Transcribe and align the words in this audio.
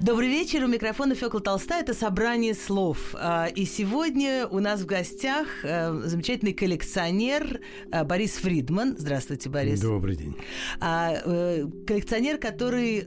Добрый 0.00 0.28
вечер. 0.28 0.64
У 0.64 0.66
микрофона 0.66 1.14
Фёкла 1.14 1.40
Толстая. 1.40 1.82
Это 1.82 1.92
собрание 1.92 2.54
слов. 2.54 3.14
А, 3.18 3.48
и 3.48 3.66
сегодня 3.66 4.46
у 4.46 4.58
нас 4.58 4.80
в 4.80 4.86
гостях 4.86 5.46
э, 5.62 5.92
замечательный 6.06 6.54
коллекционер 6.54 7.60
э, 7.92 8.02
Борис 8.04 8.32
Фридман. 8.36 8.96
Здравствуйте, 8.96 9.50
Борис. 9.50 9.78
Добрый 9.78 10.16
день. 10.16 10.34
А, 10.80 11.12
э, 11.22 11.66
коллекционер, 11.86 12.38
который 12.38 13.04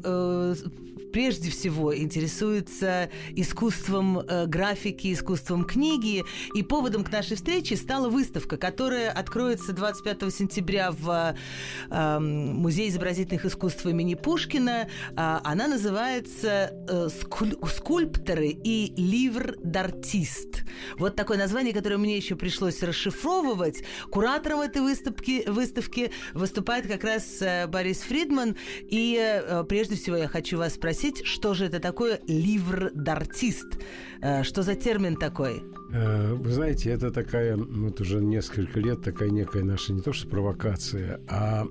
прежде 1.13 1.49
всего 1.52 1.95
интересуется 1.95 3.09
искусством 3.35 4.20
э, 4.20 4.45
графики, 4.48 5.13
искусством 5.13 5.63
книги. 5.63 6.23
И 6.55 6.63
поводом 6.63 7.03
к 7.03 7.12
нашей 7.12 7.38
встрече 7.38 7.77
стала 7.77 8.09
выставка, 8.09 8.58
которая 8.58 9.12
откроется 9.12 9.72
25 9.72 10.34
сентября 10.34 10.91
в 10.91 11.36
э, 11.89 12.20
Музее 12.20 12.89
изобразительных 12.89 13.45
искусств 13.45 13.86
имени 13.86 14.16
Пушкина. 14.16 14.89
Э, 15.12 15.39
она 15.44 15.67
называется 15.67 16.73
э, 16.89 17.08
«Скульпторы 17.09 18.48
и 18.48 18.94
ливр 18.98 19.55
д'артист». 19.64 20.64
Вот 20.98 21.16
такое 21.16 21.38
название, 21.38 21.73
которое 21.73 21.98
мне 21.98 22.17
еще 22.17 22.36
пришлось 22.36 22.81
расшифровывать. 22.81 23.84
Куратором 24.09 24.61
этой 24.61 24.81
выставки, 24.81 25.44
выставки 25.48 26.11
выступает 26.33 26.88
как 26.88 27.03
раз 27.03 27.42
э, 27.42 27.67
Борис 27.67 28.00
Фридман. 28.00 28.55
И 28.81 29.17
э, 29.20 29.64
прежде 29.70 29.95
всего 29.95 30.17
я 30.17 30.27
хочу 30.27 30.58
вас 30.58 30.73
спросить, 30.73 31.02
спросить, 31.03 31.25
что 31.25 31.53
же 31.53 31.65
это 31.65 31.79
такое 31.79 32.19
ливр 32.27 32.91
д'артист? 32.93 33.79
Э, 34.21 34.43
что 34.43 34.63
за 34.63 34.75
термин 34.75 35.15
такой? 35.15 35.63
Э, 35.91 36.33
вы 36.33 36.51
знаете, 36.51 36.91
это 36.91 37.11
такая, 37.11 37.57
вот 37.57 37.99
уже 38.01 38.21
несколько 38.21 38.79
лет, 38.79 39.03
такая 39.03 39.29
некая 39.29 39.63
наша 39.63 39.93
не 39.93 40.01
то 40.01 40.13
что 40.13 40.29
провокация, 40.29 41.19
а 41.27 41.65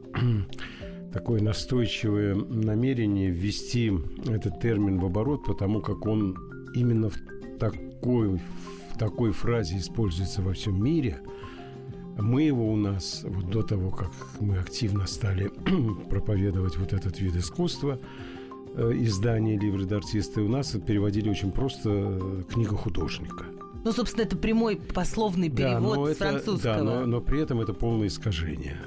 такое 1.13 1.41
настойчивое 1.41 2.35
намерение 2.35 3.31
ввести 3.31 3.93
этот 4.29 4.61
термин 4.61 4.99
в 4.99 5.07
оборот, 5.07 5.45
потому 5.47 5.81
как 5.81 6.07
он 6.07 6.37
именно 6.75 7.09
в 7.09 7.17
такой, 7.59 8.39
в 8.93 8.99
такой 8.99 9.33
фразе 9.33 9.79
используется 9.79 10.43
во 10.43 10.53
всем 10.53 10.83
мире. 10.83 11.21
Мы 12.19 12.43
его 12.43 12.71
у 12.71 12.77
нас, 12.77 13.23
вот 13.25 13.49
до 13.51 13.63
того, 13.63 13.91
как 13.91 14.11
мы 14.41 14.59
активно 14.59 15.07
стали 15.07 15.51
проповедовать 16.11 16.77
вот 16.77 16.93
этот 16.93 17.19
вид 17.19 17.35
искусства, 17.37 17.99
Э, 18.75 18.91
издание 18.95 19.59
«Ливры 19.59 19.85
д'артисты» 19.85 20.41
у 20.41 20.49
нас 20.49 20.75
переводили 20.87 21.29
очень 21.29 21.53
просто 21.53 21.91
э, 21.91 22.43
«Книга 22.51 22.75
художника». 22.75 23.45
Ну, 23.85 23.93
собственно, 23.93 24.25
это 24.25 24.37
прямой 24.37 24.77
пословный 24.77 25.51
перевод 25.51 25.97
да, 25.97 26.05
с 26.07 26.17
это, 26.17 26.25
французского. 26.25 26.77
Да, 26.77 26.83
но, 26.83 27.07
но 27.07 27.21
при 27.21 27.43
этом 27.43 27.61
это 27.61 27.75
полное 27.75 28.07
искажение 28.07 28.79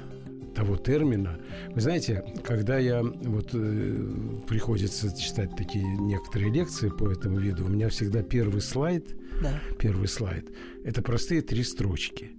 того 0.56 0.76
термина. 0.76 1.38
Вы 1.74 1.80
знаете, 1.82 2.24
когда 2.42 2.78
я 2.78 3.02
вот 3.02 3.50
э, 3.52 4.10
приходится 4.48 5.16
читать 5.16 5.54
такие 5.56 5.84
некоторые 5.84 6.50
лекции 6.50 6.88
по 6.88 7.08
этому 7.08 7.38
виду, 7.38 7.66
у 7.66 7.68
меня 7.68 7.88
всегда 7.90 8.22
первый 8.22 8.62
слайд, 8.62 9.14
да. 9.40 9.60
первый 9.78 10.08
слайд, 10.08 10.50
это 10.82 11.00
простые 11.02 11.42
три 11.42 11.62
строчки. 11.62 12.32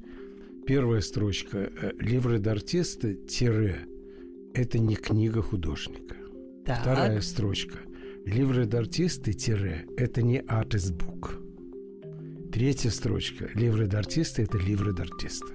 Первая 0.65 0.99
строчка 0.99 1.69
э, 1.81 1.91
«Ливры 1.99 2.39
д'артиста» 2.39 3.13
тире– 3.13 3.85
это 4.53 4.79
не 4.79 4.95
книга 4.95 5.41
художника. 5.41 6.16
Так. 6.67 6.81
Вторая 6.81 7.21
строчка. 7.21 7.77
Ливры 8.25 8.65
д'артисты 8.65 9.31
тире– 9.31 9.85
это 9.97 10.21
не 10.21 10.39
артист 10.39 10.91
бук. 10.91 11.39
Третья 12.51 12.89
строчка. 12.89 13.49
Ливры 13.53 13.87
д'артисты– 13.87 14.41
это 14.43 14.57
ливры 14.57 14.91
д'артисты. 14.91 15.53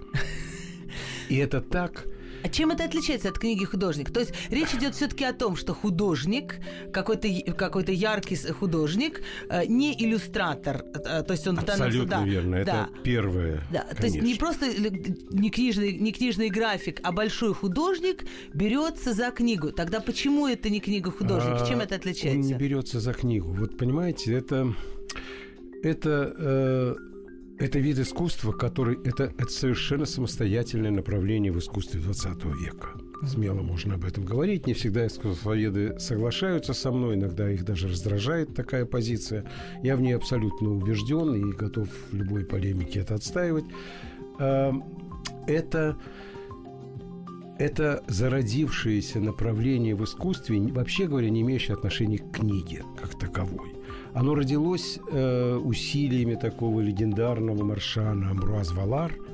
И 1.28 1.36
это 1.36 1.60
так 1.60 2.06
а 2.42 2.48
чем 2.48 2.70
это 2.70 2.84
отличается 2.84 3.28
от 3.28 3.38
книги 3.38 3.64
художник? 3.64 4.12
То 4.12 4.20
есть 4.20 4.32
речь 4.50 4.74
идет 4.74 4.94
все-таки 4.94 5.24
о 5.24 5.32
том, 5.32 5.56
что 5.56 5.74
художник, 5.74 6.56
какой-то 6.92 7.28
какой 7.52 7.84
яркий 7.94 8.36
художник, 8.36 9.22
э, 9.48 9.66
не 9.66 9.92
иллюстратор. 9.92 10.84
Э, 10.94 11.22
то 11.22 11.32
есть 11.32 11.46
он 11.46 11.58
Абсолютно 11.58 12.06
данном, 12.06 12.28
верно. 12.28 12.64
Да, 12.64 12.88
это 12.90 13.02
первое. 13.02 13.62
Да. 13.70 13.82
То 13.82 14.04
есть 14.04 14.20
не 14.20 14.34
просто 14.34 14.66
не 14.66 15.50
книжный, 15.50 15.92
не 15.98 16.12
книжный 16.12 16.48
график, 16.48 17.00
а 17.02 17.12
большой 17.12 17.54
художник 17.54 18.24
берется 18.52 19.12
за 19.12 19.30
книгу. 19.30 19.72
Тогда 19.72 20.00
почему 20.00 20.46
это 20.46 20.70
не 20.70 20.80
книга 20.80 21.10
художник? 21.10 21.60
А, 21.60 21.66
чем 21.66 21.80
это 21.80 21.96
отличается? 21.96 22.40
Он 22.40 22.46
не 22.46 22.54
берется 22.54 23.00
за 23.00 23.12
книгу. 23.12 23.52
Вот 23.52 23.76
понимаете, 23.76 24.34
это 24.34 24.74
это 25.82 26.34
э, 26.38 26.94
это 27.62 27.78
вид 27.78 27.98
искусства, 27.98 28.50
который 28.50 28.98
это, 29.04 29.32
это 29.38 29.48
совершенно 29.48 30.04
самостоятельное 30.04 30.90
направление 30.90 31.52
в 31.52 31.58
искусстве 31.60 32.00
20 32.00 32.44
века. 32.60 32.88
Смело 33.24 33.62
можно 33.62 33.94
об 33.94 34.04
этом 34.04 34.24
говорить. 34.24 34.66
Не 34.66 34.74
всегда 34.74 35.06
искусствоведы 35.06 35.96
соглашаются 36.00 36.74
со 36.74 36.90
мной, 36.90 37.14
иногда 37.14 37.48
их 37.48 37.64
даже 37.64 37.86
раздражает 37.86 38.52
такая 38.56 38.84
позиция. 38.84 39.48
Я 39.84 39.96
в 39.96 40.00
ней 40.00 40.14
абсолютно 40.14 40.70
убежден 40.70 41.34
и 41.34 41.52
готов 41.52 41.88
в 42.10 42.14
любой 42.14 42.44
полемике 42.44 42.98
это 43.00 43.14
отстаивать. 43.14 43.64
Это 45.46 45.96
это 47.58 48.02
зародившееся 48.08 49.20
направление 49.20 49.94
в 49.94 50.02
искусстве, 50.02 50.60
вообще 50.72 51.06
говоря, 51.06 51.30
не 51.30 51.42
имеющее 51.42 51.74
отношения 51.74 52.18
к 52.18 52.32
книге 52.32 52.82
как 53.00 53.16
таковой. 53.16 53.76
Оно 54.14 54.34
родилось 54.34 54.98
э, 55.10 55.56
усилиями 55.56 56.34
такого 56.34 56.80
легендарного 56.80 57.64
маршана 57.64 58.30
Амбруаз 58.30 58.72
Валар– 58.72 59.12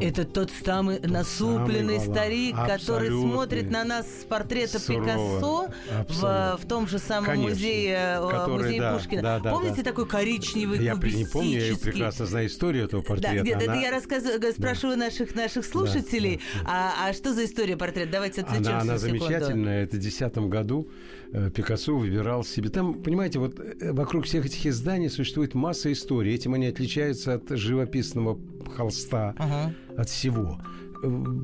Это 0.00 0.24
тот 0.24 0.50
самый 0.64 0.98
тот 0.98 1.10
насупленный 1.10 2.00
самый 2.00 2.14
старик, 2.14 2.56
который 2.56 3.08
смотрит 3.10 3.70
на 3.70 3.84
нас 3.84 4.06
с 4.06 4.24
портрета 4.24 4.78
Сурово. 4.78 5.04
Пикассо 5.04 5.68
в, 6.08 6.58
в 6.62 6.68
том 6.68 6.86
же 6.86 6.98
самом 6.98 7.26
Конечно. 7.26 7.50
музее, 7.50 7.98
э, 7.98 8.30
который, 8.30 8.62
музее 8.62 8.80
да, 8.80 8.94
Пушкина. 8.94 9.22
Да, 9.22 9.38
да, 9.40 9.50
Помните 9.52 9.82
да. 9.82 9.82
такой 9.82 10.06
коричневый, 10.06 10.82
Я 10.82 10.94
не 10.94 11.26
помню, 11.26 11.60
я 11.60 11.76
прекрасно 11.76 12.26
знаю 12.26 12.46
историю 12.46 12.86
этого 12.86 13.02
портрета. 13.02 13.36
Да, 13.36 13.42
нет, 13.42 13.56
Она... 13.56 13.64
это 13.64 13.74
я 13.74 13.90
рассказываю, 13.90 14.52
спрашиваю 14.52 14.96
да. 14.96 15.04
наших, 15.04 15.34
наших 15.34 15.66
слушателей. 15.66 16.40
Да, 16.54 16.64
да. 16.64 16.94
А, 17.04 17.08
а 17.08 17.12
что 17.12 17.34
за 17.34 17.44
история 17.44 17.76
портрета? 17.76 18.12
Давайте 18.12 18.40
отвлечемся 18.40 18.70
Она, 18.70 18.80
она 18.80 18.98
замечательная. 18.98 19.82
Это 19.84 19.96
в 19.96 20.00
2010 20.00 20.38
году 20.48 20.88
э, 21.32 21.50
Пикассо 21.50 21.96
выбирал 21.96 22.44
себе. 22.44 22.70
Там, 22.70 22.94
понимаете, 22.94 23.38
вот 23.38 23.60
вокруг 23.80 24.24
всех 24.24 24.46
этих 24.46 24.64
изданий 24.64 25.10
существует 25.10 25.54
масса 25.54 25.92
историй. 25.92 26.34
Этим 26.34 26.54
они 26.54 26.66
отличаются 26.66 27.34
от 27.34 27.50
живописного 27.50 28.40
холста. 28.74 29.34
Ага 29.36 29.49
ага. 29.50 29.74
от 29.96 30.08
всего. 30.08 30.60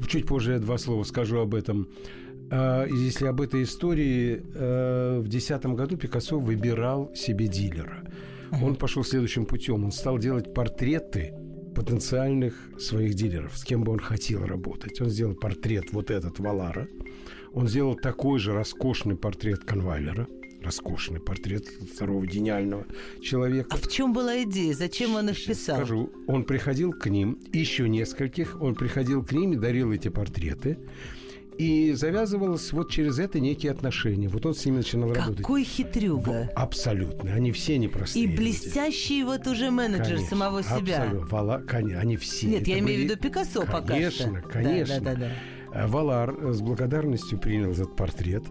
Чуть 0.09 0.27
позже 0.27 0.53
я 0.53 0.59
два 0.59 0.79
слова 0.79 1.05
скажу 1.05 1.39
об 1.39 1.55
этом. 1.55 1.89
А, 2.51 2.87
если 2.87 3.27
об 3.27 3.41
этой 3.41 3.63
истории, 3.63 4.43
э, 4.55 5.19
в 5.19 5.29
2010 5.29 5.75
году 5.75 5.97
Пикассо 5.97 6.39
выбирал 6.39 7.15
себе 7.15 7.49
дилера. 7.49 8.03
Он 8.63 8.77
пошел 8.77 9.03
следующим 9.03 9.45
путем. 9.45 9.85
Он 9.85 9.93
стал 9.93 10.19
делать 10.19 10.55
портреты 10.55 11.35
потенциальных 11.75 12.55
своих 12.79 13.15
дилеров, 13.15 13.57
с 13.59 13.65
кем 13.65 13.83
бы 13.83 13.93
он 13.93 13.99
хотел 13.99 14.47
работать. 14.47 15.01
Он 15.01 15.11
сделал 15.11 15.35
портрет 15.35 15.93
вот 15.93 16.11
этот 16.11 16.39
Валара. 16.39 16.89
Он 17.53 17.69
сделал 17.69 17.97
такой 17.97 18.39
же 18.39 18.53
роскошный 18.53 19.17
портрет 19.17 19.65
Конвайлера– 19.65 20.27
роскошный 20.67 21.21
портрет 21.21 21.67
второго 21.95 22.27
гениального 22.27 22.87
человека. 23.23 23.69
А 23.73 23.77
в 23.77 23.89
чем 23.89 24.13
была 24.13 24.43
идея? 24.43 24.75
Зачем 24.75 25.15
он 25.15 25.31
их 25.31 25.45
писал? 25.45 25.77
Скажу. 25.77 26.11
Он 26.27 26.45
приходил 26.45 26.93
к 26.93 27.07
ним, 27.07 27.39
еще 27.53 27.89
нескольких, 27.89 28.61
он 28.61 28.75
приходил 28.75 29.25
к 29.25 29.33
ним 29.33 29.55
и 29.55 29.57
дарил 29.57 29.93
эти 29.93 30.09
портреты. 30.09 30.79
И 31.59 31.93
завязывалось 31.93 32.71
вот 32.73 32.91
через 32.91 33.19
это 33.19 33.41
некие 33.41 33.73
отношения. 33.73 34.29
Вот 34.29 34.45
он 34.45 34.55
с 34.55 34.65
ними 34.67 34.79
начинал 34.79 35.09
Какой 35.09 35.21
работать. 35.21 35.43
Какой 35.43 35.65
хитрюга. 35.65 36.51
Абсолютно. 36.55 37.33
Они 37.33 37.51
все 37.53 37.79
непростые. 37.79 38.27
И 38.27 38.37
блестящий 38.37 39.21
люди. 39.21 39.25
вот 39.25 39.47
уже 39.47 39.71
менеджер 39.71 40.05
конечно, 40.05 40.29
самого 40.29 40.63
себя. 40.63 41.03
Абсолютно. 41.05 41.27
Вала, 41.29 41.63
конечно, 41.67 42.01
они 42.01 42.17
все. 42.19 42.49
Нет, 42.49 42.63
это 42.63 42.71
я 42.71 42.77
были... 42.77 42.85
имею 42.85 43.01
в 43.01 43.11
виду 43.11 43.23
Пикассо 43.23 43.61
конечно, 43.63 43.73
пока 43.73 43.95
Конечно, 43.95 44.43
конечно. 44.43 45.01
Да, 45.01 45.15
да, 45.15 45.15
да, 45.15 45.31
да. 45.73 45.87
Валар 45.87 46.53
с 46.53 46.61
благодарностью 46.61 47.39
принял 47.39 47.73
этот 47.73 47.97
портрет. 47.97 48.45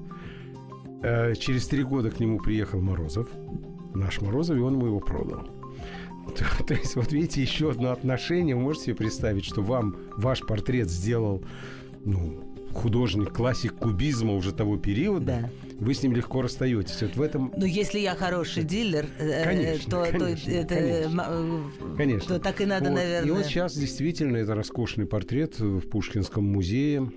Э, 1.06 1.36
через 1.36 1.68
три 1.68 1.84
года 1.84 2.10
к 2.10 2.20
нему 2.20 2.40
приехал 2.40 2.82
Морозов, 2.82 3.28
наш 3.94 4.22
Морозов, 4.22 4.58
и 4.58 4.60
он 4.60 4.74
ему 4.74 4.88
его 4.88 5.00
продал. 5.00 5.48
То, 6.36 6.64
то 6.64 6.74
есть, 6.74 6.96
вот 6.96 7.12
видите, 7.12 7.44
еще 7.44 7.70
одно 7.70 7.92
отношение. 7.92 8.56
Вы 8.56 8.62
можете 8.64 8.86
себе 8.86 8.96
представить, 8.96 9.46
что 9.46 9.62
вам 9.62 9.96
ваш 10.18 10.42
портрет 10.42 10.90
сделал, 10.90 11.44
ну, 12.04 12.42
художник, 12.74 13.32
классик 13.32 13.76
кубизма 13.76 14.34
уже 14.34 14.52
того 14.52 14.78
периода, 14.78 15.26
Да. 15.26 15.50
вы 15.80 15.94
с 15.94 16.02
ним 16.02 16.14
легко 16.16 16.42
расстаетесь. 16.42 17.00
Вот 17.04 17.16
в 17.16 17.22
этом 17.22 17.54
Ну, 17.56 17.66
если 17.66 18.00
я 18.00 18.16
хороший 18.16 18.64
дилер, 18.64 19.06
э, 19.20 19.44
Конечно, 19.44 19.92
то, 19.92 20.06
то 20.12 20.12
конечно, 20.20 20.52
это, 20.52 20.76
конечно. 20.76 21.26
э, 21.30 21.96
Конечно. 21.98 22.28
то 22.36 22.40
так 22.44 22.62
и 22.62 22.66
надо, 22.66 22.90
Вот. 22.90 22.96
наверное. 22.96 23.28
И 23.28 23.32
вот 23.32 23.46
сейчас 23.46 23.78
действительно 23.78 24.38
это 24.38 24.56
роскошный 24.56 25.06
портрет 25.06 25.60
в 25.60 25.88
Пушкинском 25.88 26.44
музее. 26.44 27.12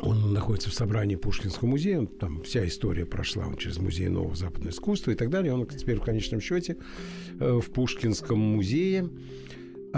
Он 0.00 0.32
находится 0.32 0.70
в 0.70 0.74
собрании 0.74 1.16
Пушкинского 1.16 1.68
музея. 1.68 2.06
Там 2.06 2.42
вся 2.42 2.66
история 2.66 3.06
прошла 3.06 3.46
он 3.46 3.56
через 3.56 3.78
музей 3.78 4.08
нового 4.08 4.36
западного 4.36 4.70
искусства 4.70 5.12
и 5.12 5.14
так 5.14 5.30
далее. 5.30 5.54
Он 5.54 5.66
теперь 5.66 5.96
в 5.96 6.02
конечном 6.02 6.40
счете 6.40 6.76
э, 7.40 7.60
в 7.60 7.70
Пушкинском 7.70 8.38
музее. 8.38 9.08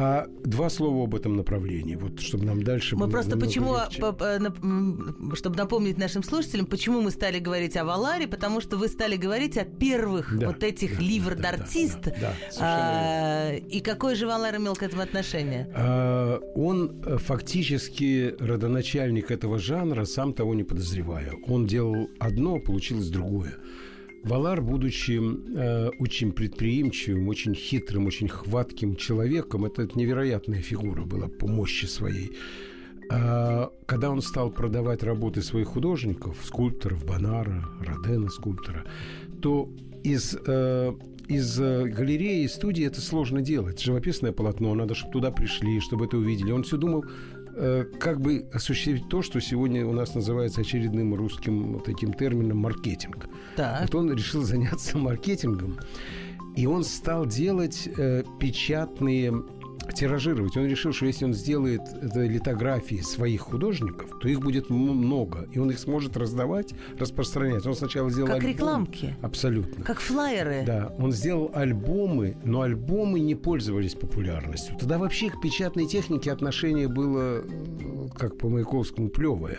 А 0.00 0.28
два 0.44 0.70
слова 0.70 1.02
об 1.04 1.14
этом 1.16 1.36
направлении, 1.36 1.96
вот 1.96 2.20
чтобы 2.20 2.44
нам 2.44 2.62
дальше 2.62 2.94
Мы 2.94 3.06
было 3.06 3.10
просто 3.10 3.36
почему, 3.36 3.74
легче. 3.74 4.00
по- 4.00 4.12
по- 4.12 4.24
нап- 4.38 4.62
м, 4.62 5.32
чтобы 5.34 5.56
напомнить 5.56 5.98
нашим 5.98 6.22
слушателям, 6.22 6.66
почему 6.66 7.00
мы 7.00 7.10
стали 7.10 7.40
говорить 7.40 7.76
о 7.76 7.84
Валаре, 7.84 8.28
потому 8.28 8.60
что 8.60 8.76
вы 8.76 8.86
стали 8.86 9.16
говорить 9.16 9.58
о 9.58 9.64
первых 9.64 10.38
Да, 10.38 10.46
вот 10.46 10.62
этих 10.62 10.98
да, 10.98 11.02
ливр 11.02 11.34
да, 11.34 11.50
да, 11.52 11.58
да, 12.04 12.12
да, 12.20 12.32
А, 12.60 13.54
и 13.56 13.80
какой 13.80 14.14
же 14.14 14.28
Валар 14.28 14.56
имел 14.56 14.76
к 14.76 14.84
этому 14.84 15.02
отношение? 15.02 15.68
А, 15.74 16.38
Он 16.54 16.92
э, 17.04 17.18
фактически 17.18 18.36
родоначальник 18.38 19.32
этого 19.32 19.58
жанра, 19.58 20.04
сам 20.04 20.32
того 20.32 20.54
не 20.54 20.62
подозревая. 20.62 21.32
Он 21.48 21.66
делал 21.66 22.08
одно, 22.20 22.54
а 22.54 22.60
получилось 22.60 23.08
другое. 23.08 23.56
Валар, 24.24 24.60
будучи 24.60 25.20
э, 25.20 25.90
очень 25.98 26.32
предприимчивым, 26.32 27.28
очень 27.28 27.54
хитрым, 27.54 28.06
очень 28.06 28.28
хватким 28.28 28.96
человеком, 28.96 29.64
это 29.64 29.88
невероятная 29.94 30.60
фигура 30.60 31.04
была 31.04 31.28
по 31.28 31.46
мощи 31.46 31.86
своей. 31.86 32.32
А, 33.10 33.70
когда 33.86 34.10
он 34.10 34.20
стал 34.20 34.50
продавать 34.50 35.02
работы 35.02 35.42
своих 35.42 35.68
художников, 35.68 36.36
скульпторов 36.44 37.04
Бонара, 37.06 37.64
Родена 37.80 38.28
скульптора, 38.28 38.84
то 39.40 39.70
из, 40.04 40.36
э, 40.46 40.92
из 41.28 41.60
э, 41.60 41.84
галереи 41.86 42.44
и 42.44 42.48
студии 42.48 42.84
это 42.84 43.00
сложно 43.00 43.40
делать. 43.40 43.80
Живописное 43.80 44.32
полотно, 44.32 44.74
надо, 44.74 44.94
чтобы 44.94 45.12
туда 45.12 45.30
пришли, 45.30 45.80
чтобы 45.80 46.04
это 46.04 46.18
увидели. 46.18 46.50
Он 46.50 46.64
все 46.64 46.76
думал, 46.76 47.04
как 47.98 48.20
бы 48.20 48.48
осуществить 48.52 49.08
то, 49.08 49.22
что 49.22 49.40
сегодня 49.40 49.86
у 49.86 49.92
нас 49.92 50.14
называется 50.14 50.60
очередным 50.60 51.14
русским 51.14 51.80
таким 51.84 52.12
термином 52.12 52.58
маркетинг. 52.58 53.28
Так. 53.56 53.82
Вот 53.82 53.94
он 53.94 54.12
решил 54.12 54.42
заняться 54.42 54.98
маркетингом, 54.98 55.78
и 56.56 56.66
он 56.66 56.84
стал 56.84 57.26
делать 57.26 57.88
э, 57.96 58.22
печатные 58.38 59.32
тиражировать. 59.94 60.56
Он 60.56 60.66
решил, 60.66 60.92
что 60.92 61.06
если 61.06 61.24
он 61.24 61.34
сделает 61.34 61.80
литографии 62.14 63.00
своих 63.00 63.40
художников, 63.42 64.10
то 64.20 64.28
их 64.28 64.40
будет 64.40 64.70
много, 64.70 65.48
и 65.52 65.58
он 65.58 65.70
их 65.70 65.78
сможет 65.78 66.16
раздавать, 66.16 66.74
распространять. 66.98 67.66
Он 67.66 67.74
сначала 67.74 68.10
сделал 68.10 68.28
Как 68.28 68.36
альбом. 68.38 68.50
рекламки. 68.50 69.16
Абсолютно. 69.22 69.84
Как 69.84 70.00
флайеры. 70.00 70.62
Да, 70.66 70.94
он 70.98 71.12
сделал 71.12 71.50
альбомы, 71.54 72.36
но 72.44 72.62
альбомы 72.62 73.20
не 73.20 73.34
пользовались 73.34 73.94
популярностью. 73.94 74.76
Тогда 74.78 74.98
вообще 74.98 75.30
к 75.30 75.40
печатной 75.40 75.86
технике 75.86 76.30
отношение 76.32 76.88
было, 76.88 77.42
как 78.16 78.36
по 78.38 78.48
Маяковскому, 78.48 79.08
плевое. 79.08 79.58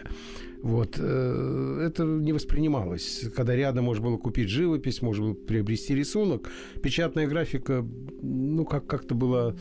Вот, 0.62 0.96
э, 1.00 1.84
это 1.88 2.04
не 2.04 2.34
воспринималось. 2.34 3.24
Когда 3.34 3.56
рядом 3.56 3.86
можно 3.86 4.04
было 4.08 4.18
купить 4.18 4.50
живопись, 4.50 5.02
можно 5.02 5.28
было 5.28 5.34
приобрести 5.34 5.96
рисунок, 5.96 6.50
печатная 6.84 7.28
графика, 7.28 7.86
ну, 8.22 8.66
как- 8.66 8.86
как-то 8.86 9.16
была 9.16 9.56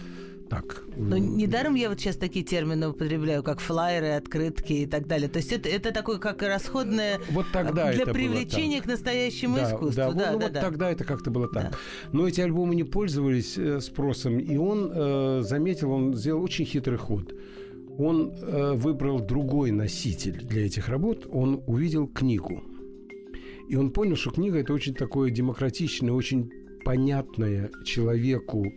так. 0.49 0.83
Но 0.97 1.19
недаром 1.19 1.75
я 1.75 1.89
вот 1.89 2.01
сейчас 2.01 2.17
такие 2.17 2.45
термины 2.45 2.89
употребляю, 2.89 3.43
как 3.43 3.61
флайеры, 3.61 4.09
открытки 4.09 4.73
и 4.73 4.87
так 4.87 5.07
далее. 5.07 5.29
То 5.29 5.39
есть 5.39 5.53
это, 5.53 5.69
это 5.69 5.93
такое 5.93 6.19
как 6.19 6.43
расходное 6.43 7.21
Вот 7.31 7.47
тогда 7.53 7.93
для 7.93 8.03
это 8.03 8.07
было 8.07 8.15
привлечения 8.15 8.79
так. 8.79 8.87
к 8.87 8.89
настоящему 8.89 9.57
Да, 9.57 9.69
искусству. 9.69 9.93
Да, 9.95 10.05
Да, 10.05 10.09
вот, 10.09 10.17
да, 10.19 10.33
ну, 10.33 10.39
вот 10.41 10.53
да. 10.53 10.61
тогда 10.61 10.91
это 10.91 11.05
как-то 11.05 11.31
было 11.31 11.49
так. 11.49 11.71
Да. 11.71 11.79
Но 12.13 12.27
эти 12.27 12.41
альбомы 12.41 12.75
не 12.75 12.85
пользовались 12.85 13.57
э, 13.59 13.81
спросом, 13.81 14.39
и 14.39 14.57
он 14.57 14.91
э, 14.93 15.41
заметил, 15.43 15.93
он 15.93 16.15
сделал 16.15 16.43
очень 16.43 16.65
хитрый 16.65 16.99
ход. 16.99 17.35
Он 17.99 18.33
э, 18.33 18.73
выбрал 18.75 19.21
другой 19.21 19.71
носитель 19.73 20.41
для 20.43 20.67
этих 20.67 20.89
работ. 20.89 21.27
Он 21.31 21.63
увидел 21.67 22.07
книгу. 22.07 22.63
И 23.69 23.77
он 23.77 23.91
понял, 23.91 24.17
что 24.17 24.31
книга 24.31 24.59
это 24.59 24.73
очень 24.73 24.95
такое 24.95 25.31
демократичное, 25.31 26.13
очень 26.13 26.51
понятное 26.85 27.71
человеку 27.85 28.73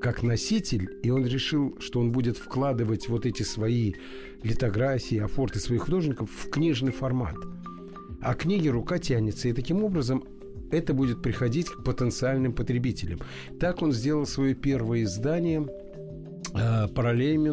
как 0.00 0.22
носитель, 0.22 0.98
и 1.02 1.10
он 1.10 1.26
решил, 1.26 1.76
что 1.80 2.00
он 2.00 2.12
будет 2.12 2.36
вкладывать 2.36 3.08
вот 3.08 3.26
эти 3.26 3.42
свои 3.42 3.94
литографии, 4.42 5.18
афорты 5.18 5.58
своих 5.58 5.82
художников 5.82 6.30
в 6.30 6.50
книжный 6.50 6.92
формат. 6.92 7.36
А 8.20 8.34
к 8.34 8.42
книге 8.42 8.70
рука 8.70 8.98
тянется, 8.98 9.48
и 9.48 9.52
таким 9.52 9.84
образом 9.84 10.24
это 10.70 10.94
будет 10.94 11.22
приходить 11.22 11.68
к 11.68 11.82
потенциальным 11.84 12.52
потребителям. 12.52 13.20
Так 13.60 13.82
он 13.82 13.92
сделал 13.92 14.26
свое 14.26 14.54
первое 14.54 15.04
издание 15.04 15.66
э, 16.54 16.88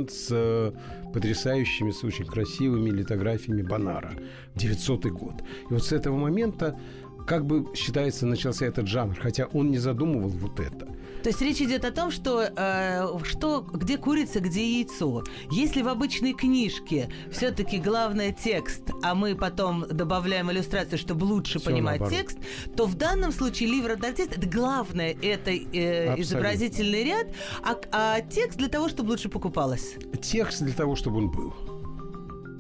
с 0.09 0.27
э, 0.31 0.71
потрясающими, 1.13 1.91
с 1.91 2.03
очень 2.03 2.25
красивыми 2.25 2.89
литографиями 2.89 3.61
Бонара 3.61 4.13
в 4.55 4.59
900 4.59 5.05
год. 5.07 5.43
И 5.69 5.73
вот 5.73 5.83
с 5.83 5.91
этого 5.91 6.17
момента 6.17 6.79
как 7.27 7.45
бы 7.45 7.73
считается 7.75 8.25
начался 8.25 8.65
этот 8.65 8.87
жанр, 8.87 9.17
хотя 9.19 9.45
он 9.45 9.71
не 9.71 9.77
задумывал 9.77 10.29
вот 10.29 10.59
это. 10.59 10.87
То 11.23 11.29
есть 11.29 11.41
речь 11.41 11.61
идет 11.61 11.85
о 11.85 11.91
том, 11.91 12.11
что, 12.11 12.41
э, 12.41 13.07
что 13.23 13.61
где 13.61 13.97
курица, 13.97 14.41
где 14.41 14.79
яйцо. 14.79 15.23
Если 15.49 15.81
в 15.81 15.87
обычной 15.87 16.33
книжке 16.33 17.09
все-таки 17.31 17.79
главное 17.79 18.33
текст, 18.33 18.81
а 19.01 19.15
мы 19.15 19.33
потом 19.35 19.85
добавляем 19.89 20.51
иллюстрацию, 20.51 20.97
чтобы 20.99 21.23
лучше 21.23 21.59
Всё 21.59 21.69
понимать 21.71 22.01
наоборот. 22.01 22.19
текст, 22.19 22.37
то 22.75 22.85
в 22.85 22.95
данном 22.95 23.31
случае 23.31 23.69
ливр 23.69 23.95
д'артист 23.95 24.37
это 24.37 24.47
главное, 24.49 25.15
это 25.21 25.51
э, 25.51 26.19
изобразительный 26.19 27.05
ряд, 27.05 27.27
а, 27.63 27.77
а 27.91 28.21
текст 28.21 28.57
для 28.57 28.67
того, 28.67 28.89
чтобы 28.89 29.11
лучше 29.11 29.29
покупалось. 29.29 29.95
Текст 30.21 30.61
для 30.61 30.73
того, 30.73 30.95
чтобы 30.95 31.19
он 31.19 31.31
был. 31.31 31.53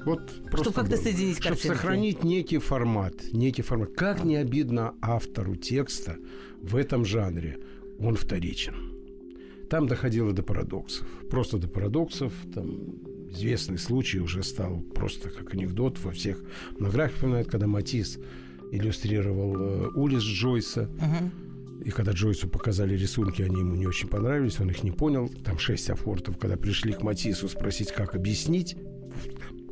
Вот 0.05 0.21
просто 0.49 0.73
как-то 0.73 0.95
был. 0.95 1.03
соединить 1.03 1.37
Чтобы 1.37 1.55
картинки. 1.55 1.75
сохранить 1.75 2.23
некий 2.23 2.57
формат. 2.59 3.13
Некий 3.33 3.61
формат. 3.61 3.93
Как 3.95 4.23
не 4.23 4.35
обидно 4.35 4.93
автору 5.01 5.55
текста 5.55 6.17
в 6.61 6.75
этом 6.75 7.05
жанре, 7.05 7.57
он 8.03 8.15
вторичен. 8.15 8.93
Там 9.69 9.87
доходило 9.87 10.33
до 10.33 10.43
парадоксов. 10.43 11.07
Просто 11.29 11.57
до 11.57 11.67
парадоксов. 11.67 12.33
Там 12.53 12.99
известный 13.29 13.77
случай 13.77 14.19
уже 14.19 14.43
стал 14.43 14.81
просто 14.93 15.29
как 15.29 15.53
анекдот 15.53 15.99
во 15.99 16.11
всех 16.11 16.43
монографиях 16.77 17.15
вспоминают, 17.15 17.49
когда 17.49 17.67
Матис 17.67 18.19
иллюстрировал 18.71 19.55
э, 19.57 19.87
Улис 19.95 20.23
Джойса. 20.23 20.89
И 21.83 21.89
когда 21.89 22.11
Джойсу 22.11 22.47
показали 22.47 22.95
рисунки, 22.95 23.41
они 23.41 23.59
ему 23.59 23.75
не 23.75 23.87
очень 23.87 24.07
понравились, 24.07 24.59
он 24.59 24.69
их 24.69 24.83
не 24.83 24.91
понял. 24.91 25.29
Там 25.43 25.57
шесть 25.59 25.89
афортов. 25.89 26.37
Когда 26.37 26.55
пришли 26.55 26.93
к 26.93 27.01
Матису 27.01 27.49
спросить, 27.49 27.91
как 27.91 28.15
объяснить 28.15 28.77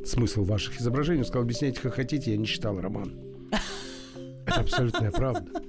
смысл 0.04 0.44
ваших 0.44 0.80
изображений, 0.80 1.20
он 1.20 1.26
сказал, 1.26 1.44
объясняйте, 1.44 1.80
как 1.80 1.94
хотите, 1.94 2.32
я 2.32 2.36
не 2.36 2.46
читал 2.46 2.80
роман. 2.80 3.14
Это 4.46 4.60
абсолютная 4.60 5.10
правда. 5.10 5.62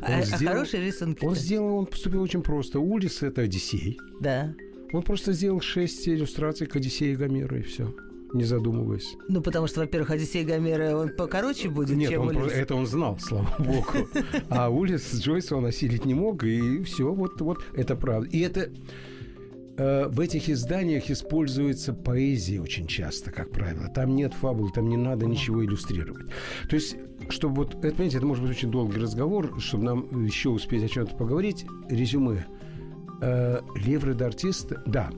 А, 0.00 0.18
а 0.18 0.22
сделал- 0.22 0.54
хорошие 0.54 0.84
рисунки. 0.86 1.24
Он 1.24 1.34
сделал, 1.34 1.76
он 1.78 1.86
поступил 1.86 2.22
очень 2.22 2.42
просто. 2.42 2.78
Улис– 2.80 3.22
это 3.22 3.42
Одиссей. 3.42 3.98
Да. 4.20 4.54
Он 4.92 5.02
просто 5.02 5.32
сделал 5.32 5.60
шесть 5.60 6.08
иллюстраций 6.08 6.66
к 6.66 6.76
Одиссее 6.76 7.16
Гомера, 7.16 7.58
и 7.58 7.62
все, 7.62 7.94
не 8.32 8.44
задумываясь. 8.44 9.14
Ну, 9.28 9.42
потому 9.42 9.66
что, 9.66 9.80
во-первых, 9.80 10.10
Одиссей 10.10 10.44
Гомера, 10.44 10.96
он 10.96 11.08
покороче 11.10 11.68
будет, 11.68 11.96
Нет, 11.96 12.10
чем 12.10 12.22
он 12.22 12.28
Улисс. 12.36 12.52
про- 12.52 12.60
это 12.60 12.74
он 12.76 12.86
знал, 12.86 13.18
слава 13.18 13.52
богу. 13.58 14.08
А 14.48 14.70
Улис 14.70 15.12
Джойса 15.14 15.56
он 15.56 15.66
осилить 15.66 16.04
не 16.04 16.14
мог, 16.14 16.44
и 16.44 16.82
все, 16.84 17.12
вот, 17.12 17.40
вот 17.40 17.58
это 17.74 17.96
правда. 17.96 18.28
И 18.30 18.38
это 18.40 18.70
в 19.76 20.20
этих 20.20 20.48
изданиях 20.48 21.10
используется 21.10 21.92
поэзия 21.92 22.60
очень 22.60 22.86
часто, 22.86 23.30
как 23.30 23.50
правило. 23.50 23.88
Там 23.88 24.14
нет 24.14 24.32
фабулы, 24.32 24.70
там 24.72 24.88
не 24.88 24.96
надо 24.96 25.26
ничего 25.26 25.64
иллюстрировать. 25.64 26.26
То 26.68 26.76
есть, 26.76 26.96
чтобы 27.28 27.56
вот, 27.64 27.74
это, 27.74 27.90
понимаете, 27.90 28.16
это 28.16 28.26
может 28.26 28.42
быть 28.42 28.56
очень 28.56 28.70
долгий 28.70 28.98
разговор, 28.98 29.60
чтобы 29.60 29.84
нам 29.84 30.24
еще 30.24 30.48
успеть 30.48 30.82
о 30.82 30.88
чем-то 30.88 31.14
поговорить. 31.16 31.66
Резюме. 31.90 32.46
Э, 33.20 33.60
Левры 33.74 34.14
д'артист, 34.14 34.72
да, 34.86 35.10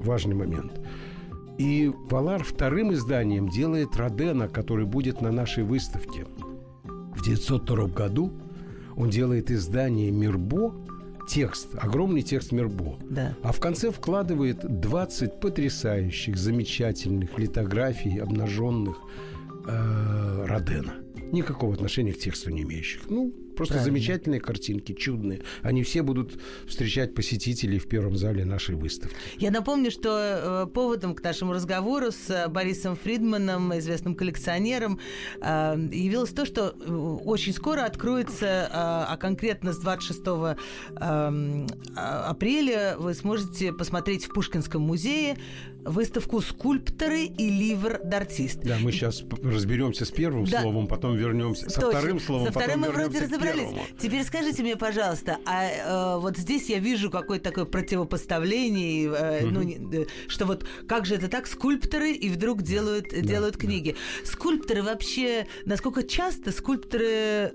важный 0.00 0.34
момент. 0.34 0.80
И 1.58 1.90
Валар 2.10 2.44
вторым 2.44 2.92
изданием 2.92 3.48
делает 3.48 3.96
Родена, 3.96 4.48
который 4.48 4.84
будет 4.84 5.22
на 5.22 5.32
нашей 5.32 5.64
выставке. 5.64 6.26
В 6.84 7.20
1902 7.20 7.88
году 7.88 8.32
он 8.94 9.08
делает 9.08 9.50
издание 9.50 10.10
«Мирбо», 10.10 10.74
текст, 11.26 11.68
огромный 11.74 12.22
текст 12.22 12.52
«Мирбо». 12.52 12.98
Да. 13.10 13.34
А 13.42 13.52
в 13.52 13.60
конце 13.60 13.90
вкладывает 13.90 14.58
20 14.80 15.40
потрясающих, 15.40 16.36
замечательных 16.36 17.38
литографий 17.38 18.20
обнаженных 18.20 18.96
э, 19.66 20.44
Родена. 20.46 20.94
Никакого 21.32 21.74
отношения 21.74 22.12
к 22.12 22.18
тексту 22.18 22.50
не 22.50 22.62
имеющих. 22.62 23.02
Ну, 23.10 23.34
Просто 23.56 23.74
Правильно. 23.74 23.98
замечательные 23.98 24.40
картинки, 24.40 24.92
чудные. 24.92 25.42
Они 25.62 25.82
все 25.82 26.02
будут 26.02 26.38
встречать 26.68 27.14
посетителей 27.14 27.78
в 27.78 27.88
первом 27.88 28.16
зале 28.16 28.44
нашей 28.44 28.74
выставки. 28.74 29.16
Я 29.38 29.50
напомню, 29.50 29.90
что 29.90 30.64
э, 30.64 30.66
поводом 30.72 31.14
к 31.14 31.22
нашему 31.22 31.52
разговору 31.52 32.12
с 32.12 32.28
э, 32.30 32.48
Борисом 32.48 32.96
Фридманом, 32.96 33.76
известным 33.78 34.14
коллекционером, 34.14 35.00
э, 35.40 35.76
явилось 35.92 36.30
то, 36.30 36.44
что 36.44 36.70
очень 37.24 37.52
скоро 37.54 37.84
откроется, 37.84 38.68
а 38.72 39.16
конкретно 39.16 39.72
с 39.72 39.78
26 39.78 40.20
э, 40.26 40.56
а- 40.96 41.66
апреля 42.30 42.96
вы 42.98 43.14
сможете 43.14 43.72
посмотреть 43.72 44.26
в 44.26 44.32
Пушкинском 44.32 44.82
музее 44.82 45.36
выставку 45.84 46.40
«Скульпторы 46.40 47.24
и 47.26 47.48
ливр 47.48 48.00
d'артист». 48.04 48.60
Да, 48.64 48.76
мы 48.80 48.90
сейчас 48.90 49.22
разберемся 49.42 50.04
с 50.04 50.10
первым 50.10 50.44
Да. 50.44 50.62
словом, 50.62 50.88
потом 50.88 51.14
вернемся 51.16 51.70
со 51.70 51.80
Точно. 51.80 51.98
вторым 51.98 52.20
словом, 52.20 52.46
Со 52.46 52.52
вторым 52.52 52.80
мы 52.80 52.86
потом 52.88 53.00
вроде 53.02 53.12
вернемся 53.20 53.36
к 53.36 53.40
разобрались. 53.52 53.88
Теперь 54.00 54.24
скажите 54.24 54.62
мне, 54.62 54.76
пожалуйста, 54.76 55.38
а 55.46 55.64
э, 56.16 56.18
вот 56.20 56.36
здесь 56.36 56.68
я 56.68 56.78
вижу 56.78 57.10
какое-то 57.10 57.44
такое 57.44 57.64
противопоставление, 57.64 59.10
э, 59.14 59.46
ну, 59.46 59.62
не- 59.62 59.78
э, 60.02 60.06
что 60.28 60.46
вот 60.46 60.66
как 60.88 61.06
же 61.06 61.14
это 61.14 61.28
так, 61.28 61.46
скульпторы 61.46 62.12
и 62.12 62.28
вдруг 62.28 62.62
делают, 62.62 63.08
делают 63.08 63.56
книги. 63.56 63.96
Скульпторы 64.24 64.82
вообще, 64.82 65.46
насколько 65.64 66.02
часто 66.02 66.52
скульпторы, 66.52 67.52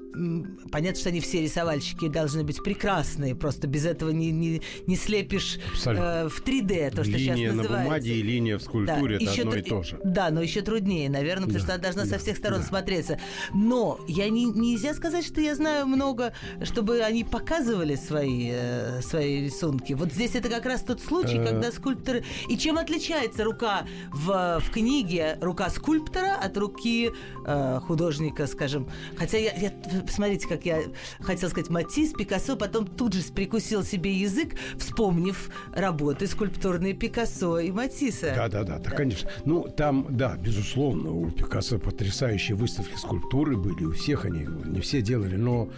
понятно, 0.72 1.00
что 1.00 1.10
они 1.10 1.20
все 1.20 1.42
рисовальщики 1.42 2.08
должны 2.08 2.44
быть 2.44 2.64
прекрасные, 2.64 3.36
просто 3.36 3.68
без 3.68 3.86
этого 3.86 4.10
не, 4.12 4.32
не, 4.32 4.62
не 4.88 4.96
слепишь 4.96 5.60
Абсолютно. 5.72 6.04
э, 6.06 6.30
в 6.30 6.42
3D, 6.44 6.92
то, 6.96 7.04
что 7.04 7.18
сейчас 7.18 7.36
Линия 7.38 7.50
на 7.52 7.58
называется. 7.58 7.84
бумаге 7.86 8.14
и 8.16 8.22
линия 8.22 8.58
в 8.58 8.64
скульптуре 8.64 9.16
это 9.18 9.24
еще 9.26 9.42
одно 9.42 9.56
и 9.56 9.62
то 9.62 9.84
же. 9.84 10.00
Да, 10.04 10.30
но 10.30 10.42
еще 10.42 10.62
труднее, 10.62 11.10
наверное, 11.10 11.48
потому 11.48 11.60
Да, 11.60 11.64
что 11.66 11.74
она 11.74 11.82
должна 11.84 12.06
со 12.06 12.12
да, 12.12 12.18
всех 12.20 12.38
сторон 12.38 12.62
да. 12.62 12.68
смотреться. 12.68 13.20
Но 13.54 14.00
я 14.08 14.30
не, 14.30 14.46
нельзя 14.46 14.94
сказать, 14.94 15.26
что 15.26 15.42
я 15.42 15.56
знаю 15.56 15.81
много, 15.86 16.34
чтобы 16.64 17.02
они 17.02 17.24
показывали 17.24 17.96
свои, 17.96 18.50
э, 18.52 19.02
свои 19.02 19.44
рисунки. 19.46 19.94
Вот 19.94 20.12
здесь 20.12 20.36
это 20.36 20.50
как 20.50 20.66
раз 20.66 20.82
тот 20.82 21.02
случай, 21.02 21.38
Э. 21.38 21.46
когда 21.46 21.72
скульпторы... 21.72 22.24
И 22.50 22.58
чем 22.58 22.78
отличается 22.78 23.44
рука 23.44 23.86
в, 24.12 24.60
в 24.60 24.72
книге, 24.72 25.38
рука 25.42 25.70
скульптора 25.70 26.36
от 26.36 26.58
руки 26.58 27.12
э, 27.46 27.80
художника, 27.86 28.48
скажем. 28.48 28.88
Хотя 29.18 29.38
я, 29.38 29.54
я... 29.54 29.72
Посмотрите, 30.06 30.48
как 30.48 30.66
я 30.66 30.82
хотел 31.20 31.50
сказать 31.50 31.70
Матисс, 31.70 32.14
Пикассо, 32.14 32.56
потом 32.56 32.88
тут 32.88 33.14
же 33.14 33.22
прикусил 33.34 33.84
себе 33.84 34.14
язык, 34.14 34.56
вспомнив 34.78 35.50
работы 35.74 36.28
скульптурные 36.28 36.94
Пикассо 36.94 37.60
и 37.60 37.72
Матисса. 37.72 38.34
Да, 38.36 38.48
да, 38.48 38.64
да, 38.64 38.78
да, 38.80 38.92
конечно. 38.92 39.30
Ну, 39.46 39.68
там, 39.76 40.08
да, 40.10 40.36
безусловно, 40.38 41.12
у 41.12 41.30
Пикассо 41.32 41.80
потрясающие 41.80 42.56
выставки 42.56 42.96
скульптуры 42.96 43.58
были, 43.58 43.86
у 43.86 43.92
всех 43.92 44.26
они, 44.26 44.48
не 44.66 44.80
все 44.82 45.02
делали, 45.02 45.36
но, 45.36 45.70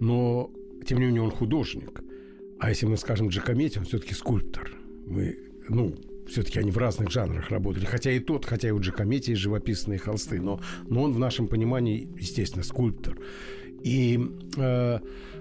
но 0.00 0.50
тем 0.86 0.98
не 0.98 1.06
менее 1.06 1.22
он 1.22 1.30
художник. 1.30 2.02
А 2.58 2.70
если 2.70 2.86
мы 2.86 2.96
скажем 2.96 3.28
Джакометти, 3.28 3.78
он 3.78 3.84
все-таки 3.84 4.14
скульптор. 4.14 4.70
Мы, 5.06 5.38
ну, 5.68 5.94
все-таки 6.28 6.58
они 6.58 6.70
в 6.70 6.78
разных 6.78 7.10
жанрах 7.10 7.50
работали. 7.50 7.84
Хотя 7.84 8.12
и 8.12 8.20
тот, 8.20 8.44
хотя 8.44 8.68
и 8.68 8.70
у 8.70 8.80
Джакометти 8.80 9.30
есть 9.30 9.42
живописные 9.42 9.98
холсты, 9.98 10.40
но, 10.40 10.60
но 10.88 11.02
он 11.02 11.12
в 11.12 11.18
нашем 11.18 11.48
понимании, 11.48 12.08
естественно, 12.18 12.62
скульптор. 12.64 13.18
И 13.82 14.18
э, 14.56 14.98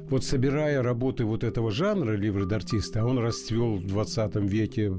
вот 0.10 0.24
собирая 0.24 0.82
работы 0.82 1.26
вот 1.26 1.44
этого 1.44 1.72
жанра 1.72 2.16
ливры 2.16 2.46
d'артиста, 2.46 3.06
он 3.06 3.20
расцвел 3.20 3.76
в 3.76 3.86
20 3.86 4.36
веке 4.38 4.94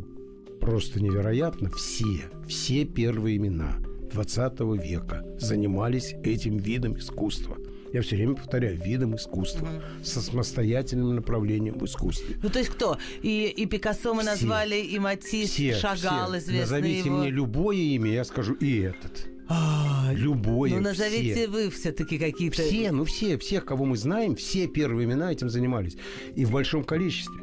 просто 0.60 1.02
невероятно. 1.02 1.70
Все, 1.70 2.30
все 2.46 2.84
первые 2.84 3.36
имена 3.36 3.78
20 4.12 4.60
века 4.82 5.26
занимались 5.38 6.14
этим 6.22 6.58
видом 6.58 6.96
искусства. 6.96 7.56
Я 7.92 8.00
все 8.02 8.16
время 8.16 8.34
повторяю, 8.34 8.80
видом 8.82 9.16
искусства. 9.16 9.68
Со 10.02 10.20
самостоятельным 10.22 11.14
направлением 11.14 11.78
в 11.78 11.84
искусстве. 11.84 12.36
Ну, 12.42 12.48
то 12.48 12.58
есть 12.58 12.70
кто? 12.70 12.98
И, 13.22 13.46
и 13.54 13.66
Пикассо 13.66 14.14
мы 14.14 14.22
Все. 14.22 14.30
назвали, 14.30 14.76
и 14.80 14.98
Матисс, 14.98 15.50
Все, 15.50 15.74
Шагал, 15.74 16.28
все. 16.30 16.38
известный 16.38 16.60
Назовите 16.60 17.08
его. 17.08 17.18
мне 17.18 17.30
любое 17.30 17.76
имя, 17.76 18.10
я 18.12 18.24
скажу 18.24 18.54
и 18.54 18.78
этот. 18.80 19.26
А, 19.48 20.10
Любое. 20.14 20.70
ну, 20.70 20.80
назовите 20.80 21.34
все. 21.34 21.48
вы 21.48 21.68
все-таки 21.68 22.18
какие-то... 22.18 22.62
Все, 22.62 22.90
ну 22.90 23.04
все, 23.04 23.36
всех, 23.36 23.66
кого 23.66 23.84
мы 23.84 23.96
знаем, 23.98 24.34
все 24.36 24.66
первые 24.66 25.04
имена 25.06 25.30
этим 25.30 25.50
занимались. 25.50 25.96
И 26.34 26.44
в 26.46 26.52
большом 26.52 26.84
количестве. 26.84 27.42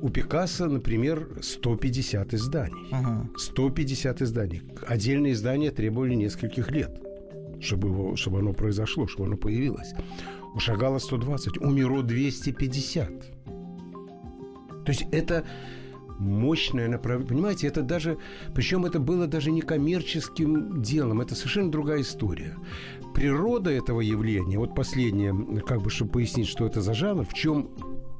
У 0.00 0.08
Пикассо, 0.10 0.66
например, 0.68 1.28
150 1.42 2.32
изданий. 2.32 2.86
Ага. 2.92 3.28
150 3.36 4.22
изданий. 4.22 4.62
Отдельные 4.86 5.32
издания 5.32 5.70
требовали 5.72 6.14
нескольких 6.14 6.70
лет, 6.70 6.98
чтобы, 7.60 7.88
его, 7.88 8.16
чтобы 8.16 8.38
оно 8.38 8.52
произошло, 8.52 9.06
чтобы 9.06 9.26
оно 9.28 9.36
появилось. 9.36 9.92
У 10.54 10.58
Шагала 10.60 10.98
120, 10.98 11.58
у 11.58 11.70
Миро 11.70 12.02
250. 12.02 13.08
То 14.84 14.92
есть 14.92 15.06
это 15.12 15.44
мощное 16.18 16.88
направление. 16.88 17.28
Понимаете, 17.28 17.66
это 17.66 17.82
даже... 17.82 18.18
Причем 18.54 18.84
это 18.84 18.98
было 18.98 19.26
даже 19.26 19.50
не 19.50 19.60
коммерческим 19.60 20.82
делом. 20.82 21.20
Это 21.20 21.34
совершенно 21.34 21.70
другая 21.70 22.00
история. 22.00 22.56
Природа 23.14 23.70
этого 23.70 24.00
явления, 24.00 24.58
вот 24.58 24.74
последнее, 24.74 25.34
как 25.66 25.82
бы, 25.82 25.90
чтобы 25.90 26.12
пояснить, 26.12 26.48
что 26.48 26.66
это 26.66 26.80
за 26.80 26.94
жанр, 26.94 27.24
в 27.24 27.34
чем... 27.34 27.70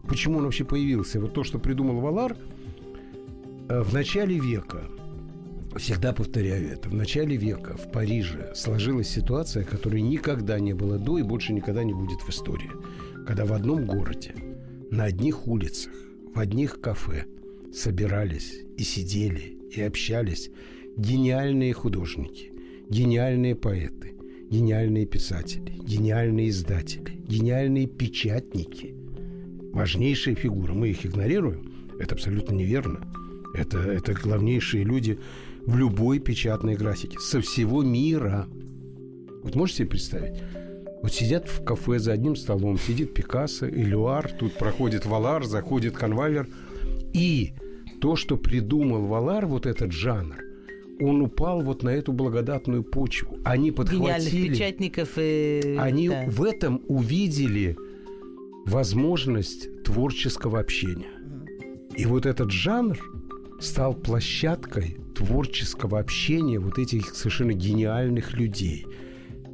Почему 0.07 0.39
он 0.39 0.45
вообще 0.45 0.65
появился? 0.65 1.21
Вот 1.21 1.35
то, 1.35 1.45
что 1.45 1.59
придумал 1.59 2.01
Валар, 2.01 2.37
э, 3.69 3.83
в 3.83 3.93
начале 3.93 4.39
века, 4.39 4.89
всегда 5.79 6.13
повторяю 6.13 6.73
это, 6.73 6.89
в 6.89 6.95
начале 6.95 7.37
века 7.37 7.77
в 7.77 7.91
Париже 7.91 8.53
сложилась 8.55 9.09
ситуация, 9.09 9.65
которой 9.65 10.03
никогда 10.03 10.59
не 10.61 10.75
было 10.75 10.99
до 10.99 11.19
и 11.19 11.23
больше 11.23 11.53
никогда 11.53 11.85
не 11.85 11.95
будет 11.95 12.21
в 12.21 12.29
истории. 12.29 12.71
Когда 13.27 13.45
в 13.45 13.53
одном 13.53 13.87
городе, 13.87 14.35
на 14.91 15.05
одних 15.05 15.47
улицах, 15.47 15.93
в 16.35 16.39
одних 16.39 16.81
кафе 16.81 17.25
собирались 17.73 18.61
и 18.77 18.83
сидели, 18.83 19.59
и 19.75 19.81
общались 19.83 20.51
гениальные 20.97 21.73
художники, 21.73 22.53
гениальные 22.89 23.55
поэты, 23.55 24.15
гениальные 24.51 25.07
писатели, 25.07 25.73
гениальные 25.83 26.49
издатели, 26.51 27.23
гениальные 27.27 27.87
печатники. 27.87 28.95
Важнейшие 29.73 30.35
фигуры. 30.35 30.73
Мы 30.75 30.89
их 30.89 31.05
игнорируем. 31.05 31.73
Это 32.01 32.15
абсолютно 32.15 32.55
неверно. 32.55 33.13
Это, 33.55 33.79
это 33.79 34.15
главнейшие 34.15 34.85
люди 34.85 35.19
в 35.69 35.77
любой 35.77 36.19
печатной 36.19 36.77
графике 36.77 37.19
со 37.21 37.43
всего 37.43 37.83
мира. 37.83 38.49
Вот 39.43 39.55
можете 39.55 39.81
себе 39.81 39.89
представить? 39.89 40.43
Вот 41.03 41.13
сидят 41.13 41.47
в 41.47 41.63
кафе 41.63 41.99
за 41.99 42.13
одним 42.13 42.37
столом, 42.37 42.79
сидит 42.79 43.13
Пикассо, 43.13 43.69
Элюар, 43.69 44.33
тут 44.33 44.55
проходит 44.55 45.05
Валар, 45.05 45.45
заходит 45.45 45.95
конвайер. 45.95 46.49
И 47.13 47.53
то, 48.01 48.17
что 48.17 48.39
придумал 48.39 49.05
Валар, 49.07 49.45
вот 49.45 49.67
этот 49.67 49.93
жанр, 49.93 50.37
он 51.01 51.21
упал 51.21 51.61
вот 51.61 51.83
на 51.83 51.91
эту 51.91 52.15
благодатную 52.15 52.83
почву. 52.83 53.37
Они 53.45 53.71
Гениальных 53.71 53.77
подхватили... 53.77 54.49
печатников 54.49 55.11
и... 55.19 55.77
Они 55.79 56.09
да. 56.09 56.25
в 56.29 56.45
этом 56.45 56.81
увидели 56.89 57.77
возможность 58.65 59.85
творческого 59.85 60.61
общения. 60.61 61.13
И 61.95 62.07
вот 62.07 62.25
этот 62.25 62.51
жанр 62.51 62.99
стал 63.61 63.93
площадкой 63.93 64.97
творческого 65.19 65.99
общения 65.99 66.61
вот 66.61 66.79
этих 66.79 67.13
совершенно 67.15 67.53
гениальных 67.53 68.35
людей. 68.35 68.87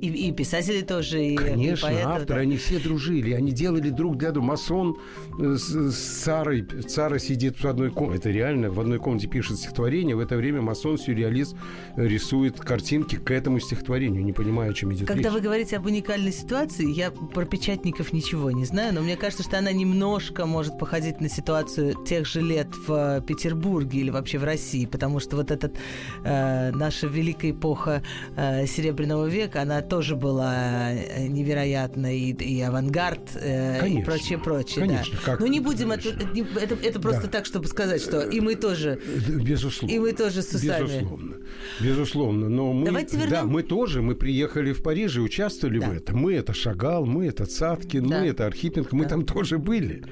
И, 0.05 0.29
и 0.29 0.33
писатели 0.33 0.83
тоже, 0.83 1.25
и, 1.25 1.37
Конечно, 1.37 1.87
и 1.87 1.91
поэты, 1.91 2.03
авторы, 2.03 2.35
да. 2.35 2.43
они 2.43 2.57
все 2.57 2.79
дружили, 2.79 3.33
они 3.33 3.53
делали 3.53 3.91
друг 3.91 4.19
для 4.19 4.33
друга. 4.33 4.49
Масон 4.49 4.99
э, 5.39 5.57
с, 5.57 5.69
с 5.69 6.23
Сарой, 6.23 6.67
Сара 6.89 7.19
сидит 7.19 7.59
в 7.63 7.65
одной 7.65 7.91
комнате, 7.91 8.19
это 8.19 8.31
реально, 8.31 8.71
в 8.71 8.79
одной 8.79 8.99
комнате 8.99 9.29
пишет 9.29 9.59
стихотворение, 9.59 10.15
в 10.15 10.21
это 10.21 10.37
время 10.37 10.61
масон, 10.61 10.99
сюрреалист 10.99 11.57
э, 11.97 12.07
рисует 12.07 12.61
картинки 12.61 13.17
к 13.17 13.31
этому 13.31 13.61
стихотворению, 13.61 14.25
не 14.25 14.33
понимая, 14.33 14.71
о 14.71 14.75
чем 14.75 14.93
идет 14.93 15.09
Когда 15.09 15.29
речь. 15.29 15.33
вы 15.33 15.41
говорите 15.41 15.77
об 15.77 15.87
уникальной 15.87 16.33
ситуации, 16.33 16.91
я 16.91 17.11
про 17.11 17.45
печатников 17.45 18.13
ничего 18.13 18.51
не 18.51 18.65
знаю, 18.65 18.95
но 18.95 19.01
мне 19.01 19.17
кажется, 19.17 19.43
что 19.43 19.59
она 19.59 19.73
немножко 19.73 20.47
может 20.47 20.79
походить 20.79 21.21
на 21.21 21.29
ситуацию 21.29 21.95
тех 22.05 22.27
же 22.27 22.41
лет 22.41 22.69
в 22.87 23.23
Петербурге 23.23 24.01
или 24.01 24.11
вообще 24.11 24.39
в 24.39 24.45
России, 24.45 24.87
потому 24.87 25.21
что 25.21 25.37
вот 25.37 25.51
этот 25.51 25.77
э, 26.25 26.71
наша 26.73 27.07
великая 27.07 27.51
эпоха 27.53 28.03
э, 28.37 28.67
Серебряного 28.67 29.27
века, 29.27 29.63
она 29.63 29.81
тоже 29.95 30.17
была 30.17 30.93
э, 30.93 31.29
невероятной 31.29 32.19
и, 32.19 32.33
и 32.33 32.61
авангард 32.63 33.31
э, 33.37 33.77
и 33.77 33.81
Конечно. 33.81 34.05
прочее, 34.13 34.39
прочее. 34.39 34.81
Конечно, 34.87 35.15
да. 35.15 35.25
как- 35.25 35.41
Но 35.41 35.47
не 35.47 35.61
будем 35.61 35.93
это, 35.93 36.11
конечно. 36.13 36.59
это, 36.59 36.75
это 36.83 36.99
просто 37.01 37.23
Да. 37.23 37.29
так, 37.29 37.47
чтобы 37.47 37.69
сказать, 37.69 38.03
что 38.03 38.21
и 38.23 38.41
мы 38.41 38.57
тоже. 38.57 38.99
Безусловно. 39.29 39.95
И 39.95 39.99
мы 40.01 40.13
тоже 40.13 40.43
с 40.43 40.53
усами. 40.53 40.83
Безусловно. 40.87 41.37
Безусловно. 41.81 42.49
Но 42.49 42.73
мы, 42.73 42.87
Давайте 42.87 43.17
вернем- 43.17 43.31
да, 43.31 43.45
мы 43.45 43.63
тоже, 43.63 44.03
мы 44.03 44.17
приехали 44.17 44.73
в 44.73 44.83
Париж 44.83 45.17
и 45.17 45.21
участвовали 45.21 45.79
Да. 45.79 45.91
в 45.91 45.93
этом. 45.93 46.19
Мы 46.19 46.35
это 46.35 46.53
Шагал, 46.53 47.07
мы 47.07 47.27
это 47.29 47.47
Цаткин, 47.47 48.09
Да. 48.09 48.19
мы 48.21 48.27
это 48.27 48.47
Архипенко, 48.47 48.97
мы 48.97 49.05
Да. 49.05 49.11
там 49.11 49.25
тоже 49.25 49.59
были. 49.59 50.03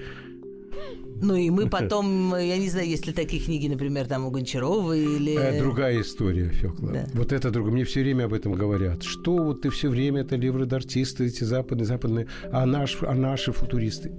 Ну 1.22 1.36
и 1.36 1.50
мы 1.50 1.68
потом, 1.70 2.34
я 2.36 2.58
не 2.58 2.68
знаю, 2.68 2.88
есть 2.88 3.06
ли 3.06 3.12
такие 3.12 3.42
книги, 3.42 3.68
например, 3.68 4.06
там 4.06 4.26
у 4.26 4.30
Гончарова 4.30 4.92
или... 4.92 5.34
Э, 5.38 5.58
другая 5.58 6.00
история, 6.00 6.48
Фёкла. 6.48 6.92
Да. 6.92 7.06
Вот 7.14 7.32
это 7.32 7.50
другое. 7.50 7.72
Мне 7.72 7.84
все 7.84 8.02
время 8.02 8.24
об 8.24 8.34
этом 8.34 8.52
говорят. 8.52 9.02
Что 9.02 9.36
вот 9.36 9.62
ты 9.62 9.70
все 9.70 9.88
время, 9.88 10.20
это 10.20 10.36
левродартисты, 10.36 11.26
эти 11.26 11.44
западные, 11.44 11.86
западные, 11.86 12.26
а, 12.50 12.66
наш, 12.66 12.98
а 13.02 13.14
наши 13.14 13.52
футуристы 13.52 14.12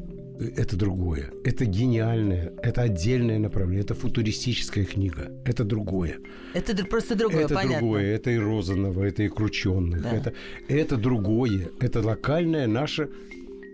это 0.58 0.76
другое. 0.76 1.32
Это 1.44 1.66
гениальное, 1.66 2.54
это 2.64 2.82
отдельное 2.82 3.40
направление, 3.40 3.84
это 3.84 3.94
футуристическая 3.94 4.86
книга. 4.86 5.32
Это 5.46 5.64
другое. 5.64 6.18
Это 6.54 6.86
просто 6.86 7.16
другое, 7.16 7.46
Это 7.46 7.54
понятно. 7.54 7.80
другое. 7.80 8.16
Это 8.16 8.32
и 8.32 8.38
Розанова, 8.38 9.04
это 9.04 9.24
и 9.24 9.30
Крученных. 9.30 10.02
Да. 10.02 10.12
Это, 10.12 10.34
это 10.68 10.98
другое. 10.98 11.70
Это 11.80 12.02
локальное 12.02 12.68
наше 12.68 13.10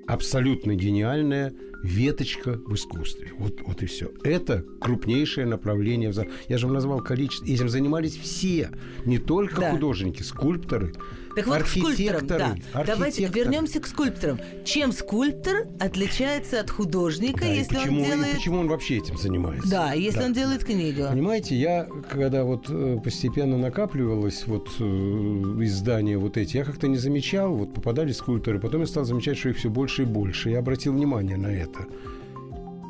абсолютно 0.09 0.75
гениальное 0.75 1.53
веточка 1.83 2.59
в 2.65 2.73
искусстве. 2.73 3.31
Вот, 3.37 3.61
вот 3.61 3.81
и 3.83 3.85
все. 3.85 4.11
Это 4.23 4.65
крупнейшее 4.81 5.45
направление. 5.45 6.11
Я 6.47 6.57
же 6.57 6.65
вам 6.65 6.73
назвал 6.73 7.01
количество. 7.01 7.45
Этим 7.45 7.69
занимались 7.69 8.17
все. 8.17 8.71
Не 9.05 9.19
только 9.19 9.61
да. 9.61 9.71
художники, 9.71 10.21
скульпторы, 10.23 10.93
так 11.35 11.47
вот, 11.47 11.63
к 11.63 11.67
скульпторам, 11.67 12.27
да. 12.27 12.55
Давайте 12.85 13.25
вернемся 13.27 13.79
к 13.79 13.87
скульпторам. 13.87 14.39
Чем 14.65 14.91
скульптор 14.91 15.67
отличается 15.79 16.59
от 16.59 16.69
художника, 16.69 17.41
да, 17.41 17.47
если 17.47 17.75
почему, 17.75 18.01
он 18.01 18.05
делает... 18.05 18.33
И 18.33 18.35
почему 18.35 18.59
он 18.59 18.67
вообще 18.67 18.97
этим 18.97 19.17
занимается? 19.17 19.69
Да, 19.69 19.93
если 19.93 20.19
да. 20.19 20.25
он 20.25 20.33
делает 20.33 20.63
книгу. 20.63 21.03
Понимаете, 21.09 21.55
я, 21.55 21.87
когда 22.09 22.43
вот 22.43 22.65
э, 22.69 22.97
постепенно 23.03 23.57
накапливалось 23.57 24.45
вот 24.47 24.69
э, 24.79 24.83
издания 24.83 26.17
вот 26.17 26.37
эти, 26.37 26.57
я 26.57 26.63
как-то 26.63 26.87
не 26.87 26.97
замечал, 26.97 27.53
вот 27.53 27.73
попадали 27.73 28.11
скульпторы, 28.11 28.59
потом 28.59 28.81
я 28.81 28.87
стал 28.87 29.05
замечать, 29.05 29.37
что 29.37 29.49
их 29.49 29.57
все 29.57 29.69
больше 29.69 30.03
и 30.03 30.05
больше. 30.05 30.49
Я 30.49 30.59
обратил 30.59 30.93
внимание 30.93 31.37
на 31.37 31.47
это. 31.47 31.85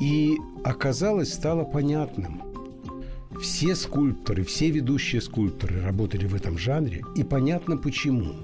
И 0.00 0.36
оказалось, 0.64 1.32
стало 1.32 1.64
понятным– 1.64 2.42
все 3.40 3.74
скульпторы, 3.74 4.44
все 4.44 4.70
ведущие 4.70 5.20
скульпторы 5.20 5.80
работали 5.80 6.26
в 6.26 6.34
этом 6.34 6.58
жанре, 6.58 7.02
и 7.16 7.24
понятно 7.24 7.76
почему. 7.76 8.34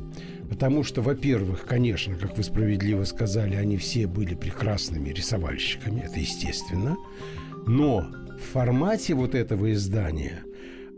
Потому 0.49 0.85
что, 0.85 1.03
во-первых, 1.03 1.65
конечно, 1.67 2.15
как 2.17 2.37
вы 2.37 2.45
справедливо 2.45 3.05
сказали, 3.05 3.57
они 3.57 3.77
все 3.77 4.07
были 4.07 4.35
прекрасными 4.35 5.11
рисовальщиками, 5.11 6.01
это 6.01 6.21
естественно. 6.21 6.97
Но 7.67 8.07
в 8.39 8.53
формате 8.53 9.15
вот 9.15 9.35
этого 9.35 9.73
издания 9.73 10.45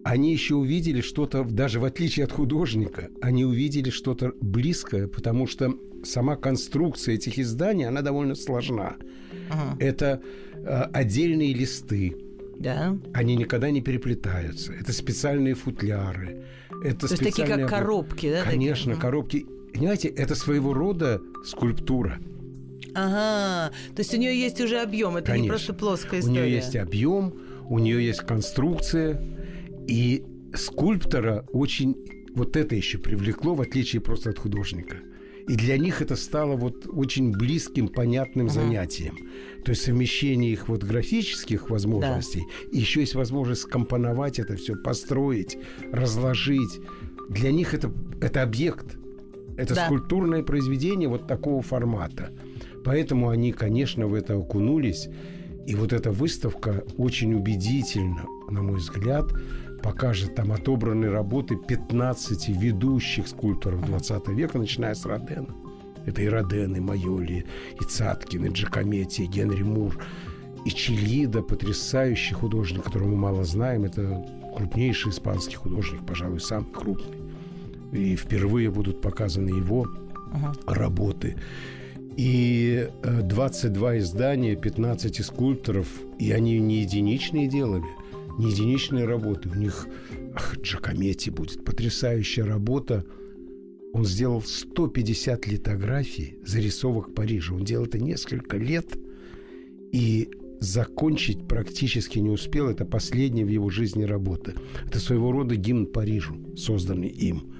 они 0.04 0.32
еще 0.32 0.54
увидели 0.54 1.00
что-то, 1.00 1.44
даже 1.44 1.80
в 1.80 1.84
отличие 1.84 2.24
от 2.24 2.32
художника, 2.32 3.10
они 3.20 3.44
увидели 3.44 3.90
что-то 3.90 4.32
близкое, 4.40 5.06
потому 5.06 5.46
что 5.46 5.74
сама 6.04 6.36
конструкция 6.36 7.16
этих 7.16 7.38
изданий, 7.38 7.86
она 7.86 8.02
довольно 8.02 8.34
сложна. 8.34 8.96
Ага. 9.50 9.76
Это 9.80 10.22
э, 10.54 10.82
отдельные 10.92 11.52
листы, 11.52 12.16
да. 12.58 12.96
Они 13.14 13.36
никогда 13.36 13.70
не 13.70 13.80
переплетаются. 13.80 14.72
Это 14.72 14.92
специальные 14.92 15.54
футляры. 15.54 16.44
Это 16.84 17.06
То 17.06 17.14
есть 17.14 17.22
такие 17.22 17.46
как 17.46 17.68
коробки, 17.68 18.30
да? 18.30 18.42
Конечно, 18.42 18.92
такие? 18.92 19.00
коробки. 19.00 19.46
Понимаете, 19.72 20.08
это 20.08 20.34
своего 20.34 20.74
рода 20.74 21.20
скульптура. 21.44 22.18
Ага, 22.94 23.72
то 23.94 24.00
есть 24.00 24.12
у 24.14 24.16
нее 24.16 24.36
есть 24.36 24.60
уже 24.60 24.80
объем, 24.80 25.16
это 25.16 25.26
Конечно. 25.26 25.42
не 25.42 25.48
просто 25.48 25.74
плоская 25.74 26.20
история. 26.20 26.40
У 26.40 26.44
нее 26.44 26.54
есть 26.54 26.74
объем, 26.74 27.34
у 27.68 27.78
нее 27.78 28.04
есть 28.04 28.20
конструкция, 28.20 29.22
и 29.86 30.24
скульптора 30.54 31.44
очень 31.52 31.96
вот 32.34 32.56
это 32.56 32.74
еще 32.74 32.98
привлекло, 32.98 33.54
в 33.54 33.60
отличие 33.60 34.00
просто 34.00 34.30
от 34.30 34.38
художника. 34.38 34.96
И 35.48 35.56
для 35.56 35.78
них 35.78 36.02
это 36.02 36.14
стало 36.14 36.56
вот 36.56 36.86
очень 36.86 37.32
близким, 37.32 37.88
понятным 37.88 38.46
uh-huh. 38.46 38.52
занятием. 38.52 39.16
То 39.64 39.70
есть 39.70 39.82
совмещение 39.82 40.52
их 40.52 40.68
вот 40.68 40.84
графических 40.84 41.70
возможностей, 41.70 42.44
да. 42.70 42.78
еще 42.78 43.00
есть 43.00 43.14
возможность 43.14 43.62
скомпоновать 43.62 44.38
это 44.38 44.56
все, 44.56 44.76
построить, 44.76 45.58
разложить. 45.92 46.80
Для 47.30 47.50
них 47.50 47.74
это, 47.74 47.90
это 48.20 48.42
объект. 48.42 48.96
Это 49.56 49.74
да. 49.74 49.86
скульптурное 49.86 50.42
произведение 50.42 51.08
вот 51.08 51.26
такого 51.26 51.62
формата. 51.62 52.30
Поэтому 52.84 53.30
они, 53.30 53.52
конечно, 53.52 54.06
в 54.06 54.14
это 54.14 54.36
окунулись. 54.36 55.08
И 55.66 55.74
вот 55.74 55.92
эта 55.92 56.10
выставка 56.10 56.84
очень 56.96 57.34
убедительно, 57.34 58.24
на 58.48 58.62
мой 58.62 58.76
взгляд, 58.76 59.32
покажет 59.82 60.34
там 60.34 60.52
отобранные 60.52 61.10
работы 61.10 61.56
15 61.56 62.48
ведущих 62.48 63.28
скульпторов 63.28 63.84
20 63.86 64.28
века, 64.28 64.58
начиная 64.58 64.94
с 64.94 65.06
Родена. 65.06 65.54
Это 66.06 66.22
и 66.22 66.28
Роден, 66.28 66.74
и 66.74 66.80
Майоли, 66.80 67.44
и 67.80 67.84
Цаткин, 67.84 68.46
и 68.46 68.48
Джакометти, 68.50 69.22
и 69.22 69.26
Генри 69.26 69.62
Мур, 69.62 69.98
и 70.64 70.70
Чилида, 70.70 71.42
потрясающий 71.42 72.34
художник, 72.34 72.84
которого 72.84 73.08
мы 73.08 73.16
мало 73.16 73.44
знаем. 73.44 73.84
Это 73.84 74.26
крупнейший 74.56 75.12
испанский 75.12 75.56
художник, 75.56 76.04
пожалуй, 76.06 76.40
самый 76.40 76.72
крупный. 76.72 77.18
И 77.92 78.16
впервые 78.16 78.70
будут 78.70 79.00
показаны 79.00 79.50
его 79.50 79.86
uh-huh. 79.86 80.74
работы. 80.74 81.36
И 82.16 82.88
22 83.02 83.94
э, 83.94 83.98
издания, 83.98 84.56
15 84.56 85.24
скульпторов, 85.24 85.88
и 86.18 86.32
они 86.32 86.58
не 86.58 86.80
единичные 86.80 87.48
делали– 87.48 87.86
не 88.38 88.50
единичные 88.50 89.04
работы. 89.04 89.48
У 89.48 89.54
них 89.54 89.86
ах, 90.34 90.56
Джакометти 90.60 91.30
будет 91.30 91.64
потрясающая 91.64 92.44
работа. 92.44 93.04
Он 93.92 94.04
сделал 94.04 94.42
150 94.42 95.46
литографий 95.46 96.38
зарисовок 96.44 97.14
Парижа. 97.14 97.54
Он 97.54 97.64
делал 97.64 97.86
это 97.86 97.98
несколько 97.98 98.56
лет 98.56 98.96
и 99.92 100.30
закончить 100.60 101.46
практически 101.48 102.18
не 102.18 102.30
успел. 102.30 102.68
Это 102.68 102.84
последняя 102.84 103.44
в 103.44 103.48
его 103.48 103.70
жизни 103.70 104.04
работа. 104.04 104.54
Это 104.86 105.00
своего 105.00 105.32
рода 105.32 105.56
гимн 105.56 105.86
Парижу, 105.86 106.36
созданный 106.56 107.08
им. 107.08 107.52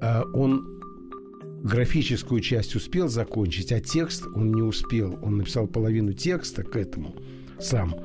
А 0.00 0.24
он 0.32 0.80
графическую 1.62 2.40
часть 2.40 2.74
успел 2.74 3.08
закончить, 3.08 3.70
а 3.72 3.80
текст 3.80 4.24
он 4.34 4.52
не 4.52 4.62
успел. 4.62 5.18
Он 5.22 5.36
написал 5.38 5.66
половину 5.66 6.14
текста 6.14 6.62
к 6.62 6.74
этому 6.76 7.14
сам– 7.58 7.94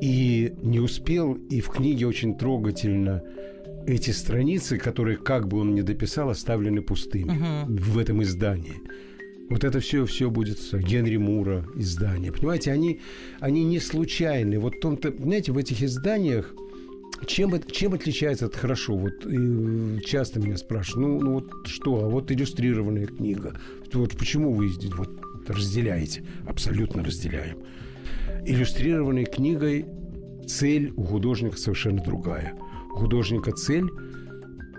и 0.00 0.54
не 0.62 0.80
успел, 0.80 1.34
и 1.50 1.60
в 1.60 1.68
книге 1.68 2.06
очень 2.06 2.36
трогательно 2.36 3.22
эти 3.86 4.10
страницы, 4.10 4.78
которые, 4.78 5.16
как 5.16 5.48
бы 5.48 5.58
он 5.58 5.74
ни 5.74 5.82
дописал, 5.82 6.30
оставлены 6.30 6.82
пустыми 6.82 7.32
uh-huh. 7.32 7.80
в 7.80 7.98
этом 7.98 8.22
издании. 8.22 8.80
Вот 9.50 9.62
это 9.62 9.80
все, 9.80 10.06
все 10.06 10.30
будет 10.30 10.58
Генри 10.72 11.18
Мура 11.18 11.66
издание. 11.76 12.32
Понимаете, 12.32 12.72
они, 12.72 13.00
они 13.40 13.62
не 13.62 13.78
случайны. 13.78 14.58
Вот 14.58 14.80
том-то, 14.80 15.14
знаете, 15.18 15.52
в 15.52 15.58
этих 15.58 15.82
изданиях 15.82 16.54
чем, 17.26 17.62
чем 17.70 17.94
отличается 17.94 18.46
это 18.46 18.58
хорошо? 18.58 18.96
Вот 18.96 19.26
и 19.26 20.00
часто 20.04 20.40
меня 20.40 20.56
спрашивают, 20.56 21.06
ну, 21.06 21.20
ну 21.20 21.34
вот 21.34 21.66
что, 21.66 22.04
а 22.04 22.08
вот 22.08 22.32
иллюстрированная 22.32 23.06
книга. 23.06 23.54
Вот 23.92 24.16
почему 24.16 24.52
вы 24.52 24.70
вот 24.96 25.10
разделяете? 25.46 26.24
Абсолютно 26.46 27.04
разделяем 27.04 27.58
иллюстрированной 28.44 29.24
книгой 29.24 29.86
цель 30.46 30.92
у 30.96 31.04
художника 31.04 31.56
совершенно 31.56 32.02
другая. 32.02 32.54
У 32.94 32.98
художника 32.98 33.52
цель 33.52 33.86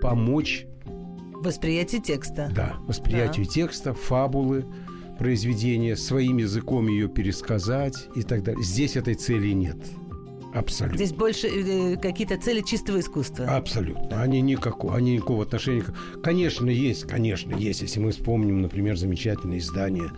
помочь 0.01 0.65
Восприятие 1.45 2.01
текста. 2.01 2.49
Да, 2.55 2.77
восприятию 2.87 3.45
да. 3.45 3.51
текста, 3.51 3.93
фабулы, 3.93 4.65
произведения, 5.19 5.95
своим 5.95 6.37
языком 6.37 6.87
ее 6.87 7.07
пересказать 7.07 8.07
и 8.15 8.23
так 8.23 8.43
далее. 8.43 8.63
Здесь 8.63 8.95
этой 8.95 9.13
цели 9.13 9.51
нет. 9.51 9.77
Абсолютно. 10.55 10.97
Здесь 10.97 11.13
больше 11.13 11.47
э, 11.47 11.97
какие-то 11.97 12.37
цели 12.37 12.61
чистого 12.61 12.99
искусства. 12.99 13.45
Абсолютно. 13.45 14.21
Они, 14.21 14.39
никакого, 14.39 14.95
они 14.95 15.15
никакого 15.15 15.43
отношения. 15.43 15.83
Конечно, 16.23 16.69
есть, 16.69 17.03
конечно, 17.03 17.53
есть. 17.53 17.81
Если 17.81 17.99
мы 17.99 18.11
вспомним, 18.11 18.61
например, 18.61 18.95
замечательное 18.95 19.57
издание 19.57 20.11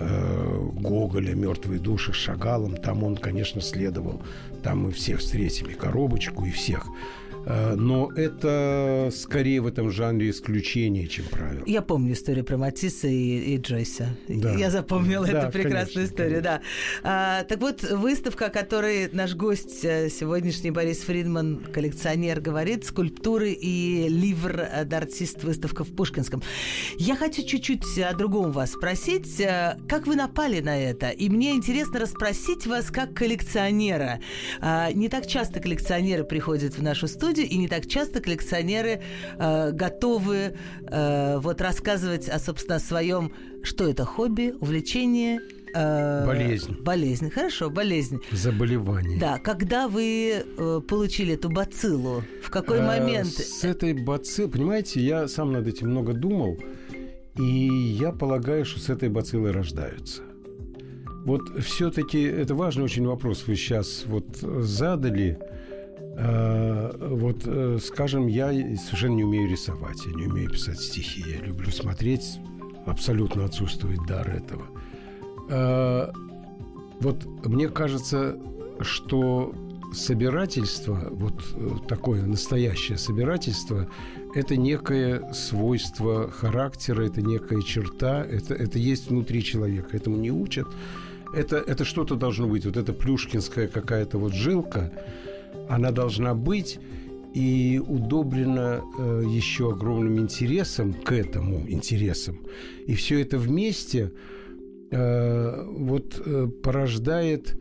э, 0.00 0.68
Гоголя 0.72 1.34
«Мертвые 1.34 1.78
души» 1.78 2.12
с 2.12 2.16
Шагалом, 2.16 2.76
там 2.76 3.04
он, 3.04 3.16
конечно, 3.16 3.60
следовал. 3.60 4.22
Там 4.62 4.84
мы 4.84 4.90
всех 4.90 5.20
встретим, 5.20 5.74
коробочку, 5.74 6.44
и 6.44 6.50
всех. 6.50 6.86
Э, 7.46 7.74
но 7.74 8.10
это 8.14 9.10
скорее 9.12 9.60
в 9.60 9.66
этом 9.66 9.90
жанре 9.90 10.30
исключение, 10.30 11.06
чем 11.06 11.24
правило. 11.26 11.64
Я 11.66 11.82
помню 11.82 12.12
историю 12.12 12.44
про 12.44 12.56
Матисса 12.56 13.08
и, 13.08 13.54
и 13.54 13.58
Джойса. 13.58 14.08
Да. 14.28 14.54
Я 14.54 14.70
запомнила 14.70 15.26
да, 15.26 15.42
эту 15.42 15.52
прекрасную 15.52 15.84
конечно, 15.84 16.04
историю, 16.04 16.42
конечно. 16.42 16.60
да. 17.02 17.40
А, 17.40 17.44
так 17.44 17.60
вот, 17.60 17.82
выставка, 17.82 18.46
о 18.46 18.50
которой 18.50 19.08
наш 19.12 19.34
гость 19.34 19.84
э, 19.84 20.08
сегодняшний 20.10 20.70
Борис 20.70 20.98
Фридман, 20.98 21.64
коллекционер, 21.72 22.40
говорит, 22.40 22.84
скульптуры 22.84 23.52
и 23.52 24.08
ливр 24.08 24.66
д'артист 24.84 25.42
выставка 25.44 25.84
в 25.84 25.94
Пушкинском. 25.94 26.42
Я 26.98 27.16
хочу 27.16 27.42
чуть-чуть 27.42 27.98
о 27.98 28.14
другом 28.14 28.52
вас 28.52 28.72
спросить. 28.72 29.40
Э, 29.40 29.76
как 29.88 30.06
вы 30.06 30.16
напали 30.16 30.60
на 30.60 30.78
это? 30.78 31.10
И 31.10 31.28
мне 31.28 31.52
интересно 31.52 32.00
расспросить 32.00 32.66
вас 32.66 32.90
как 32.90 33.14
коллекционера. 33.14 34.20
А, 34.60 34.92
не 34.92 35.08
так 35.08 35.26
часто 35.26 35.60
коллекционеры 35.60 36.24
приходят 36.24 36.74
в 36.74 36.82
нашу 36.82 37.08
студию, 37.08 37.29
студию, 37.30 37.48
и 37.48 37.56
не 37.56 37.68
так 37.68 37.86
часто 37.86 38.20
коллекционеры 38.20 39.00
э, 39.38 39.70
готовы 39.72 40.54
э, 40.82 41.38
вот 41.38 41.60
рассказывать, 41.60 42.28
о, 42.28 42.38
собственно, 42.38 42.76
о 42.76 42.80
своем, 42.80 43.32
что 43.62 43.88
это 43.88 44.04
хобби, 44.04 44.54
увлечение 44.60 45.40
Э, 45.74 46.26
болезнь. 46.26 46.76
Болезнь, 46.82 47.30
хорошо, 47.30 47.70
болезнь. 47.70 48.18
Заболевание. 48.32 49.18
Да, 49.20 49.38
когда 49.38 49.88
вы 49.88 50.42
э, 50.44 50.80
получили 50.86 51.34
эту 51.34 51.48
бациллу? 51.48 52.24
В 52.42 52.50
какой 52.50 52.78
э, 52.78 52.86
момент? 52.86 53.28
С 53.28 53.64
этой 53.64 53.92
бациллой, 53.92 54.50
понимаете, 54.50 55.00
я 55.00 55.28
сам 55.28 55.52
над 55.52 55.66
этим 55.66 55.90
много 55.90 56.12
думал, 56.12 56.58
и 57.38 57.42
я 57.42 58.10
полагаю, 58.12 58.64
что 58.64 58.80
с 58.80 58.88
этой 58.88 59.08
бациллой 59.08 59.52
рождаются. 59.52 60.22
Вот 61.24 61.62
все-таки 61.62 62.20
это 62.22 62.54
важный 62.54 62.84
очень 62.84 63.06
вопрос. 63.06 63.44
Вы 63.46 63.54
сейчас 63.54 64.04
вот 64.06 64.38
задали. 64.38 65.38
Э, 66.16 66.92
вот, 66.98 67.42
э, 67.46 67.78
скажем, 67.82 68.26
я 68.26 68.50
совершенно 68.76 69.14
не 69.14 69.24
умею 69.24 69.48
рисовать, 69.48 70.04
я 70.06 70.12
не 70.12 70.26
умею 70.26 70.50
писать 70.50 70.80
стихи, 70.80 71.24
я 71.26 71.44
люблю 71.44 71.70
смотреть, 71.70 72.38
абсолютно 72.86 73.44
отсутствует 73.44 74.00
дар 74.06 74.28
этого. 74.28 74.66
Э, 75.48 76.12
вот 77.00 77.24
мне 77.46 77.68
кажется, 77.68 78.36
что 78.80 79.54
собирательство, 79.92 81.08
вот 81.10 81.86
такое 81.88 82.22
настоящее 82.24 82.98
собирательство, 82.98 83.88
это 84.34 84.56
некое 84.56 85.32
свойство 85.32 86.30
характера, 86.30 87.02
это 87.06 87.20
некая 87.22 87.62
черта, 87.62 88.24
это, 88.24 88.54
это 88.54 88.78
есть 88.78 89.10
внутри 89.10 89.42
человека. 89.42 89.96
Этому 89.96 90.16
не 90.16 90.30
учат. 90.30 90.68
Это, 91.34 91.56
это 91.56 91.84
что-то 91.84 92.14
должно 92.14 92.46
быть. 92.46 92.64
Вот 92.64 92.76
эта 92.76 92.92
плюшкинская 92.92 93.68
какая-то 93.68 94.18
вот 94.18 94.32
жилка, 94.32 94.92
она 95.70 95.92
должна 95.92 96.34
быть 96.34 96.78
и 97.32 97.80
удобрена 97.86 98.82
э, 98.98 99.22
еще 99.26 99.70
огромным 99.70 100.18
интересом 100.18 100.92
к 100.92 101.12
этому 101.12 101.64
интересам. 101.68 102.40
И 102.86 102.94
все 102.94 103.20
это 103.20 103.38
вместе 103.38 104.12
э, 104.90 105.64
вот 105.68 106.20
э, 106.26 106.48
порождает 106.62 107.56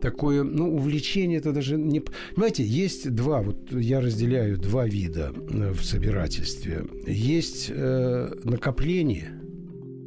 такое, 0.00 0.42
ну, 0.42 0.74
увлечение 0.74 1.38
это 1.38 1.52
даже 1.52 1.76
не... 1.76 2.00
Понимаете, 2.34 2.64
есть 2.64 3.14
два, 3.14 3.40
вот 3.40 3.70
я 3.70 4.00
разделяю 4.00 4.58
два 4.58 4.86
вида 4.86 5.32
э, 5.32 5.72
в 5.72 5.84
собирательстве. 5.84 6.84
Есть 7.06 7.70
э, 7.70 8.32
накопление 8.42 9.40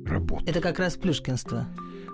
работ. 0.06 0.44
Это 0.46 0.60
как 0.60 0.80
раз 0.80 0.98
плюшкинство. 0.98 1.68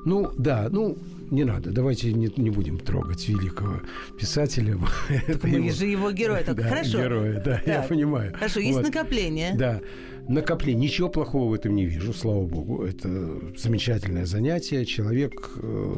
Ну, 0.06 0.32
да, 0.38 0.67
ну, 0.69 0.96
не 1.34 1.43
надо. 1.43 1.72
Давайте 1.72 2.13
не, 2.13 2.32
не 2.38 2.50
будем 2.50 2.78
трогать 2.78 3.28
великого 3.28 3.82
писателя. 4.17 4.78
Это 5.28 5.48
Мы 5.48 5.58
его... 5.58 5.69
же 5.72 5.86
его 5.86 6.12
герой. 6.12 6.43
Так, 6.43 6.58
да, 6.58 6.63
хорошо. 6.63 7.00
Героя, 7.00 7.34
да, 7.43 7.58
так. 7.58 7.67
я 7.67 7.82
понимаю. 7.82 8.34
Хорошо, 8.34 8.60
есть 8.60 8.78
вот. 8.78 8.86
накопление. 8.86 9.56
Да. 9.56 9.82
Накопление. 10.30 10.88
Ничего 10.88 11.10
плохого 11.10 11.50
в 11.50 11.54
этом 11.54 11.76
не 11.76 11.86
вижу, 11.86 12.13
слава 12.13 12.46
богу. 12.46 12.84
Это 12.84 13.10
замечательное 13.58 14.26
занятие. 14.26 14.86
Человек 14.86 15.34
э, 15.58 15.93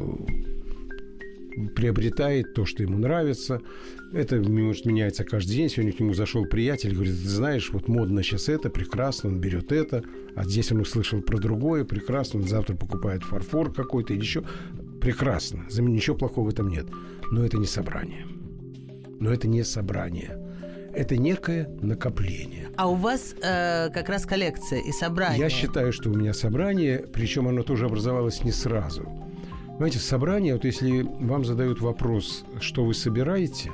приобретает 1.74 2.54
то, 2.54 2.64
что 2.64 2.82
ему 2.82 2.98
нравится. 2.98 3.60
Это 4.12 4.36
может 4.36 4.86
меняется 4.86 5.24
каждый 5.24 5.56
день. 5.56 5.68
Сегодня 5.68 5.92
к 5.92 6.00
нему 6.00 6.14
зашел 6.14 6.44
приятель, 6.46 6.94
говорит, 6.94 7.14
ты 7.14 7.28
знаешь, 7.28 7.70
вот 7.72 7.88
модно 7.88 8.22
сейчас 8.22 8.48
это, 8.48 8.70
прекрасно, 8.70 9.30
он 9.30 9.40
берет 9.40 9.72
это, 9.72 10.04
а 10.34 10.44
здесь 10.44 10.70
он 10.70 10.80
услышал 10.80 11.20
про 11.22 11.38
другое, 11.38 11.84
прекрасно, 11.84 12.40
он 12.40 12.46
завтра 12.46 12.76
покупает 12.76 13.22
фарфор 13.24 13.72
какой-то 13.72 14.14
или 14.14 14.20
еще. 14.20 14.44
Прекрасно, 15.06 15.66
ничего 15.70 16.16
плохого 16.16 16.46
в 16.46 16.48
этом 16.48 16.68
нет. 16.68 16.86
Но 17.30 17.44
это 17.44 17.58
не 17.58 17.66
собрание. 17.66 18.26
Но 19.20 19.32
это 19.32 19.46
не 19.46 19.62
собрание. 19.62 20.38
Это 20.92 21.16
некое 21.16 21.68
накопление. 21.80 22.70
А 22.76 22.90
у 22.90 22.94
вас 22.94 23.34
э, 23.40 23.90
как 23.90 24.08
раз 24.08 24.26
коллекция 24.26 24.80
и 24.80 24.90
собрание. 24.92 25.38
Я 25.38 25.48
считаю, 25.50 25.92
что 25.92 26.10
у 26.10 26.14
меня 26.14 26.34
собрание, 26.34 26.98
причем 26.98 27.46
оно 27.46 27.62
тоже 27.62 27.86
образовалось 27.86 28.42
не 28.42 28.50
сразу. 28.50 29.02
Понимаете, 29.66 29.98
собрание, 29.98 30.54
вот 30.54 30.64
если 30.64 31.02
вам 31.02 31.44
задают 31.44 31.80
вопрос, 31.80 32.44
что 32.60 32.84
вы 32.84 32.94
собираете, 32.94 33.70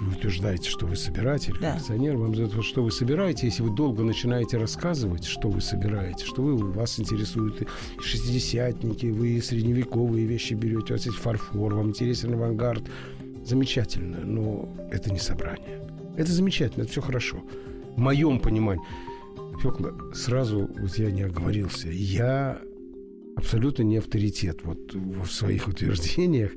вы 0.00 0.12
утверждаете, 0.12 0.68
что 0.68 0.86
вы 0.86 0.96
собиратель, 0.96 1.54
да. 1.60 1.72
коллекционер, 1.72 2.16
вам 2.16 2.34
задают, 2.34 2.64
что 2.64 2.82
вы 2.82 2.90
собираете, 2.90 3.46
если 3.46 3.62
вы 3.62 3.70
долго 3.70 4.02
начинаете 4.02 4.58
рассказывать, 4.58 5.24
что 5.24 5.48
вы 5.48 5.60
собираете, 5.60 6.24
что 6.24 6.42
вы, 6.42 6.56
вас 6.56 6.98
интересуют 7.00 7.62
и 7.62 7.66
шестидесятники, 8.00 9.06
вы 9.06 9.40
средневековые 9.42 10.26
вещи 10.26 10.54
берете, 10.54 10.92
у 10.92 10.96
вас 10.96 11.06
есть 11.06 11.18
фарфор, 11.18 11.74
вам 11.74 11.88
интересен 11.88 12.34
авангард, 12.34 12.84
замечательно, 13.44 14.18
но 14.24 14.68
это 14.90 15.12
не 15.12 15.18
собрание. 15.18 15.80
Это 16.16 16.32
замечательно, 16.32 16.82
это 16.82 16.92
все 16.92 17.00
хорошо. 17.00 17.42
В 17.96 17.98
моем 17.98 18.40
понимании. 18.40 18.84
Фёкла, 19.60 19.94
сразу 20.14 20.68
вот 20.78 20.98
я 20.98 21.10
не 21.10 21.22
оговорился. 21.22 21.88
Я 21.88 22.60
абсолютно 23.36 23.82
не 23.82 23.98
авторитет 23.98 24.60
вот 24.64 24.92
в 24.92 25.26
своих 25.26 25.68
утверждениях. 25.68 26.52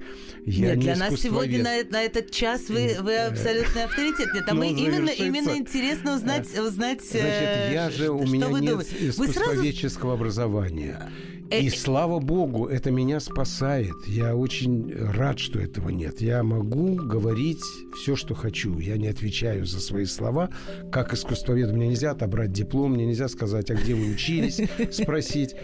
Я 0.45 0.67
Нет, 0.67 0.77
не 0.77 0.83
для 0.83 0.95
нас 0.95 1.19
сегодня 1.19 1.59
на, 1.61 1.83
на 1.89 2.01
этот 2.01 2.31
час 2.31 2.69
вы, 2.69 2.95
вы 3.01 3.17
абсолютный 3.17 3.83
авторитет. 3.83 4.33
Нет, 4.33 4.45
а 4.47 4.53
мы 4.55 4.69
именно, 4.69 5.09
именно 5.09 5.57
интересно 5.57 6.15
узнать, 6.15 6.47
узнать 6.57 7.01
Значит, 7.01 7.73
я 7.73 7.89
э, 7.89 7.91
же, 7.91 8.09
у 8.09 8.25
меня 8.25 8.47
нет 8.47 8.87
искусствоведческого 9.01 10.11
сразу... 10.11 10.13
образования. 10.13 11.11
Э, 11.51 11.61
И 11.61 11.69
слава 11.69 12.19
богу, 12.19 12.67
это 12.67 12.91
меня 12.91 13.19
спасает. 13.19 13.95
Я 14.07 14.35
очень 14.35 14.93
рад, 14.95 15.39
что 15.39 15.59
этого 15.59 15.89
нет. 15.89 16.21
Я 16.21 16.43
могу 16.43 16.95
говорить 16.95 17.63
все, 17.95 18.15
что 18.15 18.35
хочу. 18.35 18.77
Я 18.79 18.97
не 18.97 19.07
отвечаю 19.07 19.65
за 19.65 19.79
свои 19.79 20.05
слова. 20.05 20.49
Как 20.91 21.13
искусствовед, 21.13 21.71
мне 21.71 21.87
нельзя 21.87 22.11
отобрать 22.11 22.51
диплом, 22.51 22.93
мне 22.93 23.05
нельзя 23.05 23.27
сказать, 23.27 23.71
а 23.71 23.75
где 23.75 23.95
вы 23.95 24.11
учились, 24.11 24.61
спросить. 24.91 25.55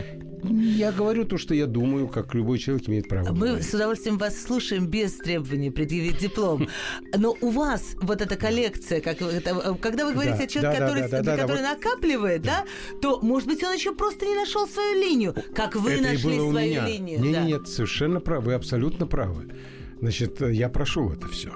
Я 0.49 0.91
говорю 0.91 1.25
то, 1.25 1.37
что 1.37 1.53
я 1.53 1.65
думаю, 1.65 2.07
как 2.07 2.33
любой 2.33 2.57
человек 2.59 2.87
имеет 2.89 3.07
право. 3.07 3.31
Мы 3.31 3.47
говорить. 3.47 3.69
с 3.69 3.73
удовольствием 3.73 4.17
вас 4.17 4.41
слушаем 4.41 4.87
без 4.87 5.13
требования 5.13 5.71
предъявить 5.71 6.19
диплом. 6.19 6.67
Но 7.17 7.35
у 7.41 7.49
вас 7.49 7.95
вот 8.01 8.21
эта 8.21 8.35
коллекция, 8.35 9.01
как 9.01 9.21
это, 9.21 9.77
когда 9.81 10.05
вы 10.05 10.13
говорите 10.13 10.43
о 10.43 10.47
человеке, 10.47 10.79
который, 10.79 11.09
который 11.37 11.61
накапливает, 11.61 12.41
да, 12.41 12.65
то, 13.01 13.19
может 13.21 13.47
быть, 13.47 13.63
он 13.63 13.73
еще 13.73 13.93
просто 13.93 14.25
не 14.25 14.35
нашел 14.35 14.67
свою 14.67 14.95
линию. 14.95 15.35
Как 15.53 15.75
вы 15.75 15.97
нашли 15.97 16.37
свою 16.37 16.85
линию. 16.85 17.19
Нет, 17.19 17.45
нет, 17.45 17.67
совершенно 17.67 18.19
правы, 18.19 18.45
вы 18.45 18.53
абсолютно 18.53 19.07
правы. 19.07 19.51
Значит, 19.99 20.41
я 20.41 20.69
прошел 20.69 21.11
это 21.11 21.27
все. 21.27 21.51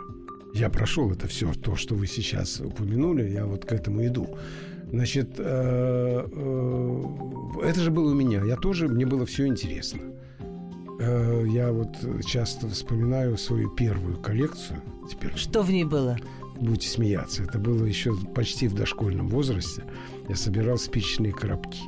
Я 0.53 0.69
прошел 0.69 1.11
это 1.11 1.27
все, 1.27 1.53
то, 1.53 1.75
что 1.75 1.95
вы 1.95 2.07
сейчас 2.07 2.59
упомянули, 2.59 3.29
я 3.29 3.45
вот 3.45 3.65
к 3.65 3.71
этому 3.71 4.05
иду. 4.05 4.37
Значит, 4.91 5.35
э, 5.37 6.27
э, 6.31 7.03
это 7.63 7.79
же 7.79 7.91
было 7.91 8.11
у 8.11 8.15
меня. 8.15 8.43
Я 8.43 8.55
тоже, 8.55 8.87
мне 8.87 9.05
было 9.05 9.25
все 9.25 9.45
интересно. 9.45 10.01
Э, 10.99 11.45
я 11.47 11.71
вот 11.71 11.95
часто 12.25 12.67
вспоминаю 12.67 13.37
свою 13.37 13.69
первую 13.69 14.17
коллекцию. 14.17 14.81
Теперь 15.09 15.35
Что 15.35 15.61
в 15.61 15.71
ней 15.71 15.83
было? 15.83 16.17
Будете 16.59 16.89
смеяться. 16.89 17.43
Это 17.43 17.59
было 17.59 17.85
еще 17.85 18.15
почти 18.35 18.67
в 18.67 18.73
дошкольном 18.73 19.27
возрасте. 19.27 19.83
Я 20.27 20.35
собирал 20.35 20.77
спичечные 20.77 21.33
коробки. 21.33 21.79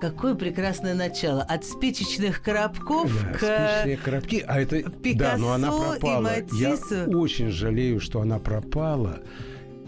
Какое 0.00 0.34
прекрасное 0.34 0.94
начало. 0.94 1.42
От 1.42 1.64
спичечных 1.64 2.42
коробков 2.42 3.10
да, 3.22 3.32
к 3.32 3.36
спичечные 3.36 3.96
коробки. 3.96 4.44
А 4.46 4.60
это, 4.60 4.82
Пикассо 4.82 5.18
да, 5.18 5.36
но 5.38 5.52
она 5.52 5.72
пропала. 5.72 6.30
Я 6.52 6.76
очень 7.08 7.50
жалею, 7.50 7.98
что 8.00 8.20
она 8.20 8.38
пропала. 8.38 9.20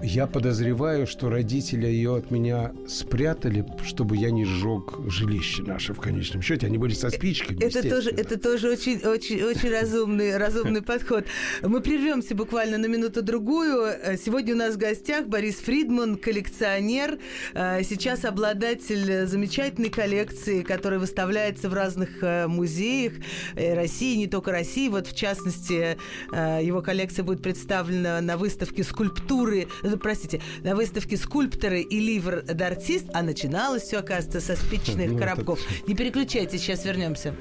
Я 0.02 0.26
подозреваю, 0.26 1.06
что 1.06 1.28
родители 1.28 1.86
ее 1.86 2.16
от 2.16 2.30
меня 2.30 2.72
спрятали, 2.88 3.66
чтобы 3.84 4.16
я 4.16 4.30
не 4.30 4.46
сжег 4.46 4.98
жилище 5.08 5.62
наше 5.62 5.92
в 5.92 6.00
конечном 6.00 6.40
счете. 6.40 6.66
Они 6.66 6.78
были 6.78 6.94
со 6.94 7.10
спичками. 7.10 7.62
Это 7.62 7.86
тоже, 7.86 8.10
это 8.10 8.38
тоже 8.38 8.70
очень, 8.70 8.98
очень, 9.00 9.42
очень 9.42 9.70
разумный, 9.70 10.38
разумный 10.38 10.80
подход. 10.80 11.26
Мы 11.62 11.80
прервемся 11.82 12.34
буквально 12.34 12.78
на 12.78 12.86
минуту-другую. 12.86 14.16
Сегодня 14.24 14.54
у 14.54 14.56
нас 14.56 14.74
в 14.76 14.78
гостях 14.78 15.26
Борис 15.26 15.56
Фридман, 15.56 16.16
коллекционер, 16.16 17.18
э, 17.52 17.82
сейчас 17.82 18.24
обладатель 18.24 19.26
замечательной 19.26 19.90
коллекции, 19.90 20.62
которая 20.62 20.98
выставляется 20.98 21.68
в 21.68 21.74
разных 21.74 22.22
э, 22.22 22.46
музеях 22.46 23.12
э, 23.54 23.74
России, 23.74 24.16
не 24.16 24.28
только 24.28 24.50
России. 24.50 24.88
Вот, 24.88 25.06
в 25.06 25.14
частности, 25.14 25.98
его 26.32 26.80
коллекция 26.80 27.22
будет 27.22 27.42
представлена 27.42 28.20
на 28.20 28.36
выставке 28.36 28.82
скульптуры 28.82 29.68
простите, 29.98 30.40
на 30.62 30.74
выставке 30.74 31.16
скульпторы 31.16 31.81
и 31.81 31.98
ливр 31.98 32.42
д'артист, 32.42 33.07
а 33.12 33.22
начиналось 33.22 33.83
все, 33.83 33.98
оказывается, 33.98 34.40
со 34.40 34.57
спичных 34.57 35.11
ну, 35.11 35.18
коробков. 35.18 35.61
Не 35.87 35.94
переключайтесь, 35.94 36.61
сейчас 36.61 36.85
вернемся. 36.85 37.35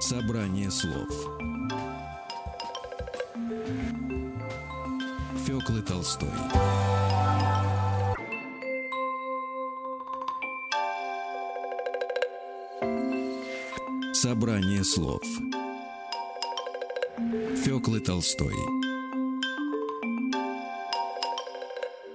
Собрание 0.00 0.70
слов 0.70 1.08
Фёклы 5.44 5.82
Толстой 5.82 6.28
Собрание 14.12 14.84
слов 14.84 15.22
Фёклы 17.64 18.00
Толстой 18.00 18.77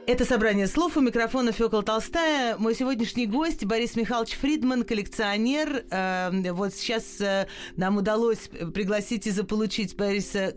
Это 0.05 0.25
собрание 0.25 0.67
слов 0.67 0.97
у 0.97 0.99
микрофона 0.99 1.53
Фёкла 1.53 1.81
Толстая. 1.81 2.57
Мой 2.57 2.75
сегодняшний 2.75 3.25
гость 3.25 3.63
Борис 3.63 3.95
Михайлович 3.95 4.33
Фридман, 4.33 4.83
коллекционер. 4.83 5.85
Э, 5.89 6.51
вот 6.51 6.73
сейчас 6.73 7.21
э, 7.21 7.47
нам 7.77 7.95
удалось 7.95 8.49
пригласить 8.73 9.27
и 9.27 9.31
заполучить 9.31 9.95
Бориса 9.95 10.53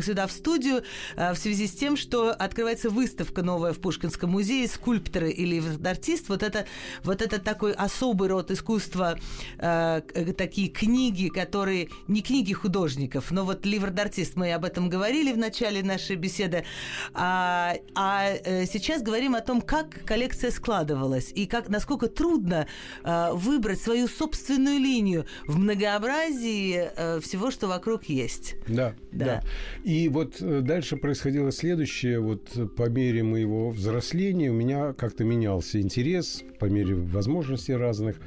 сюда 0.00 0.28
в 0.28 0.30
студию 0.30 0.84
э, 1.16 1.32
в 1.32 1.36
связи 1.38 1.66
с 1.66 1.72
тем, 1.72 1.96
что 1.96 2.30
открывается 2.30 2.88
выставка 2.88 3.42
новая 3.42 3.72
в 3.72 3.80
Пушкинском 3.80 4.30
музее 4.30 4.68
«Скульпторы 4.68 5.32
или 5.32 5.60
артист». 5.84 6.28
Вот 6.28 6.44
это, 6.44 6.64
вот 7.02 7.20
это 7.20 7.40
такой 7.40 7.72
особый 7.72 8.28
род 8.28 8.52
искусства, 8.52 9.18
такие 9.58 10.68
книги, 10.68 11.28
которые 11.28 11.88
не 12.06 12.22
книги 12.22 12.52
художников, 12.52 13.32
но 13.32 13.44
вот 13.44 13.66
ливр-артист, 13.66 14.36
мы 14.36 14.52
об 14.52 14.64
этом 14.64 14.88
говорили 14.88 15.32
в 15.32 15.38
начале 15.38 15.82
нашей 15.82 16.14
беседы. 16.14 16.64
А, 17.12 17.74
а 17.96 18.36
сейчас 18.44 18.83
сейчас 18.84 19.02
говорим 19.02 19.34
о 19.34 19.40
том, 19.40 19.60
как 19.60 20.04
коллекция 20.04 20.50
складывалась 20.50 21.32
и 21.34 21.46
как, 21.46 21.68
насколько 21.68 22.08
трудно 22.08 22.66
э, 23.02 23.30
выбрать 23.32 23.80
свою 23.80 24.08
собственную 24.08 24.78
линию 24.78 25.24
в 25.46 25.58
многообразии 25.58 26.90
э, 26.94 27.20
всего, 27.20 27.50
что 27.50 27.66
вокруг 27.66 28.04
есть. 28.04 28.56
Да, 28.68 28.94
да, 29.10 29.24
да. 29.24 29.42
И 29.84 30.08
вот 30.08 30.36
э, 30.40 30.60
дальше 30.60 30.96
происходило 30.96 31.50
следующее. 31.50 32.20
Вот 32.20 32.74
по 32.76 32.88
мере 32.88 33.22
моего 33.22 33.70
взросления 33.70 34.50
у 34.50 34.54
меня 34.54 34.92
как-то 34.92 35.24
менялся 35.24 35.80
интерес 35.80 36.42
по 36.60 36.66
мере 36.66 36.94
возможностей 36.94 37.74
разных 37.74 38.20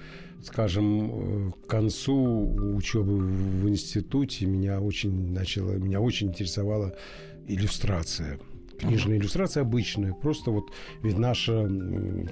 скажем, 0.44 1.50
э, 1.50 1.52
к 1.52 1.68
концу 1.68 2.76
учебы 2.76 3.18
в 3.18 3.68
институте 3.68 4.46
меня 4.46 4.80
очень 4.80 5.34
начала, 5.34 5.74
меня 5.74 6.00
очень 6.00 6.30
интересовала 6.30 6.96
иллюстрация 7.48 8.40
книжная 8.78 9.18
иллюстрация 9.18 9.62
обычная. 9.62 10.14
Просто 10.14 10.52
вот 10.52 10.72
ведь 11.04 11.18
наша 11.18 11.70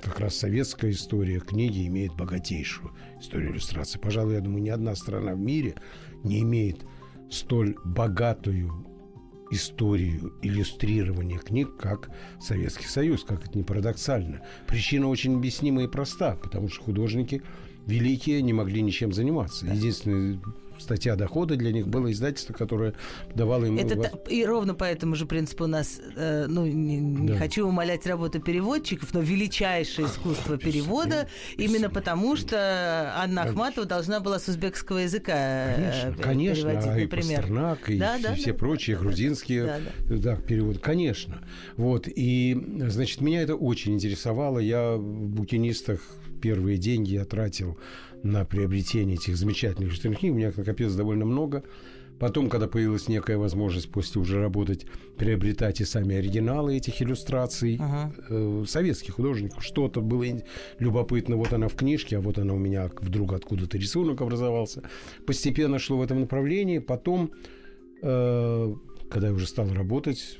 как 0.03 0.19
раз 0.19 0.35
советская 0.35 0.91
история 0.91 1.39
книги 1.39 1.87
имеет 1.87 2.15
богатейшую 2.15 2.91
историю 3.19 3.51
иллюстрации. 3.51 3.99
Пожалуй, 3.99 4.35
я 4.35 4.41
думаю, 4.41 4.61
ни 4.61 4.69
одна 4.69 4.95
страна 4.95 5.33
в 5.33 5.39
мире 5.39 5.75
не 6.23 6.41
имеет 6.41 6.85
столь 7.29 7.75
богатую 7.83 8.71
историю 9.51 10.33
иллюстрирования 10.41 11.39
книг, 11.39 11.77
как 11.77 12.09
Советский 12.41 12.87
Союз, 12.87 13.23
как 13.23 13.47
это 13.47 13.57
не 13.57 13.63
парадоксально. 13.63 14.41
Причина 14.67 15.07
очень 15.07 15.35
объяснима 15.35 15.83
и 15.83 15.87
проста, 15.87 16.35
потому 16.35 16.69
что 16.69 16.83
художники 16.83 17.41
великие 17.85 18.41
не 18.41 18.53
могли 18.53 18.81
ничем 18.81 19.13
заниматься. 19.13 19.67
Единственный 19.67 20.39
статья 20.79 21.15
дохода 21.15 21.55
для 21.55 21.71
них 21.71 21.87
было 21.87 22.11
издательство, 22.11 22.53
которое 22.53 22.93
давало 23.33 23.65
им... 23.65 23.77
Это 23.77 24.11
и 24.29 24.45
ровно 24.45 24.73
по 24.73 24.83
этому 24.83 25.15
же 25.15 25.25
принципу 25.25 25.65
у 25.65 25.67
нас, 25.67 25.99
э, 26.15 26.45
ну, 26.47 26.65
не, 26.65 26.97
не 26.97 27.27
да. 27.29 27.37
хочу 27.37 27.67
умолять 27.67 28.05
работу 28.05 28.39
переводчиков, 28.39 29.13
но 29.13 29.21
величайшее 29.21 30.07
искусство 30.07 30.57
перевода, 30.57 31.27
именно 31.57 31.89
потому 31.89 32.35
что 32.35 33.13
Анна 33.17 33.43
Ахматова 33.43 33.85
должна 33.85 34.19
была 34.19 34.39
с 34.39 34.47
узбекского 34.47 34.99
языка 34.99 35.33
э, 35.35 35.75
конечно, 35.75 36.23
конечно, 36.23 36.69
переводить, 36.69 36.87
а 36.87 36.95
например. 36.95 37.39
И 37.39 37.41
Пастернак, 37.41 37.89
и 37.89 37.97
да, 37.97 38.17
да, 38.21 38.35
все 38.35 38.51
да, 38.51 38.57
прочие 38.57 38.95
да, 38.95 39.01
грузинские 39.01 39.65
да, 39.65 39.79
да. 40.09 40.15
Да, 40.17 40.35
переводы. 40.35 40.79
Конечно. 40.79 41.41
Вот. 41.77 42.07
И, 42.07 42.57
значит, 42.87 43.21
меня 43.21 43.41
это 43.41 43.55
очень 43.55 43.93
интересовало. 43.93 44.59
Я 44.59 44.95
в 44.95 45.27
букинистах 45.29 45.99
первые 46.41 46.77
деньги 46.77 47.13
я 47.13 47.25
тратил 47.25 47.77
на 48.25 48.43
приобретение 48.43 49.17
этих 49.17 49.37
замечательных 49.37 49.89
иллюстрированных 49.89 50.19
книг. 50.19 50.33
У 50.33 50.35
меня 50.35 50.51
накопилось 50.55 50.95
довольно 50.95 51.25
много. 51.25 51.63
Потом, 52.17 52.49
когда 52.49 52.67
появилась 52.67 53.07
некая 53.07 53.37
возможность 53.37 53.91
после 53.91 54.19
уже 54.21 54.39
работать, 54.41 54.87
приобретать 55.17 55.81
и 55.81 55.85
сами 55.85 56.15
оригиналы 56.15 56.77
этих 56.77 57.01
иллюстраций 57.01 57.77
ага. 57.79 58.13
э, 58.29 58.63
советских 58.67 59.15
художников, 59.15 59.63
что-то 59.63 60.01
было 60.01 60.25
любопытно. 60.79 61.35
Вот 61.35 61.53
она 61.53 61.67
в 61.67 61.75
книжке, 61.75 62.17
а 62.17 62.21
вот 62.21 62.39
она 62.39 62.53
у 62.53 62.57
меня 62.57 62.89
вдруг 62.99 63.33
откуда-то 63.33 63.77
рисунок 63.77 64.21
образовался. 64.21 64.81
Постепенно 65.27 65.77
шло 65.77 65.97
в 65.97 66.01
этом 66.01 66.21
направлении. 66.21 66.79
Потом, 66.79 67.31
э, 68.01 68.75
когда 69.09 69.27
я 69.27 69.33
уже 69.33 69.45
стал 69.45 69.71
работать, 69.71 70.39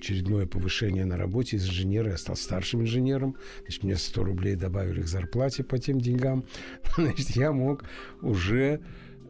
очередное 0.00 0.46
повышение 0.46 1.04
на 1.04 1.16
работе 1.16 1.56
из 1.56 1.68
инженера. 1.68 2.10
Я 2.10 2.16
стал 2.16 2.36
старшим 2.36 2.82
инженером. 2.82 3.36
Значит, 3.60 3.84
мне 3.84 3.96
100 3.96 4.24
рублей 4.24 4.56
добавили 4.56 5.02
к 5.02 5.06
зарплате 5.06 5.62
по 5.62 5.78
тем 5.78 6.00
деньгам. 6.00 6.44
Значит, 6.96 7.30
я 7.30 7.52
мог 7.52 7.84
уже 8.22 8.80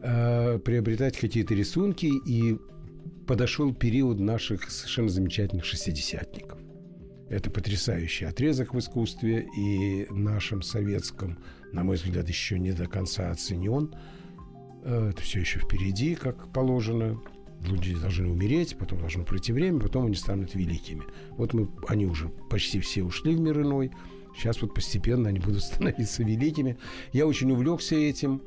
э, 0.01 0.59
приобретать 0.59 1.17
какие-то 1.17 1.53
рисунки. 1.53 2.09
И 2.25 2.57
подошел 3.27 3.73
период 3.73 4.19
наших 4.19 4.69
совершенно 4.71 5.09
замечательных 5.09 5.65
шестидесятников. 5.65 6.59
Это 7.29 7.49
потрясающий 7.49 8.25
отрезок 8.25 8.73
в 8.73 8.79
искусстве 8.79 9.47
и 9.57 10.05
нашем 10.09 10.61
советском, 10.61 11.37
на 11.71 11.83
мой 11.83 11.95
взгляд, 11.95 12.27
еще 12.27 12.59
не 12.59 12.71
до 12.71 12.87
конца 12.87 13.29
оценен. 13.29 13.93
Э, 14.83 15.09
это 15.11 15.21
все 15.21 15.41
еще 15.41 15.59
впереди, 15.59 16.15
как 16.15 16.51
положено 16.51 17.21
люди 17.65 17.95
должны 17.95 18.27
умереть, 18.27 18.77
потом 18.77 18.99
должно 18.99 19.23
пройти 19.23 19.53
время, 19.53 19.79
потом 19.79 20.05
они 20.05 20.15
станут 20.15 20.55
великими. 20.55 21.03
Вот 21.31 21.53
мы, 21.53 21.69
они 21.87 22.05
уже 22.05 22.29
почти 22.49 22.79
все 22.79 23.03
ушли 23.03 23.35
в 23.35 23.39
мир 23.39 23.61
иной. 23.61 23.91
Сейчас 24.35 24.61
вот 24.61 24.73
постепенно 24.73 25.29
они 25.29 25.39
будут 25.39 25.63
становиться 25.63 26.23
великими. 26.23 26.77
Я 27.13 27.27
очень 27.27 27.51
увлекся 27.51 27.95
этим, 27.95 28.41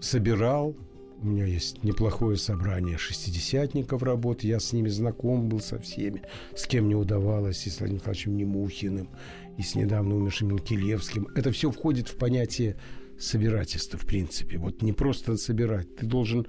собирал. 0.00 0.76
У 1.20 1.26
меня 1.26 1.46
есть 1.46 1.82
неплохое 1.82 2.36
собрание 2.36 2.96
шестидесятников 2.96 4.04
работ. 4.04 4.44
Я 4.44 4.60
с 4.60 4.72
ними 4.72 4.88
знаком 4.88 5.48
был 5.48 5.58
со 5.58 5.80
всеми, 5.80 6.22
с 6.54 6.66
кем 6.66 6.84
мне 6.84 6.94
удавалось, 6.94 7.66
и 7.66 7.70
с 7.70 7.80
Владимиром 7.80 7.96
Николаевичем 7.96 8.36
Немухиным, 8.36 9.08
и 9.56 9.62
с 9.62 9.74
недавно 9.74 10.14
умершим 10.14 10.48
Милкелевским. 10.48 11.26
Это 11.34 11.50
все 11.50 11.72
входит 11.72 12.08
в 12.08 12.16
понятие 12.16 12.76
собирательства, 13.18 13.98
в 13.98 14.06
принципе. 14.06 14.58
Вот 14.58 14.80
не 14.82 14.92
просто 14.92 15.36
собирать. 15.36 15.96
Ты 15.96 16.06
должен 16.06 16.46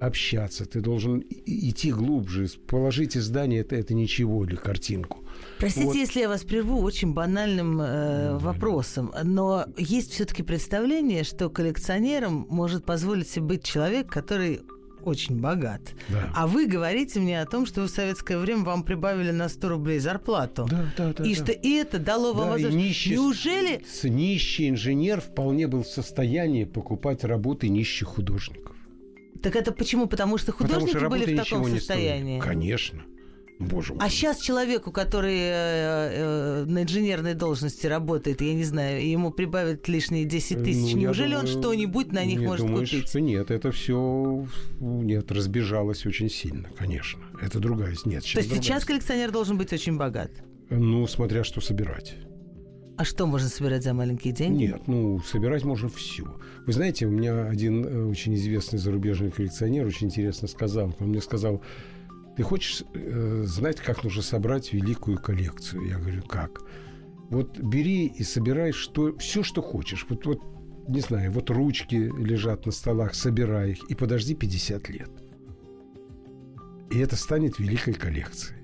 общаться, 0.00 0.66
ты 0.66 0.80
должен 0.80 1.24
идти 1.46 1.92
глубже. 1.92 2.48
Положить 2.66 3.16
издание 3.16 3.60
это, 3.60 3.76
это 3.76 3.94
ничего 3.94 4.44
или 4.44 4.56
картинку. 4.56 5.24
Простите, 5.58 5.86
вот. 5.86 5.96
если 5.96 6.20
я 6.20 6.28
вас 6.28 6.44
прерву 6.44 6.80
очень 6.80 7.12
банальным 7.12 7.80
э, 7.80 8.38
вопросом, 8.38 9.12
но 9.22 9.66
есть 9.76 10.12
все-таки 10.12 10.42
представление, 10.42 11.24
что 11.24 11.48
коллекционером 11.48 12.46
может 12.50 12.84
позволить 12.84 13.28
себе 13.28 13.46
быть 13.46 13.64
человек, 13.64 14.08
который 14.08 14.60
очень 15.06 15.40
богат. 15.40 15.82
Да. 16.08 16.32
А 16.34 16.46
вы 16.46 16.66
говорите 16.66 17.20
мне 17.20 17.40
о 17.40 17.46
том, 17.46 17.64
что 17.64 17.82
в 17.82 17.88
советское 17.88 18.38
время 18.38 18.64
вам 18.64 18.82
прибавили 18.82 19.30
на 19.30 19.48
100 19.48 19.68
рублей 19.68 19.98
зарплату. 20.00 20.66
Да, 20.68 20.92
да, 20.96 21.12
да. 21.12 21.24
И 21.24 21.34
да. 21.34 21.42
что 21.42 21.52
и 21.52 21.70
это 21.74 21.98
дало 21.98 22.32
вам 22.32 22.46
да, 22.46 22.52
возможность. 22.52 22.86
Нищий, 22.86 23.12
Неужели... 23.12 23.84
Нищий 24.02 24.68
инженер 24.68 25.20
вполне 25.20 25.68
был 25.68 25.84
в 25.84 25.88
состоянии 25.88 26.64
покупать 26.64 27.22
работы 27.22 27.68
нищих 27.68 28.08
художников. 28.08 28.75
Так 29.42 29.56
это 29.56 29.72
почему? 29.72 30.06
Потому 30.06 30.38
что 30.38 30.52
художники 30.52 30.92
Потому 30.92 31.18
что 31.18 31.26
были 31.26 31.34
в 31.34 31.44
таком 31.44 31.68
состоянии. 31.68 32.40
Конечно. 32.40 33.02
Боже 33.58 33.94
мой. 33.94 34.04
А 34.04 34.10
сейчас 34.10 34.38
человеку, 34.40 34.92
который 34.92 35.38
э, 35.38 35.52
э, 35.52 36.64
на 36.66 36.82
инженерной 36.82 37.34
должности 37.34 37.86
работает, 37.86 38.42
я 38.42 38.52
не 38.54 38.64
знаю, 38.64 39.08
ему 39.08 39.30
прибавят 39.30 39.88
лишние 39.88 40.26
10 40.26 40.62
тысяч, 40.62 40.92
ну, 40.92 41.00
неужели 41.00 41.34
думаю, 41.34 41.40
он 41.40 41.46
что-нибудь 41.46 42.12
на 42.12 42.24
них 42.24 42.40
может 42.40 42.66
думаю, 42.66 42.84
купить? 42.84 43.08
Что 43.08 43.20
нет, 43.20 43.50
это 43.50 43.72
все 43.72 44.46
нет, 44.80 45.32
разбежалось 45.32 46.04
очень 46.04 46.28
сильно, 46.28 46.68
конечно. 46.76 47.20
Это 47.40 47.58
другая. 47.58 47.94
Нет, 48.04 48.24
То 48.24 48.40
есть 48.40 48.52
сейчас 48.52 48.84
коллекционер 48.84 49.30
должен 49.30 49.56
быть 49.56 49.72
очень 49.72 49.96
богат? 49.96 50.30
Ну, 50.68 51.06
смотря 51.06 51.42
что 51.42 51.60
собирать. 51.60 52.14
А 52.96 53.04
что 53.04 53.26
можно 53.26 53.48
собирать 53.48 53.84
за 53.84 53.92
маленькие 53.92 54.32
деньги? 54.32 54.64
Нет, 54.64 54.82
ну, 54.86 55.20
собирать 55.20 55.64
можно 55.64 55.88
все. 55.88 56.24
Вы 56.66 56.72
знаете, 56.72 57.06
у 57.06 57.10
меня 57.10 57.46
один 57.46 57.84
э, 57.84 58.04
очень 58.06 58.34
известный 58.34 58.78
зарубежный 58.78 59.30
коллекционер 59.30 59.86
очень 59.86 60.06
интересно 60.06 60.48
сказал. 60.48 60.94
Он 60.98 61.08
мне 61.08 61.20
сказал, 61.20 61.62
ты 62.36 62.42
хочешь 62.42 62.84
э, 62.94 63.42
знать, 63.44 63.80
как 63.80 64.02
нужно 64.02 64.22
собрать 64.22 64.72
великую 64.72 65.18
коллекцию? 65.18 65.86
Я 65.86 65.98
говорю, 65.98 66.22
как? 66.22 66.62
Вот 67.28 67.58
бери 67.58 68.06
и 68.06 68.22
собирай 68.22 68.72
что, 68.72 69.16
все, 69.18 69.42
что 69.42 69.60
хочешь. 69.60 70.06
Вот, 70.08 70.24
вот, 70.24 70.40
не 70.88 71.00
знаю, 71.00 71.32
вот 71.32 71.50
ручки 71.50 71.96
лежат 71.96 72.64
на 72.64 72.72
столах, 72.72 73.14
собирай 73.14 73.72
их 73.72 73.90
и 73.90 73.94
подожди 73.94 74.34
50 74.34 74.88
лет. 74.88 75.10
И 76.90 76.98
это 76.98 77.16
станет 77.16 77.58
великой 77.58 77.92
коллекцией. 77.92 78.55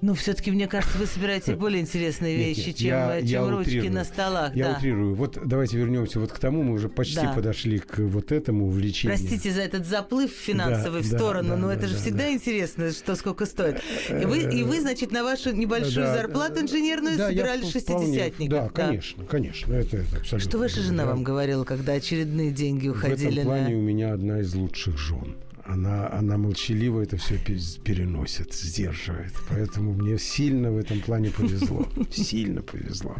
Ну, 0.00 0.14
все-таки, 0.14 0.50
мне 0.50 0.68
кажется, 0.68 0.98
вы 0.98 1.06
собираете 1.06 1.54
более 1.56 1.80
интересные 1.80 2.36
вещи, 2.36 2.58
нет, 2.58 2.66
нет, 2.66 2.76
чем, 2.76 2.88
я, 2.88 3.18
чем 3.20 3.28
я 3.28 3.50
ручки 3.50 3.68
утрирую. 3.68 3.92
на 3.92 4.04
столах. 4.04 4.56
Я 4.56 4.64
да. 4.70 4.78
утрирую. 4.78 5.14
Вот 5.14 5.38
давайте 5.44 5.76
вернемся 5.76 6.20
вот 6.20 6.32
к 6.32 6.38
тому, 6.38 6.62
мы 6.62 6.74
уже 6.74 6.88
почти 6.88 7.16
да. 7.22 7.32
подошли 7.32 7.78
к 7.78 7.98
вот 7.98 8.32
этому 8.32 8.66
увлечению. 8.66 9.16
Простите 9.16 9.50
за 9.52 9.62
этот 9.62 9.86
заплыв 9.86 10.30
финансовый 10.30 11.02
да, 11.02 11.08
в 11.08 11.10
сторону, 11.10 11.50
да, 11.50 11.56
но 11.56 11.68
да, 11.68 11.74
это 11.74 11.86
же 11.88 11.94
да, 11.94 12.00
всегда 12.00 12.24
да. 12.24 12.32
интересно, 12.32 12.90
что 12.92 13.16
сколько 13.16 13.46
стоит. 13.46 13.82
И 14.08 14.24
вы, 14.24 14.38
и 14.38 14.62
вы, 14.62 14.80
значит, 14.80 15.10
на 15.10 15.24
вашу 15.24 15.52
небольшую 15.52 16.06
да, 16.06 16.14
зарплату 16.14 16.60
инженерную 16.60 17.16
да, 17.18 17.28
собирали 17.28 17.64
шестидесятников. 17.64 18.48
Да, 18.48 18.64
да, 18.64 18.86
конечно, 18.86 19.24
конечно. 19.24 19.74
Это, 19.74 19.98
это 19.98 20.16
абсолютно. 20.18 20.50
Что 20.50 20.58
ваша 20.58 20.80
жена 20.80 21.06
вам 21.06 21.24
говорила, 21.24 21.64
когда 21.64 21.94
очередные 21.94 22.50
деньги 22.50 22.88
уходили 22.88 23.24
на... 23.24 23.30
В 23.30 23.32
этом 23.32 23.44
плане 23.44 23.74
на... 23.74 23.80
у 23.80 23.82
меня 23.82 24.12
одна 24.12 24.40
из 24.40 24.54
лучших 24.54 24.98
жен 24.98 25.36
Она, 25.68 26.10
она 26.10 26.38
молчаливо 26.38 27.02
это 27.02 27.18
все 27.18 27.36
переносит, 27.36 28.54
сдерживает. 28.54 29.34
Поэтому 29.50 29.92
мне 29.92 30.18
сильно 30.18 30.72
в 30.72 30.78
этом 30.78 31.00
плане 31.00 31.30
повезло. 31.30 31.86
Сильно 32.10 32.62
повезло. 32.62 33.16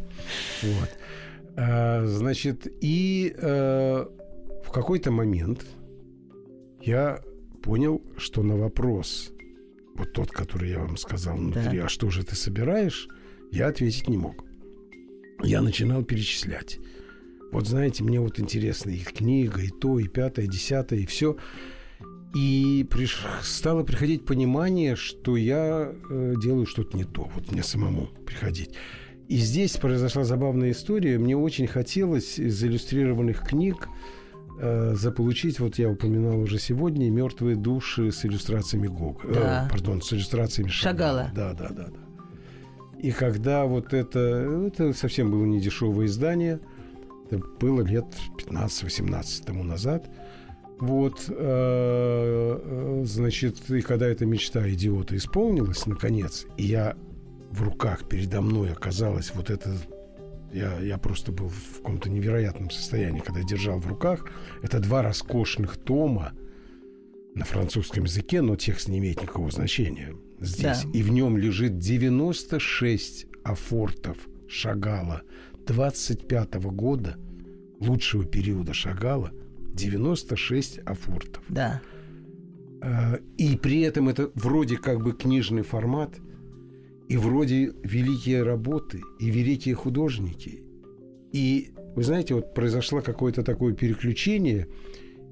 Вот. 0.63 0.89
А, 1.57 2.07
значит, 2.07 2.67
и 2.81 3.35
а, 3.37 4.09
в 4.65 4.71
какой-то 4.71 5.11
момент 5.11 5.67
я 6.81 7.21
понял, 7.63 8.01
что 8.17 8.43
на 8.43 8.57
вопрос, 8.57 9.31
вот 9.95 10.15
тот, 10.15 10.31
который 10.31 10.71
я 10.71 10.79
вам 10.79 10.97
сказал 10.97 11.37
внутри, 11.37 11.81
да. 11.81 11.85
а 11.85 11.89
что 11.91 12.09
же 12.09 12.25
ты 12.25 12.35
собираешь, 12.35 13.09
я 13.53 13.69
ответить 13.69 14.09
не 14.09 14.17
мог. 14.17 14.43
Я 15.43 15.61
начинал 15.61 16.03
перечислять. 16.03 16.79
Вот 17.53 17.67
знаете, 17.67 18.05
мне 18.05 18.21
вот 18.21 18.41
интересна 18.41 18.89
их 18.89 19.13
книга, 19.13 19.61
и 19.61 19.69
то, 19.69 19.99
и 19.99 20.09
пятое, 20.09 20.47
и 20.47 20.49
десятое, 20.49 21.01
и 21.01 21.07
все. 21.07 21.37
И 22.35 22.87
приш... 22.91 23.25
стало 23.43 23.85
приходить 23.85 24.25
понимание, 24.25 24.97
что 24.97 25.37
я 25.37 25.93
э, 26.11 26.35
делаю 26.41 26.67
что-то 26.67 26.97
не 26.97 27.05
то. 27.05 27.31
Вот 27.35 27.51
мне 27.51 27.63
самому 27.63 28.09
приходить. 28.27 28.71
И 29.29 29.37
здесь 29.37 29.77
произошла 29.77 30.25
забавная 30.25 30.71
история. 30.71 31.19
Мне 31.19 31.37
очень 31.37 31.67
хотелось 31.67 32.39
из 32.39 32.63
иллюстрированных 32.65 33.47
книг 33.47 33.89
э, 34.59 34.95
заполучить, 34.95 35.61
вот 35.61 35.79
я 35.79 35.91
упоминал 35.91 36.41
уже 36.41 36.59
сегодня, 36.59 37.11
мертвые 37.11 37.57
души 37.57 38.11
с 38.11 38.25
иллюстрациями 38.25 38.87
Гога. 38.87 39.21
Э, 39.25 39.35
да. 39.35 39.67
Э, 39.67 39.71
пардон, 39.71 40.03
с 40.03 40.13
иллюстрациями 40.13 40.69
Шагала. 40.69 41.29
Шагала. 41.29 41.55
Да, 41.55 41.69
да, 41.69 41.75
да, 41.75 41.87
да. 41.89 42.09
И 42.99 43.13
когда 43.13 43.65
вот 43.67 43.93
это, 43.93 44.19
это 44.67 44.93
совсем 44.93 45.31
было 45.31 45.45
не 45.45 45.61
дешевое 45.61 46.07
издание, 46.07 46.61
это 47.31 47.39
было 47.61 47.83
лет 47.83 48.07
15-18 48.39 49.45
тому 49.45 49.63
назад, 49.63 50.09
вот, 50.81 51.27
э, 51.29 51.35
э, 51.39 53.03
значит, 53.05 53.71
и 53.71 53.81
когда 53.81 54.07
эта 54.07 54.27
мечта 54.27 54.69
идиота 54.71 55.17
исполнилась, 55.17 55.87
наконец, 55.87 56.47
и 56.57 56.65
я 56.65 56.97
в 57.51 57.63
руках 57.63 58.09
передо 58.09 58.41
мной 58.41 58.73
оказалась 58.73 59.33
вот 59.35 59.51
это 59.51 59.75
я, 60.53 60.79
я 60.81 60.99
просто 60.99 61.33
был 61.33 61.49
в 61.49 61.79
каком-то 61.79 62.09
невероятном 62.09 62.71
состоянии, 62.71 63.21
когда 63.21 63.43
держал 63.43 63.79
в 63.81 63.87
руках. 63.87 64.27
Это 64.63 64.81
два 64.81 65.03
роскошных 65.03 65.77
тома 65.77 66.33
на 67.35 67.45
французском 67.45 68.05
языке, 68.05 68.41
но 68.41 68.57
текст 68.57 68.89
не 68.89 68.99
имеет 68.99 69.21
никакого 69.21 69.51
значения 69.51 70.15
здесь. 70.41 70.85
Да. 70.85 70.91
И 70.93 71.03
в 71.03 71.11
нем 71.11 71.37
лежит 71.37 71.79
96 71.79 73.27
афортов 73.45 74.17
Шагала 74.49 75.23
25 75.67 76.57
-го 76.57 76.71
года, 76.71 77.17
лучшего 77.81 78.25
периода 78.25 78.73
Шагала, 78.73 79.33
96 79.79 80.79
афортов. 80.79 81.43
Да. 81.49 81.81
А, 82.83 83.19
и 83.37 83.57
при 83.57 83.81
этом 83.81 84.09
это 84.09 84.31
вроде 84.35 84.77
как 84.77 85.03
бы 85.03 85.13
книжный 85.13 85.63
формат– 85.63 86.19
и 87.09 87.17
вроде 87.17 87.73
великие 87.83 88.43
работы, 88.43 89.01
и 89.19 89.31
великие 89.31 89.75
художники. 89.75 90.63
И, 91.33 91.73
вы 91.97 92.03
знаете, 92.03 92.35
вот 92.35 92.55
произошло 92.55 93.01
какое-то 93.01 93.43
такое 93.43 93.75
переключение, 93.75 94.69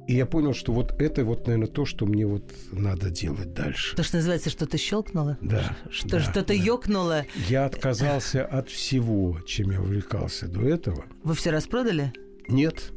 и 0.09 0.15
я 0.15 0.25
понял, 0.25 0.55
что 0.55 0.73
вот 0.73 1.01
это 1.01 1.25
вот, 1.25 1.47
наверное, 1.47 1.69
то, 1.69 1.85
что 1.85 2.07
мне 2.07 2.27
вот 2.27 2.51
надо 2.73 3.11
делать 3.11 3.53
дальше. 3.53 3.95
То, 3.97 4.03
что 4.03 4.17
называется, 4.17 4.51
что-то 4.51 4.79
щелкнуло? 4.79 5.37
Да. 5.43 5.77
Что, 5.91 6.09
да, 6.09 6.21
что-то 6.21 6.49
да. 6.49 6.55
ёкнуло? 6.55 7.27
Я 7.49 7.67
отказался 7.67 8.45
от 8.47 8.71
всего, 8.71 9.41
чем 9.47 9.71
я 9.73 9.81
увлекался 9.81 10.49
до 10.49 10.63
этого. 10.63 11.05
Вы 11.25 11.35
все 11.35 11.51
распродали? 11.51 12.13
Нет. 12.49 12.93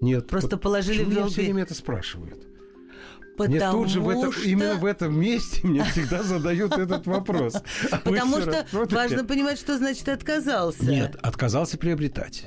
Нет. 0.00 0.28
Просто 0.28 0.56
вот, 0.56 0.62
положили 0.62 1.04
в 1.04 1.08
Меня 1.08 1.26
все 1.26 1.42
время 1.42 1.62
это 1.62 1.74
спрашивают. 1.74 2.46
Потому 3.36 3.54
мне 3.54 3.70
тут 3.70 3.88
же 3.88 4.00
в 4.00 4.08
этом, 4.08 4.32
что... 4.32 4.42
именно 4.42 4.74
в 4.74 4.84
этом 4.84 5.18
месте 5.18 5.66
мне 5.66 5.82
всегда 5.84 6.22
задают 6.22 6.76
этот 6.76 7.06
вопрос. 7.06 7.54
А 7.90 7.96
Потому 7.98 8.40
что 8.40 8.66
важно 8.72 9.24
понимать, 9.24 9.58
что 9.58 9.78
значит 9.78 10.08
отказался. 10.08 10.84
Нет, 10.84 11.16
отказался 11.22 11.78
приобретать. 11.78 12.46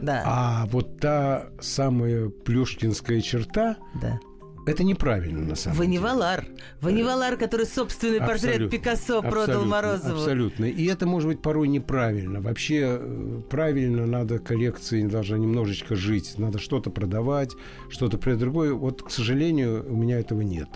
Да. 0.00 0.22
А 0.26 0.66
вот 0.66 1.00
та 1.00 1.48
самая 1.60 2.28
плюшкинская 2.28 3.20
черта, 3.20 3.76
да. 3.94 4.20
Это 4.66 4.82
неправильно, 4.82 5.42
на 5.42 5.54
самом 5.56 5.76
Вы 5.76 5.84
деле. 5.84 5.98
не 5.98 5.98
Валар. 5.98 6.46
Вы 6.80 6.92
не 6.92 7.02
Валар, 7.02 7.36
который 7.36 7.66
собственный 7.66 8.20
портрет 8.20 8.54
абсолютно, 8.54 8.78
Пикассо 8.78 9.22
продал 9.22 9.64
Морозову. 9.64 10.20
Абсолютно. 10.20 10.64
И 10.64 10.86
это 10.86 11.06
может 11.06 11.28
быть 11.28 11.42
порой 11.42 11.68
неправильно. 11.68 12.40
Вообще 12.40 12.98
э, 12.98 13.42
правильно 13.50 14.06
надо 14.06 14.38
коллекции 14.38 15.02
должна 15.02 15.36
немножечко 15.38 15.96
жить. 15.96 16.34
Надо 16.38 16.58
что-то 16.58 16.90
продавать, 16.90 17.52
что-то 17.90 18.16
при 18.16 18.34
другое. 18.34 18.72
Вот, 18.72 19.02
к 19.02 19.10
сожалению, 19.10 19.84
у 19.86 19.96
меня 19.96 20.18
этого 20.18 20.40
нет. 20.40 20.68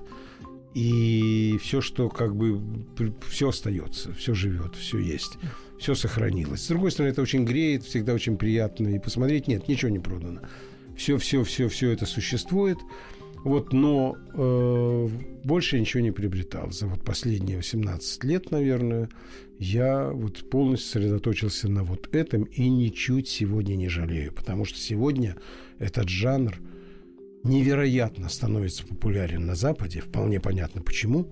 И 0.74 1.58
все, 1.62 1.80
что 1.80 2.08
как 2.08 2.36
бы 2.36 2.60
все 3.26 3.48
остается, 3.48 4.12
все 4.12 4.34
живет, 4.34 4.76
все 4.76 4.98
есть, 4.98 5.38
все 5.78 5.94
сохранилось. 5.94 6.64
С 6.64 6.68
другой 6.68 6.92
стороны, 6.92 7.10
это 7.10 7.22
очень 7.22 7.44
греет, 7.44 7.84
всегда 7.84 8.12
очень 8.12 8.36
приятно. 8.36 8.88
И 8.88 8.98
посмотреть, 8.98 9.48
нет, 9.48 9.66
ничего 9.66 9.90
не 9.90 9.98
продано. 9.98 10.42
Все, 10.96 11.16
все, 11.16 11.42
все, 11.44 11.68
все 11.68 11.90
это 11.90 12.06
существует. 12.06 12.78
Вот, 13.48 13.72
но 13.72 14.14
э, 14.34 15.08
больше 15.42 15.80
ничего 15.80 16.02
не 16.02 16.10
приобретал. 16.10 16.70
За 16.70 16.86
вот 16.86 17.02
последние 17.02 17.56
18 17.56 18.24
лет, 18.24 18.50
наверное, 18.50 19.08
я 19.58 20.10
вот 20.10 20.50
полностью 20.50 21.00
сосредоточился 21.00 21.66
на 21.70 21.82
вот 21.82 22.14
этом 22.14 22.42
и 22.42 22.68
ничуть 22.68 23.26
сегодня 23.26 23.74
не 23.76 23.88
жалею. 23.88 24.34
Потому 24.34 24.66
что 24.66 24.78
сегодня 24.78 25.34
этот 25.78 26.10
жанр 26.10 26.60
невероятно 27.42 28.28
становится 28.28 28.86
популярен 28.86 29.46
на 29.46 29.54
Западе. 29.54 30.02
Вполне 30.02 30.40
понятно 30.40 30.82
почему. 30.82 31.26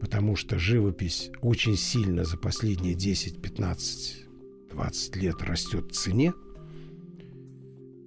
Потому 0.00 0.34
что 0.34 0.58
живопись 0.58 1.30
очень 1.42 1.76
сильно 1.76 2.24
за 2.24 2.36
последние 2.38 2.94
10, 2.94 3.40
15, 3.40 4.16
20 4.72 5.16
лет 5.16 5.42
растет 5.42 5.92
в 5.92 5.94
цене. 5.94 6.34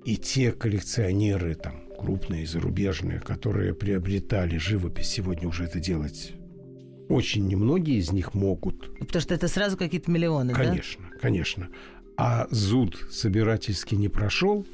И 0.03 0.17
те 0.17 0.51
коллекционеры 0.51 1.55
там 1.55 1.88
крупные, 1.99 2.47
зарубежные, 2.47 3.19
которые 3.19 3.73
приобретали 3.73 4.57
живопись, 4.57 5.07
сегодня 5.07 5.47
уже 5.47 5.65
это 5.65 5.79
делать 5.79 6.33
очень 7.09 7.47
немногие 7.47 7.97
из 7.97 8.11
них 8.11 8.33
могут. 8.33 8.95
Потому 8.99 9.21
что 9.21 9.33
это 9.33 9.47
сразу 9.47 9.75
какие-то 9.75 10.09
миллионы, 10.09 10.53
конечно, 10.53 11.05
да? 11.11 11.17
Конечно, 11.19 11.69
А 12.15 12.47
зуд 12.51 13.07
собирательский 13.11 13.97
не 13.97 14.09
прошел, 14.09 14.65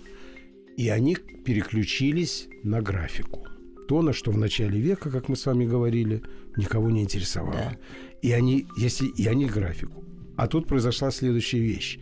и 0.77 0.89
они 0.89 1.15
переключились 1.15 2.47
на 2.63 2.81
графику. 2.81 3.47
То, 3.87 4.01
на 4.01 4.13
что 4.13 4.31
в 4.31 4.37
начале 4.37 4.79
века, 4.79 5.09
как 5.09 5.29
мы 5.29 5.35
с 5.35 5.45
вами 5.45 5.65
говорили, 5.65 6.23
никого 6.57 6.89
не 6.89 7.03
интересовало. 7.03 7.53
Да. 7.53 7.77
И 8.21 8.31
они, 8.31 8.67
если 8.77 9.07
и 9.07 9.27
они 9.27 9.45
графику. 9.45 10.03
А 10.35 10.47
тут 10.47 10.67
произошла 10.67 11.11
следующая 11.11 11.59
вещь. 11.59 11.99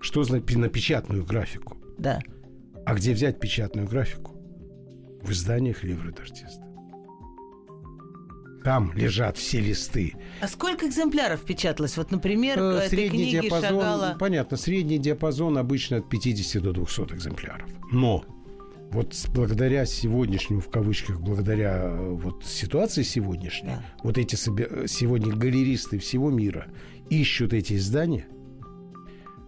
Что 0.00 0.22
значит 0.22 0.54
на 0.56 0.68
печатную 0.68 1.24
графику? 1.24 1.76
Да. 1.98 2.20
А 2.86 2.94
где 2.94 3.12
взять 3.12 3.40
печатную 3.40 3.88
графику? 3.88 4.32
В 5.22 5.30
изданиях 5.30 5.82
Ливры 5.82 6.12
d'Артиста. 6.12 6.64
Там 8.62 8.92
лежат 8.94 9.36
все 9.36 9.60
листы. 9.60 10.14
А 10.40 10.48
сколько 10.48 10.86
экземпляров 10.88 11.44
печаталось? 11.44 11.98
Вот, 11.98 12.10
например, 12.10 12.58
э, 12.58 12.76
этой 12.78 12.88
средний 12.88 13.30
книги 13.30 13.40
диапазон, 13.42 13.68
Шагала... 13.68 14.16
Понятно, 14.18 14.56
средний 14.56 14.98
диапазон 14.98 15.58
обычно 15.58 15.98
от 15.98 16.08
50 16.08 16.62
до 16.62 16.72
200 16.72 17.14
экземпляров. 17.14 17.68
Но 17.92 18.24
вот 18.90 19.14
благодаря 19.34 19.84
сегодняшнему, 19.84 20.60
в 20.60 20.70
кавычках, 20.70 21.20
благодаря 21.20 21.82
э, 21.84 22.10
вот 22.10 22.44
ситуации 22.46 23.02
сегодняшней, 23.02 23.70
да. 23.70 23.84
вот 24.02 24.16
эти 24.16 24.34
сегодня 24.34 25.34
галеристы 25.34 25.98
всего 25.98 26.30
мира 26.30 26.68
ищут 27.10 27.52
эти 27.52 27.74
издания, 27.74 28.26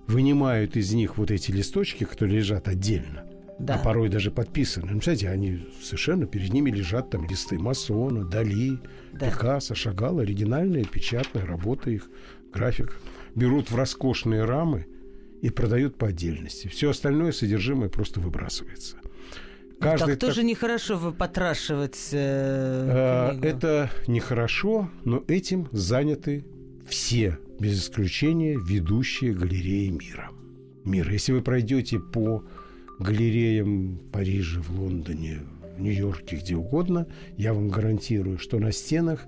вынимают 0.06 0.76
из 0.76 0.92
них 0.92 1.16
вот 1.16 1.30
эти 1.30 1.52
листочки, 1.52 2.04
которые 2.04 2.38
лежат 2.38 2.68
отдельно, 2.68 3.25
да. 3.58 3.76
а 3.76 3.78
порой 3.78 4.08
даже 4.08 4.30
подписаны. 4.30 4.92
Ну, 4.92 5.00
знаете, 5.00 5.28
они 5.28 5.66
совершенно 5.82 6.26
перед 6.26 6.52
ними 6.52 6.70
лежат 6.70 7.10
там 7.10 7.26
листы 7.28 7.58
Масона, 7.58 8.24
Дали, 8.24 8.78
да. 9.12 9.30
Пикассо, 9.30 9.74
Шагала, 9.74 10.22
оригинальные 10.22 10.84
печатные 10.84 11.44
работы 11.44 11.94
их, 11.94 12.10
график. 12.52 12.98
Берут 13.34 13.70
в 13.70 13.76
роскошные 13.76 14.44
рамы 14.44 14.86
и 15.42 15.50
продают 15.50 15.96
по 15.96 16.08
отдельности. 16.08 16.68
Все 16.68 16.90
остальное 16.90 17.32
содержимое 17.32 17.88
просто 17.88 18.20
выбрасывается. 18.20 18.96
Каждый 19.78 20.12
так 20.12 20.20
тоже 20.20 20.36
так... 20.36 20.44
нехорошо 20.44 21.12
потрашивать 21.12 22.08
э, 22.12 23.28
книгу. 23.30 23.46
Это 23.46 23.90
нехорошо, 24.06 24.90
но 25.04 25.22
этим 25.28 25.68
заняты 25.72 26.46
все 26.88 27.38
без 27.60 27.80
исключения 27.80 28.56
ведущие 28.58 29.34
галереи 29.34 29.88
мира. 29.88 30.30
Мира. 30.84 31.12
Если 31.12 31.32
вы 31.32 31.42
пройдете 31.42 31.98
по 31.98 32.44
галереям 32.98 33.98
Парижа, 34.12 34.60
в 34.60 34.80
Лондоне, 34.80 35.40
в 35.76 35.80
Нью-Йорке, 35.80 36.36
где 36.36 36.56
угодно, 36.56 37.06
я 37.36 37.52
вам 37.52 37.68
гарантирую, 37.68 38.38
что 38.38 38.58
на 38.58 38.72
стенах, 38.72 39.26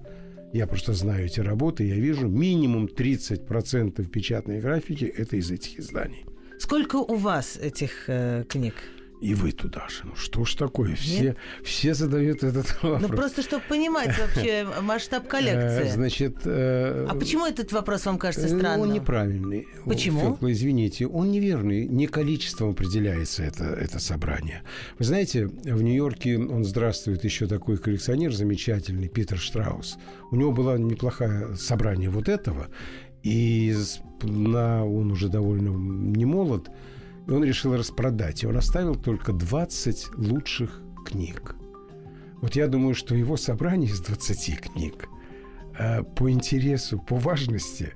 я 0.52 0.66
просто 0.66 0.94
знаю 0.94 1.26
эти 1.26 1.40
работы, 1.40 1.84
я 1.84 1.96
вижу 1.96 2.28
минимум 2.28 2.86
30% 2.86 4.04
печатной 4.08 4.60
графики– 4.60 5.04
это 5.16 5.36
из 5.36 5.50
этих 5.50 5.78
изданий. 5.78 6.24
Сколько 6.58 6.96
у 6.96 7.14
вас 7.14 7.56
этих 7.56 8.08
э, 8.08 8.44
книг? 8.48 8.74
И 9.20 9.34
вы 9.34 9.52
туда 9.52 9.88
же. 9.88 10.02
Ну 10.04 10.14
что 10.14 10.44
ж 10.44 10.54
такое? 10.54 10.94
Все, 10.94 11.36
все 11.64 11.94
задают 11.94 12.42
этот 12.42 12.66
вопрос. 12.82 13.02
Ну 13.02 13.08
просто 13.08 13.42
чтобы 13.42 13.62
понимать 13.68 14.16
вообще 14.36 14.66
масштаб 14.82 15.26
коллекции. 15.26 15.90
Значит... 15.90 16.36
А 16.44 17.14
почему 17.18 17.46
этот 17.46 17.72
вопрос 17.72 18.06
вам 18.06 18.18
кажется 18.18 18.48
странным? 18.48 18.88
Он 18.88 18.94
неправильный. 18.94 19.66
Почему? 19.84 20.20
Фёкла, 20.20 20.52
извините, 20.52 21.06
он 21.06 21.30
неверный. 21.30 21.86
Не 21.86 22.06
количеством 22.06 22.70
определяется 22.70 23.42
это, 23.42 23.64
это 23.64 23.98
собрание. 23.98 24.62
Вы 24.98 25.04
знаете, 25.04 25.46
в 25.46 25.82
Нью-Йорке 25.82 26.38
он 26.38 26.64
здравствует 26.64 27.24
еще 27.24 27.46
такой 27.46 27.78
коллекционер 27.78 28.32
замечательный, 28.32 29.08
Питер 29.08 29.38
Штраус. 29.38 29.98
У 30.30 30.36
него 30.36 30.52
было 30.52 30.76
неплохое 30.76 31.56
собрание 31.56 32.10
вот 32.10 32.28
этого. 32.28 32.68
И 33.22 33.74
на, 34.22 34.84
он 34.84 35.10
уже 35.10 35.28
довольно 35.28 35.70
не 35.70 36.24
молод, 36.24 36.70
он 37.34 37.44
решил 37.44 37.76
распродать. 37.76 38.42
И 38.42 38.46
он 38.46 38.56
оставил 38.56 38.94
только 38.94 39.32
20 39.32 40.16
лучших 40.16 40.82
книг. 41.06 41.54
Вот 42.40 42.54
я 42.56 42.68
думаю, 42.68 42.94
что 42.94 43.14
его 43.14 43.36
собрание 43.36 43.90
из 43.90 44.00
20 44.00 44.60
книг 44.60 45.08
э, 45.78 46.02
по 46.02 46.30
интересу, 46.30 46.98
по 46.98 47.16
важности, 47.16 47.92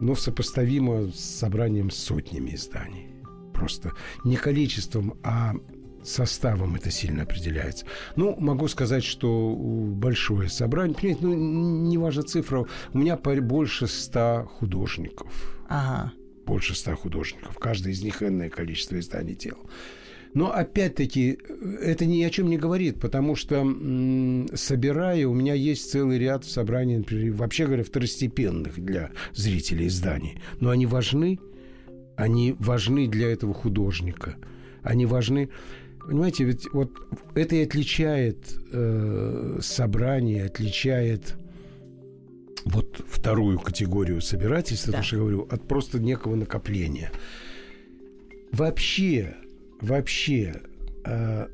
но 0.00 0.14
сопоставимо 0.14 1.08
с 1.12 1.20
собранием 1.20 1.90
сотнями 1.90 2.54
изданий. 2.54 3.08
Просто 3.54 3.92
не 4.24 4.36
количеством, 4.36 5.18
а 5.22 5.54
составом 6.02 6.76
это 6.76 6.90
сильно 6.90 7.22
определяется. 7.22 7.86
Ну, 8.14 8.36
могу 8.38 8.68
сказать, 8.68 9.02
что 9.02 9.54
большое 9.56 10.48
собрание, 10.48 10.94
понимаете, 10.94 11.26
ну, 11.26 11.34
не 11.34 11.98
важна 11.98 12.22
цифра, 12.22 12.66
у 12.92 12.98
меня 12.98 13.16
больше 13.16 13.86
ста 13.86 14.44
художников. 14.44 15.56
Ага 15.68 16.12
больше 16.46 16.74
ста 16.74 16.94
художников. 16.94 17.58
Каждый 17.58 17.92
из 17.92 18.02
них 18.02 18.22
энное 18.22 18.48
количество 18.48 18.98
изданий 18.98 19.34
делал. 19.34 19.68
Но 20.34 20.52
опять-таки 20.52 21.38
это 21.80 22.04
ни 22.04 22.22
о 22.22 22.30
чем 22.30 22.50
не 22.50 22.58
говорит, 22.58 23.00
потому 23.00 23.36
что 23.36 23.62
собирая, 24.54 25.26
у 25.26 25.32
меня 25.32 25.54
есть 25.54 25.90
целый 25.90 26.18
ряд 26.18 26.44
в 26.44 26.50
собрании, 26.50 26.98
например, 26.98 27.32
вообще 27.32 27.64
говоря, 27.64 27.82
второстепенных 27.82 28.78
для 28.78 29.12
зрителей 29.32 29.86
изданий. 29.86 30.38
Но 30.60 30.70
они 30.70 30.84
важны, 30.84 31.38
они 32.16 32.54
важны 32.58 33.08
для 33.08 33.32
этого 33.32 33.54
художника. 33.54 34.36
Они 34.82 35.06
важны, 35.06 35.48
понимаете, 36.06 36.44
ведь 36.44 36.70
вот 36.72 36.92
это 37.34 37.56
и 37.56 37.64
отличает 37.64 38.36
э, 38.72 39.58
собрание, 39.62 40.44
отличает 40.44 41.34
вот 42.66 43.00
вторую 43.08 43.60
категорию 43.60 44.20
собирательства, 44.20 44.92
да. 44.92 44.98
то, 44.98 45.04
что 45.04 45.16
я 45.16 45.22
говорю, 45.22 45.48
от 45.48 45.66
просто 45.68 46.00
некого 46.00 46.34
накопления. 46.34 47.12
Вообще, 48.52 49.36
вообще 49.80 50.62
э, 51.04 51.46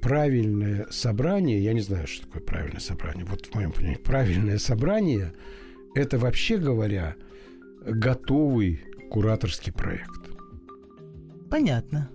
правильное 0.00 0.86
собрание, 0.90 1.62
я 1.62 1.74
не 1.74 1.80
знаю, 1.80 2.06
что 2.06 2.26
такое 2.26 2.42
правильное 2.42 2.80
собрание, 2.80 3.26
вот 3.26 3.46
в 3.46 3.54
моем 3.54 3.70
понимании, 3.70 3.98
правильное 3.98 4.58
собрание– 4.58 5.34
это, 5.94 6.18
вообще 6.18 6.56
говоря, 6.56 7.16
готовый 7.84 8.80
кураторский 9.10 9.72
проект. 9.72 10.30
Понятно. 11.50 12.10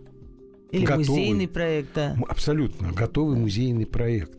Или 0.71 0.85
готовый, 0.85 1.05
музейный 1.05 1.47
проект, 1.47 1.89
да. 1.93 2.17
Абсолютно, 2.27 2.91
готовый 2.91 3.37
музейный 3.37 3.85
проект. 3.85 4.37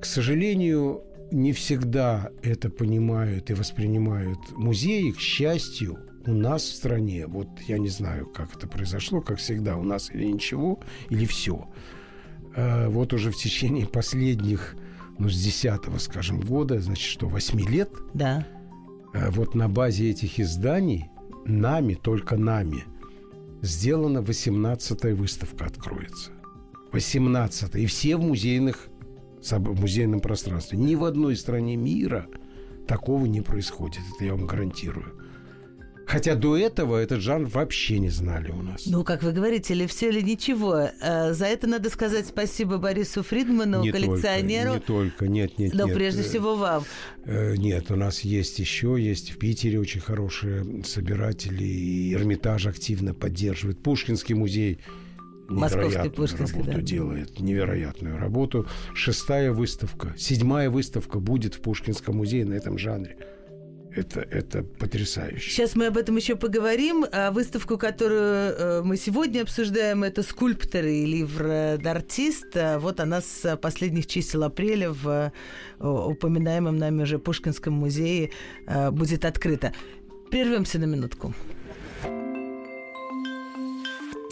К 0.00 0.04
сожалению, 0.04 1.02
не 1.34 1.52
всегда 1.52 2.30
это 2.42 2.70
понимают 2.70 3.50
и 3.50 3.54
воспринимают 3.54 4.38
музеи. 4.56 5.10
К 5.10 5.18
счастью, 5.18 5.98
у 6.26 6.32
нас 6.32 6.62
в 6.62 6.74
стране, 6.74 7.26
вот 7.26 7.48
я 7.66 7.78
не 7.78 7.88
знаю, 7.88 8.26
как 8.26 8.56
это 8.56 8.68
произошло, 8.68 9.20
как 9.20 9.38
всегда, 9.38 9.76
у 9.76 9.82
нас 9.82 10.10
или 10.10 10.24
ничего, 10.26 10.80
или 11.10 11.26
все. 11.26 11.68
А 12.56 12.88
вот 12.88 13.12
уже 13.12 13.32
в 13.32 13.36
течение 13.36 13.86
последних, 13.86 14.76
ну, 15.18 15.28
с 15.28 15.36
десятого, 15.42 15.98
скажем, 15.98 16.40
года, 16.40 16.80
значит, 16.80 17.10
что, 17.10 17.28
восьми 17.28 17.66
лет, 17.66 17.90
да. 18.14 18.46
А 19.12 19.30
вот 19.30 19.54
на 19.56 19.68
базе 19.68 20.10
этих 20.10 20.38
изданий 20.38 21.06
нами, 21.44 21.94
только 21.94 22.36
нами, 22.36 22.84
сделана 23.60 24.18
18-я 24.18 25.14
выставка 25.16 25.66
откроется. 25.66 26.30
18 26.92 27.74
И 27.74 27.86
все 27.86 28.16
в 28.16 28.20
музейных 28.20 28.88
в 29.52 29.80
музейном 29.80 30.20
пространстве. 30.20 30.78
Ни 30.78 30.94
в 30.94 31.04
одной 31.04 31.36
стране 31.36 31.76
мира 31.76 32.26
такого 32.86 33.26
не 33.26 33.40
происходит. 33.40 34.00
Это 34.14 34.24
я 34.24 34.32
вам 34.32 34.46
гарантирую. 34.46 35.24
Хотя 36.06 36.34
до 36.34 36.56
этого 36.56 36.98
этот 36.98 37.20
жанр 37.20 37.48
вообще 37.48 37.98
не 37.98 38.10
знали 38.10 38.50
у 38.50 38.62
нас. 38.62 38.84
Ну, 38.86 39.04
как 39.04 39.22
вы 39.22 39.32
говорите, 39.32 39.74
или 39.74 39.86
все, 39.86 40.10
или 40.10 40.20
ничего. 40.20 40.90
Э, 41.00 41.32
за 41.32 41.46
это 41.46 41.66
надо 41.66 41.88
сказать 41.88 42.26
спасибо 42.26 42.76
Борису 42.76 43.22
Фридману, 43.22 43.82
не 43.82 43.90
коллекционеру. 43.90 44.80
Только, 44.80 44.92
не 44.92 45.10
только, 45.10 45.28
нет, 45.28 45.58
нет, 45.58 45.74
Но 45.74 45.86
нет. 45.86 45.94
прежде 45.96 46.20
э, 46.20 46.24
всего 46.24 46.56
вам. 46.56 46.84
Э, 47.24 47.54
нет, 47.56 47.90
у 47.90 47.96
нас 47.96 48.20
есть 48.20 48.58
еще, 48.58 48.96
есть 48.98 49.30
в 49.30 49.38
Питере 49.38 49.80
очень 49.80 50.00
хорошие 50.00 50.84
собиратели, 50.84 51.64
и 51.64 52.14
Эрмитаж 52.14 52.66
активно 52.66 53.14
поддерживает. 53.14 53.78
Пушкинский 53.82 54.34
музей 54.34 54.80
Московский 55.48 56.08
Пушкинский, 56.10 56.60
работу 56.60 56.78
да. 56.78 56.82
делает, 56.82 57.40
невероятную 57.40 58.18
работу. 58.18 58.66
Шестая 58.94 59.52
выставка, 59.52 60.14
седьмая 60.16 60.70
выставка 60.70 61.18
будет 61.20 61.54
в 61.54 61.60
Пушкинском 61.60 62.16
музее 62.16 62.44
на 62.44 62.54
этом 62.54 62.78
жанре. 62.78 63.16
Это, 63.96 64.20
это 64.22 64.64
потрясающе. 64.64 65.50
Сейчас 65.50 65.76
мы 65.76 65.86
об 65.86 65.96
этом 65.96 66.16
еще 66.16 66.34
поговорим. 66.34 67.06
А 67.12 67.30
выставку, 67.30 67.78
которую 67.78 68.20
э, 68.20 68.82
мы 68.82 68.96
сегодня 68.96 69.42
обсуждаем, 69.42 70.02
это 70.02 70.24
скульпторы 70.24 70.92
и 70.92 71.06
ливр 71.06 71.78
д'артист. 71.78 72.56
А 72.56 72.80
вот 72.80 72.98
она 72.98 73.20
с 73.20 73.56
последних 73.56 74.08
чисел 74.08 74.42
апреля 74.42 74.90
в 74.90 75.32
упоминаемом 75.78 76.76
нами 76.76 77.02
уже 77.02 77.20
Пушкинском 77.20 77.74
музее 77.74 78.30
э, 78.66 78.90
будет 78.90 79.24
открыта. 79.24 79.72
Прервемся 80.28 80.80
на 80.80 80.86
минутку. 80.86 81.32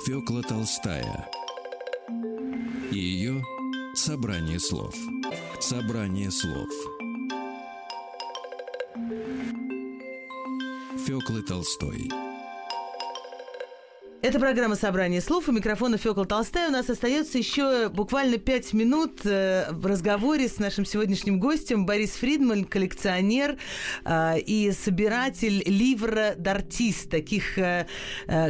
Фёкла 0.05 0.43
Толстая 0.43 1.31
и 2.91 2.99
ее 2.99 3.41
собрание 3.95 4.59
слов. 4.59 4.93
Собрание 5.61 6.29
слов. 6.33 6.69
Фёклы 11.07 11.43
Толстой. 11.43 12.11
Это 14.23 14.39
программа 14.39 14.77
«Собрание 14.77 15.20
слов». 15.20 15.49
У 15.49 15.53
микрофона 15.53 15.99
Фёкла 15.99 16.25
Толстая. 16.25 16.68
У 16.68 16.70
нас 16.70 16.89
остается 16.89 17.39
еще 17.39 17.89
буквально 17.89 18.39
пять 18.39 18.73
минут 18.73 19.23
э, 19.25 19.66
в 19.73 19.85
разговоре 19.85 20.49
с 20.49 20.61
нашим 20.61 20.85
сегодняшним 20.85 21.41
гостем 21.41 21.87
Борис 21.87 22.11
Фридман, 22.11 22.64
коллекционер 22.64 23.57
э, 24.05 24.39
и 24.39 24.70
собиратель 24.70 25.64
ливра 25.66 26.37
д'артист, 26.37 27.11
таких 27.11 27.59
э, 27.59 27.89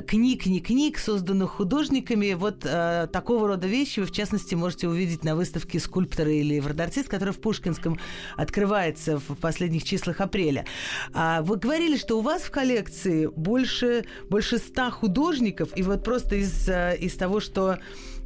книг, 0.06 0.44
не 0.44 0.60
книг, 0.60 0.98
созданных 0.98 1.52
художниками. 1.52 2.34
Вот 2.34 2.58
такого 2.60 3.48
рода 3.48 3.66
вещи 3.66 4.00
вы, 4.00 4.06
в 4.06 4.12
частности, 4.12 4.54
можете 4.54 4.88
увидеть 4.88 5.24
на 5.24 5.34
выставке 5.34 5.80
«Скульпторы» 5.80 6.34
и 6.34 6.42
ливр 6.42 6.74
д'артист, 6.74 7.08
которая 7.08 7.32
в 7.32 7.40
Пушкинском 7.40 7.98
открывается 8.36 9.18
в 9.18 9.36
последних 9.36 9.84
числах 9.84 10.20
апреля. 10.20 10.66
А 11.14 11.40
вы 11.40 11.56
говорили, 11.56 11.96
что 11.96 12.18
у 12.18 12.20
вас 12.20 12.42
в 12.42 12.50
коллекции 12.50 13.26
больше, 13.26 14.04
больше 14.28 14.58
ста 14.58 14.90
художников, 14.90 15.61
подарков. 15.62 15.78
И 15.78 15.82
вот 15.82 16.02
просто 16.02 16.36
из, 16.36 16.68
э, 16.68 16.96
из 16.98 17.14
того, 17.14 17.40
что 17.40 17.78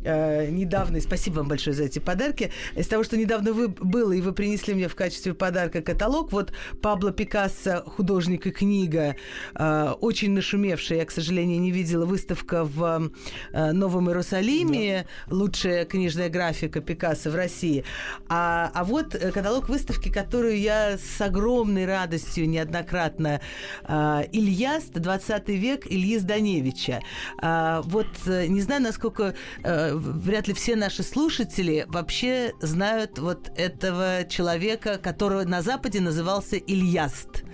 э, 0.05 0.49
недавно, 0.51 0.99
и 0.99 1.01
спасибо 1.01 1.37
вам 1.37 1.49
большое 1.49 1.75
за 1.75 1.85
эти 1.85 1.99
подарки, 1.99 2.51
из 2.75 2.87
того, 2.87 3.05
что 3.05 3.17
недавно 3.17 3.53
вы, 3.53 3.69
было, 3.69 4.13
и 4.13 4.21
вы 4.21 4.33
принесли 4.33 4.75
мне 4.75 4.89
в 4.89 4.95
качестве 4.95 5.35
подарка 5.35 5.83
каталог, 5.83 6.33
вот 6.33 6.53
Пабло 6.83 7.13
Пикассо, 7.13 7.83
художник 7.87 8.47
и 8.47 8.51
книга, 8.51 9.17
э, 9.55 9.93
очень 10.01 10.33
нашумевшая, 10.33 10.99
я, 10.99 11.05
к 11.05 11.11
сожалению, 11.11 11.61
не 11.61 11.71
видела, 11.71 12.07
выставка 12.07 12.65
в 12.65 13.11
э, 13.53 13.73
Новом 13.73 14.09
Иерусалиме, 14.09 15.07
да. 15.27 15.35
лучшая 15.35 15.85
книжная 15.85 16.29
графика 16.29 16.81
Пикассо 16.81 17.31
в 17.31 17.35
России. 17.35 17.85
А, 18.29 18.71
а 18.75 18.85
вот 18.85 19.15
э, 19.15 19.33
каталог 19.33 19.69
выставки, 19.69 20.11
которую 20.11 20.59
я 20.59 20.99
с 20.99 21.21
огромной 21.21 21.87
радостью 21.87 22.49
неоднократно 22.49 23.41
э, 23.87 24.23
Ильяс, 24.33 24.85
20 24.85 25.49
век, 25.49 25.87
Ильи 25.87 26.19
Зданевича. 26.19 27.01
Э, 27.43 27.81
вот 27.85 28.07
не 28.27 28.61
знаю, 28.61 28.83
насколько 28.83 29.35
э, 29.63 29.86
вряд 29.95 30.49
ли 30.49 30.55
все 30.55 30.77
наши 30.77 31.03
слушатели 31.03 31.85
вообще 31.89 32.53
знают 32.61 33.19
вот 33.19 33.51
этого 33.57 34.25
человека, 34.29 34.99
которого 34.99 35.45
на 35.45 35.63
Западе 35.63 36.01
назывался 36.01 36.57
Ильяст. 36.57 37.45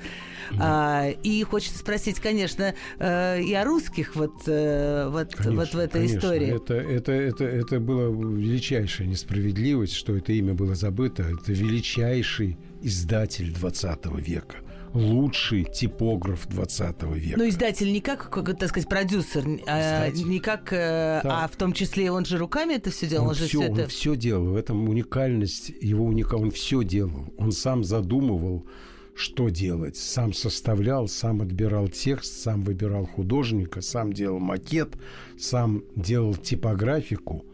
А, 0.59 1.09
и 1.23 1.43
хочется 1.45 1.79
спросить, 1.79 2.21
конечно, 2.21 2.75
э, 2.99 3.41
и 3.41 3.55
о 3.55 3.65
русских 3.65 4.17
вот, 4.17 4.43
э, 4.47 5.09
вот, 5.09 5.35
конечно, 5.35 5.61
вот 5.61 5.75
в 5.75 5.79
этой 5.79 6.03
конечно. 6.03 6.19
истории. 6.19 6.57
Это, 6.57 6.75
это, 6.75 7.13
это, 7.13 7.45
это 7.45 7.81
была 7.81 8.05
величайшая 8.05 9.07
несправедливость, 9.07 9.95
что 9.95 10.17
это 10.17 10.33
имя 10.33 10.55
было 10.55 10.75
забыто. 10.75 11.23
Это 11.23 11.53
величайший 11.53 12.59
издатель 12.83 13.53
20 13.53 14.07
века. 14.19 14.57
Лучший 14.95 15.65
типограф 15.65 16.47
20 16.49 17.03
века. 17.15 17.39
Но 17.39 17.49
издатель 17.49 17.93
не 17.93 18.01
как, 18.01 18.31
как 18.31 18.59
так 18.59 18.69
сказать, 18.69 18.89
продюсер, 18.89 19.45
а, 19.67 20.09
не 20.11 20.41
как, 20.41 20.73
э, 20.73 21.21
да. 21.23 21.45
а 21.45 21.49
в 21.49 21.57
том 21.57 21.73
числе 21.73 22.11
он 22.11 22.25
же 22.25 22.39
руками 22.39 22.75
это 22.75 22.91
все 22.91 23.07
делал, 23.07 23.25
он, 23.25 23.31
он 23.31 23.35
же 23.35 23.47
все, 23.47 23.59
все 23.59 23.73
это... 23.73 23.83
Он 23.83 23.89
все 23.89 24.17
делал, 24.17 24.45
в 24.47 24.57
этом 24.57 24.89
уникальность 24.89 25.73
его 25.81 26.05
уника, 26.05 26.35
он 26.35 26.51
все 26.51 26.83
делал, 26.83 27.33
он 27.39 27.53
сам 27.53 27.85
задумывал, 27.85 28.67
что 29.15 29.49
делать, 29.49 29.97
сам 29.97 30.33
составлял, 30.33 31.09
сам 31.09 31.43
отбирал 31.43 31.89
текст, 31.89 32.41
сам 32.43 32.63
выбирал 32.63 33.07
художника, 33.07 33.81
сам 33.81 34.13
делал 34.13 34.39
макет, 34.39 34.97
сам 35.39 35.85
делал 35.97 36.35
типографику, 36.35 37.45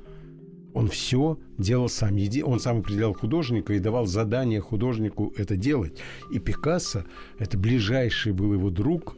он 0.78 0.88
все 0.88 1.38
делал 1.58 1.88
сам. 1.88 2.16
Он 2.44 2.60
сам 2.60 2.78
определял 2.78 3.12
художника 3.12 3.72
и 3.72 3.80
давал 3.80 4.06
задание 4.06 4.60
художнику 4.60 5.32
это 5.36 5.56
делать. 5.56 5.98
И 6.30 6.38
Пикассо, 6.38 7.04
это 7.38 7.58
ближайший 7.58 8.32
был 8.32 8.52
его 8.52 8.70
друг, 8.70 9.16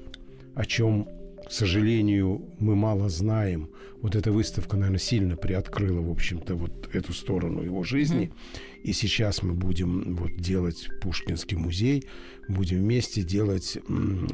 о 0.54 0.64
чем, 0.64 1.06
к 1.46 1.52
сожалению, 1.52 2.42
мы 2.58 2.76
мало 2.76 3.10
знаем. 3.10 3.68
Вот 4.00 4.16
эта 4.16 4.32
выставка, 4.32 4.78
наверное, 4.78 4.98
сильно 4.98 5.36
приоткрыла, 5.36 6.00
в 6.00 6.10
общем-то, 6.10 6.54
вот 6.54 6.88
эту 6.94 7.12
сторону 7.12 7.62
его 7.62 7.82
жизни. 7.84 8.32
Mm-hmm. 8.32 8.82
И 8.84 8.92
сейчас 8.94 9.42
мы 9.42 9.52
будем 9.52 10.16
вот 10.16 10.36
делать 10.36 10.88
Пушкинский 11.02 11.58
музей, 11.58 12.06
будем 12.48 12.78
вместе 12.78 13.22
делать 13.22 13.76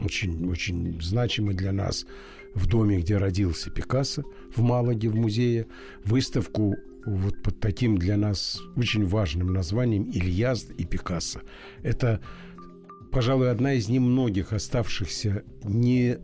очень, 0.04 0.48
очень 0.48 1.00
значимый 1.02 1.56
для 1.56 1.72
нас 1.72 2.06
в 2.54 2.68
доме, 2.68 3.00
где 3.00 3.16
родился 3.16 3.70
Пикассо, 3.70 4.22
в 4.54 4.62
Малаге, 4.62 5.08
в 5.08 5.16
музее, 5.16 5.66
выставку 6.04 6.76
вот 7.06 7.42
под 7.42 7.60
таким 7.60 7.98
для 7.98 8.16
нас 8.16 8.60
очень 8.76 9.06
важным 9.06 9.52
названием 9.52 10.10
Ильяс 10.10 10.66
и 10.76 10.84
Пикассо. 10.84 11.40
Это, 11.82 12.20
пожалуй, 13.12 13.50
одна 13.50 13.74
из 13.74 13.88
немногих 13.88 14.52
оставшихся 14.52 15.44
не 15.64 16.18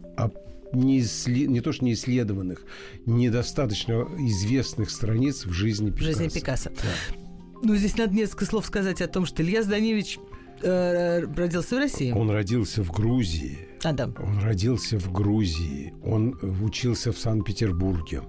не, 0.72 1.00
исслед... 1.00 1.48
не 1.48 1.60
то 1.60 1.72
что 1.72 1.84
не 1.84 1.92
исследованных, 1.92 2.64
недостаточно 3.06 4.08
известных 4.18 4.90
страниц 4.90 5.44
в 5.44 5.52
жизни 5.52 5.90
Пикассо. 5.90 6.06
Жизни 6.06 6.28
Пикассо. 6.28 6.70
Да. 6.70 7.16
Ну, 7.62 7.76
здесь 7.76 7.96
надо 7.96 8.14
несколько 8.14 8.44
слов 8.44 8.66
сказать 8.66 9.00
о 9.00 9.08
том, 9.08 9.26
что 9.26 9.42
Илья 9.42 9.62
Зданевич 9.62 10.18
э, 10.62 11.20
родился 11.36 11.76
в 11.76 11.78
России. 11.78 12.10
Он 12.12 12.30
родился 12.30 12.82
в 12.82 12.90
Грузии. 12.90 13.68
А, 13.84 13.92
да. 13.92 14.06
Он 14.18 14.38
родился 14.42 14.98
в 14.98 15.12
Грузии. 15.12 15.94
Он 16.02 16.38
учился 16.62 17.12
в 17.12 17.18
Санкт-Петербурге. 17.18 18.22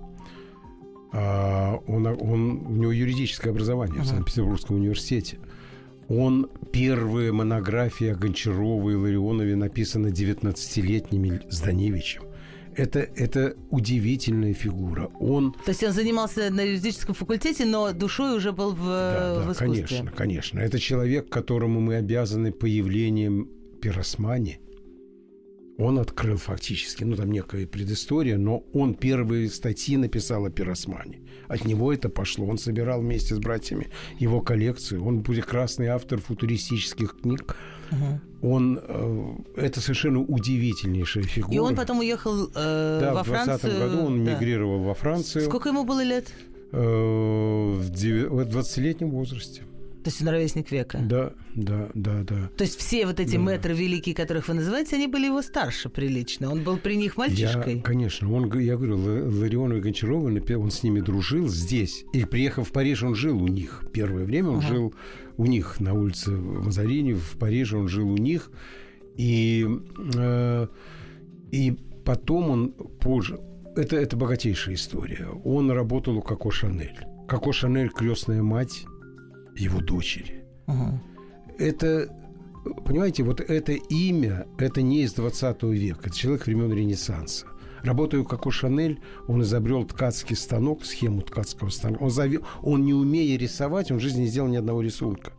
А, 1.13 1.79
он, 1.87 2.07
он, 2.07 2.65
у 2.65 2.71
него 2.71 2.91
юридическое 2.91 3.53
образование 3.53 3.99
uh-huh. 3.99 4.03
в 4.03 4.07
Санкт-Петербургском 4.07 4.77
университете. 4.77 5.37
Он 6.09 6.49
первые 6.71 7.31
монографии 7.31 8.07
о 8.07 8.15
Гончарове 8.15 8.93
и 8.93 8.95
Ларионове 8.95 9.55
написаны 9.55 10.07
19-летним 10.07 11.41
Зданевичем. 11.49 12.23
Это, 12.75 12.99
это 12.99 13.55
удивительная 13.69 14.55
фигура. 14.55 15.11
Он... 15.19 15.53
То 15.53 15.69
есть 15.69 15.83
он 15.83 15.91
занимался 15.91 16.49
на 16.49 16.61
юридическом 16.61 17.13
факультете, 17.13 17.65
но 17.65 17.93
душой 17.93 18.35
уже 18.35 18.51
был 18.51 18.73
в, 18.73 18.85
да, 18.85 19.35
да, 19.35 19.41
в 19.41 19.51
искусстве. 19.51 19.85
Конечно, 19.85 20.11
конечно. 20.11 20.59
Это 20.59 20.79
человек, 20.79 21.29
которому 21.29 21.79
мы 21.79 21.95
обязаны 21.95 22.51
появлением 22.51 23.47
пиросмани– 23.79 24.57
он 25.77 25.99
открыл 25.99 26.37
фактически, 26.37 27.03
ну 27.03 27.15
там 27.15 27.31
некая 27.31 27.65
предыстория, 27.65 28.37
но 28.37 28.63
он 28.73 28.93
первые 28.93 29.49
статьи 29.49 29.97
написал 29.97 30.45
о 30.45 30.49
пиросмане. 30.49 31.21
От 31.47 31.65
него 31.65 31.91
это 31.91 32.09
пошло. 32.09 32.47
Он 32.47 32.57
собирал 32.57 33.01
вместе 33.01 33.35
с 33.35 33.39
братьями 33.39 33.87
его 34.19 34.41
коллекцию. 34.41 35.03
Он 35.03 35.23
прекрасный 35.23 35.87
автор 35.87 36.19
футуристических 36.19 37.17
книг. 37.21 37.55
Угу. 37.91 38.51
Он 38.53 38.79
э, 38.81 39.35
это 39.57 39.81
совершенно 39.81 40.19
удивительнейшая 40.19 41.23
фигура. 41.23 41.55
И 41.55 41.59
он 41.59 41.75
потом 41.75 41.99
уехал 41.99 42.49
э, 42.53 42.97
да, 43.01 43.13
во 43.13 43.23
Францию. 43.23 43.57
в 43.57 43.61
20 43.61 43.79
году 43.79 44.05
он 44.05 44.23
да. 44.23 44.33
мигрировал 44.33 44.79
во 44.83 44.93
Францию. 44.93 45.45
Сколько 45.45 45.69
ему 45.69 45.83
было 45.85 46.03
лет? 46.03 46.31
Э, 46.71 46.77
в 46.77 47.89
20-летнем 47.89 49.11
возрасте. 49.11 49.63
То 50.03 50.09
есть 50.09 50.21
он 50.21 50.27
ровесник 50.27 50.69
века. 50.71 50.99
Да, 51.01 51.31
да, 51.55 51.89
да, 51.93 52.23
да. 52.23 52.49
То 52.57 52.65
есть 52.65 52.77
все 52.77 53.05
вот 53.05 53.21
эти 53.21 53.35
да. 53.35 53.39
мэтры 53.39 53.73
великие, 53.73 54.13
которых 54.13 54.49
вы 54.49 54.55
называете, 54.55 54.97
они 54.97 55.07
были 55.07 55.27
его 55.27 55.41
старше 55.41 55.87
прилично. 55.87 56.51
Он 56.51 56.61
был 56.61 56.77
при 56.77 56.95
них 56.95 57.15
мальчишкой. 57.15 57.77
Я, 57.77 57.81
конечно. 57.81 58.31
Он, 58.33 58.51
я 58.59 58.75
говорю, 58.75 58.97
Ларионов 58.97 59.77
и 59.77 59.81
Гончарова, 59.81 60.27
он 60.27 60.71
с 60.71 60.83
ними 60.83 60.99
дружил 60.99 61.47
здесь. 61.47 62.03
И 62.11 62.25
приехав 62.25 62.67
в 62.67 62.71
Париж, 62.73 63.03
он 63.03 63.15
жил 63.15 63.41
у 63.41 63.47
них. 63.47 63.85
Первое 63.93 64.25
время 64.25 64.49
он 64.49 64.59
ага. 64.59 64.67
жил 64.67 64.93
у 65.37 65.45
них 65.45 65.79
на 65.79 65.93
улице 65.93 66.31
Мазарини. 66.31 67.13
В 67.13 67.37
Париже 67.39 67.77
он 67.77 67.87
жил 67.87 68.11
у 68.11 68.17
них. 68.17 68.51
И, 69.15 69.65
э, 70.15 70.67
и 71.51 71.77
потом 72.03 72.49
он 72.49 72.71
позже... 72.99 73.39
Это, 73.75 73.95
это 73.95 74.17
богатейшая 74.17 74.75
история. 74.75 75.29
Он 75.45 75.71
работал 75.71 76.17
у 76.17 76.21
Коко 76.21 76.51
Шанель. 76.51 76.99
Коко 77.27 77.53
Шанель– 77.53 77.89
крестная 77.95 78.43
мать 78.43 78.85
его 79.55 79.79
дочери. 79.81 80.43
Угу. 80.67 80.99
Это, 81.59 82.09
понимаете, 82.85 83.23
вот 83.23 83.41
это 83.41 83.73
имя, 83.73 84.47
это 84.57 84.81
не 84.81 85.03
из 85.03 85.13
20 85.13 85.63
века, 85.63 86.07
это 86.07 86.15
человек 86.15 86.45
времен 86.45 86.71
Ренессанса. 86.73 87.47
Работая 87.83 88.23
как 88.23 88.45
у 88.45 88.51
Шанель, 88.51 88.99
он 89.27 89.41
изобрел 89.41 89.83
ткацкий 89.83 90.37
станок, 90.37 90.85
схему 90.85 91.21
ткацкого 91.21 91.69
станка. 91.69 92.01
Он, 92.01 92.09
зави... 92.09 92.39
он 92.61 92.85
не 92.85 92.93
умея 92.93 93.37
рисовать, 93.37 93.91
он 93.91 93.97
в 93.97 94.01
жизни 94.01 94.21
не 94.21 94.27
сделал 94.27 94.47
ни 94.47 94.55
одного 94.55 94.81
рисунка. 94.81 95.33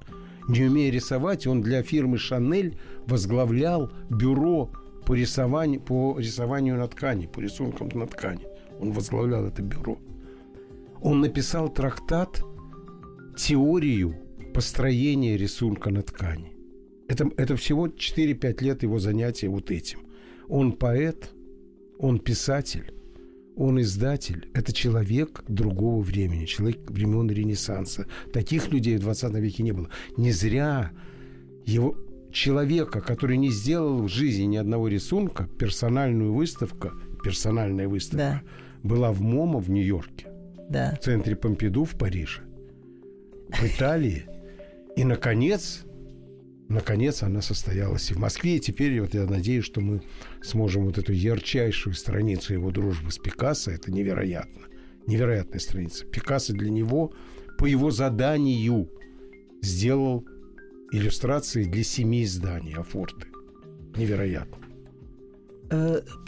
Не 0.47 0.65
умея 0.65 0.93
рисовать, 0.93 1.47
он 1.47 1.63
для 1.63 1.83
фирмы 1.83 2.19
Шанель 2.19 2.79
возглавлял 3.07 3.91
бюро 4.11 4.71
по 5.07 5.15
рисованию, 5.15 5.81
по 5.81 6.19
рисованию 6.19 6.77
на 6.77 6.87
ткани, 6.87 7.27
по 7.27 7.41
рисункам 7.41 7.89
на 7.95 8.07
ткани. 8.07 8.47
Он 8.79 8.93
возглавлял 8.93 9.47
это 9.47 9.63
бюро. 9.63 9.99
Он 11.01 11.21
написал 11.21 11.71
трактат 11.71 12.43
теорию 13.37 14.17
построения 14.55 15.37
рисунка 15.37 15.91
на 15.91 16.03
ткани. 16.03 16.53
Это, 17.09 17.31
это 17.37 17.57
всего 17.57 17.89
4-5 17.89 18.65
лет 18.65 18.83
его 18.83 18.99
занятия 18.99 19.49
вот 19.49 19.71
этим. 19.71 20.01
Он 20.49 20.73
поэт, 20.73 21.31
он 21.99 22.19
писатель, 22.19 22.95
он 23.57 23.81
издатель. 23.81 24.49
Это 24.55 24.73
человек 24.73 25.45
другого 25.49 26.03
времени, 26.03 26.47
человек 26.47 26.91
времен 26.91 27.31
Ренессанса. 27.31 28.07
Таких 28.33 28.73
людей 28.73 28.97
в 28.97 29.01
20 29.01 29.35
веке 29.35 29.63
не 29.63 29.73
было. 29.73 29.91
Не 30.17 30.33
зря 30.33 30.93
его 31.67 31.97
человека, 32.33 33.01
который 33.01 33.37
не 33.37 33.51
сделал 33.51 34.03
в 34.03 34.09
жизни 34.09 34.45
ни 34.45 34.57
одного 34.57 34.89
рисунка, 34.89 35.49
персональную 35.59 36.33
выставку, 36.33 36.93
персональная 37.23 37.89
выставка, 37.89 38.43
да. 38.83 38.89
была 38.89 39.13
в 39.13 39.21
МОМА 39.21 39.61
в 39.61 39.71
Нью-Йорке, 39.71 40.27
да. 40.69 40.97
в 41.01 41.05
центре 41.05 41.37
Помпиду 41.37 41.85
в 41.85 41.97
Париже 41.97 42.43
в 43.49 43.65
Италии. 43.65 44.27
И, 44.97 45.05
наконец, 45.05 45.85
наконец 46.69 47.23
она 47.23 47.41
состоялась 47.43 48.11
и 48.11 48.15
в 48.15 48.19
Москве. 48.19 48.57
И 48.57 48.61
теперь 48.61 49.01
вот 49.01 49.15
я 49.15 49.25
надеюсь, 49.25 49.65
что 49.65 49.81
мы 49.81 50.03
сможем 50.43 50.85
вот 50.87 50.99
эту 50.99 51.13
ярчайшую 51.13 51.95
страницу 51.95 52.55
его 52.55 52.71
дружбы 52.71 53.11
с 53.11 53.19
Пикассо, 53.19 53.71
это 53.71 53.91
невероятно, 53.91 54.63
невероятная 55.07 55.61
страница. 55.61 56.07
Пикассо 56.07 56.53
для 56.53 56.71
него 56.71 57.13
по 57.59 57.67
его 57.67 57.91
заданию 57.91 58.91
сделал 59.63 60.27
иллюстрации 60.93 61.65
для 61.65 61.83
семи 61.83 62.25
изданий 62.25 62.75
Афорты. 62.75 63.27
Невероятно. 63.97 64.59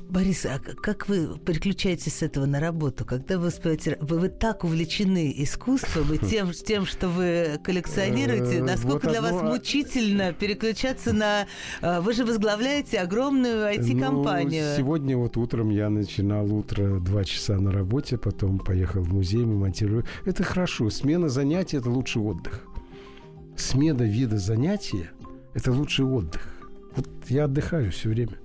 Борис, 0.09 0.47
а 0.47 0.59
как 0.59 1.09
вы 1.09 1.37
переключаетесь 1.39 2.15
с 2.17 2.23
этого 2.23 2.47
на 2.47 2.61
работу? 2.61 3.05
Когда 3.05 3.39
вы 3.39 3.49
успеваете... 3.49 3.99
Вы, 4.01 4.19
вы 4.19 4.29
так 4.29 4.63
увлечены 4.63 5.33
искусством 5.37 6.13
и 6.13 6.19
тем, 6.19 6.53
тем 6.67 6.87
что 6.87 7.09
вы 7.09 7.59
коллекционируете, 7.63 8.59
э, 8.59 8.63
насколько 8.63 9.09
для 9.09 9.21
вас 9.21 9.33
а 9.33 9.45
мучительно 9.45 10.33
переключаться 10.33 11.13
на... 11.13 11.47
Э, 11.83 12.01
вы 12.01 12.13
же 12.13 12.25
возглавляете 12.25 13.01
огромную 13.01 13.69
IT-компанию. 13.75 14.71
Ну, 14.71 14.77
сегодня 14.77 15.17
вот 15.17 15.37
утром 15.37 15.71
я 15.71 15.91
начинал 15.91 16.53
утро 16.55 17.01
два 17.01 17.25
часа 17.25 17.59
на 17.59 17.73
работе, 17.73 18.17
потом 18.17 18.59
поехал 18.59 19.03
в 19.03 19.13
музей, 19.13 19.45
мы 19.45 19.57
монтирую. 19.57 20.05
Это 20.25 20.45
хорошо. 20.45 20.89
Смена 20.89 21.29
занятий– 21.29 21.77
это 21.79 21.91
лучший 21.91 22.23
отдых. 22.23 22.65
Смена 23.57 24.03
вида 24.03 24.39
занятия– 24.39 25.11
это 25.55 25.73
лучший 25.73 26.05
отдых. 26.05 26.55
Вот 26.95 27.09
я 27.29 27.45
отдыхаю 27.45 27.91
все 27.91 28.11
время. 28.11 28.39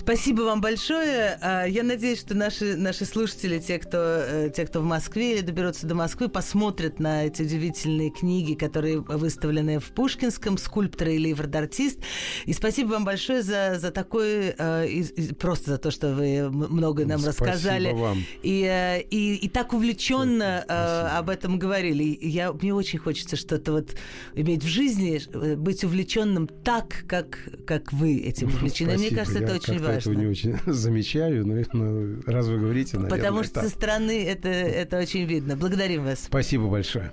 Спасибо 0.00 0.42
вам 0.42 0.62
большое. 0.62 1.38
А, 1.42 1.64
я 1.66 1.82
надеюсь, 1.82 2.20
что 2.20 2.34
наши, 2.34 2.74
наши 2.74 3.04
слушатели, 3.04 3.58
те 3.58 3.78
кто, 3.78 3.98
э, 3.98 4.50
те, 4.54 4.64
кто 4.64 4.80
в 4.80 4.84
Москве 4.84 5.34
или 5.34 5.42
доберутся 5.42 5.86
до 5.86 5.94
Москвы, 5.94 6.30
посмотрят 6.30 7.00
на 7.00 7.26
эти 7.26 7.42
удивительные 7.42 8.10
книги, 8.10 8.54
которые 8.54 9.00
выставлены 9.00 9.78
в 9.78 9.90
Пушкинском, 9.90 10.56
«Скульптор» 10.56 11.08
и 11.08 11.18
«Ливр-артист». 11.18 11.98
И 12.46 12.54
спасибо 12.54 12.92
вам 12.92 13.04
большое 13.04 13.42
за, 13.42 13.78
за 13.78 13.90
такой, 13.90 14.54
э, 14.56 15.04
просто 15.38 15.72
за 15.72 15.78
то, 15.78 15.90
что 15.90 16.14
вы 16.14 16.48
много 16.48 17.04
нам 17.04 17.18
спасибо 17.18 17.46
рассказали. 17.46 17.92
Вам. 17.92 18.24
И, 18.42 18.62
э, 18.62 19.02
и, 19.02 19.34
и 19.36 19.48
так 19.50 19.74
увлеченно 19.74 20.62
спасибо. 20.64 21.18
об 21.18 21.28
этом 21.28 21.58
говорили. 21.58 22.18
Я, 22.22 22.54
мне 22.54 22.72
очень 22.72 22.98
хочется 22.98 23.36
что-то 23.36 23.72
вот 23.72 23.90
иметь 24.34 24.64
в 24.64 24.68
жизни, 24.68 25.20
быть 25.56 25.84
увлеченным 25.84 26.48
так, 26.48 27.04
как, 27.06 27.38
как 27.66 27.92
вы 27.92 28.16
этим 28.16 28.48
увлечены. 28.48 28.96
Мне 28.96 29.10
кажется, 29.10 29.40
это 29.40 29.54
очень 29.56 29.78
важно 29.78 29.89
этого 29.98 30.14
не 30.14 30.26
очень 30.26 30.58
замечаю, 30.66 31.46
но, 31.46 31.62
но 31.72 32.22
раз 32.26 32.46
вы 32.46 32.58
говорите, 32.58 32.96
наверное, 32.96 33.18
Потому 33.18 33.44
что 33.44 33.54
так. 33.54 33.64
со 33.64 33.70
стороны 33.70 34.24
это, 34.24 34.48
это 34.48 34.98
очень 34.98 35.24
видно. 35.24 35.56
Благодарим 35.56 36.04
вас. 36.04 36.24
Спасибо 36.24 36.68
большое. 36.68 37.10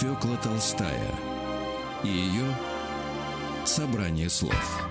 Фёкла 0.00 0.38
Толстая 0.42 1.10
и 2.02 2.08
ее 2.08 2.46
собрание 3.66 4.30
слов. 4.30 4.90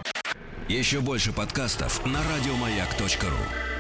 Еще 0.68 1.00
больше 1.00 1.34
подкастов 1.34 2.06
на 2.06 2.20
радиомаяк.ру 2.20 3.79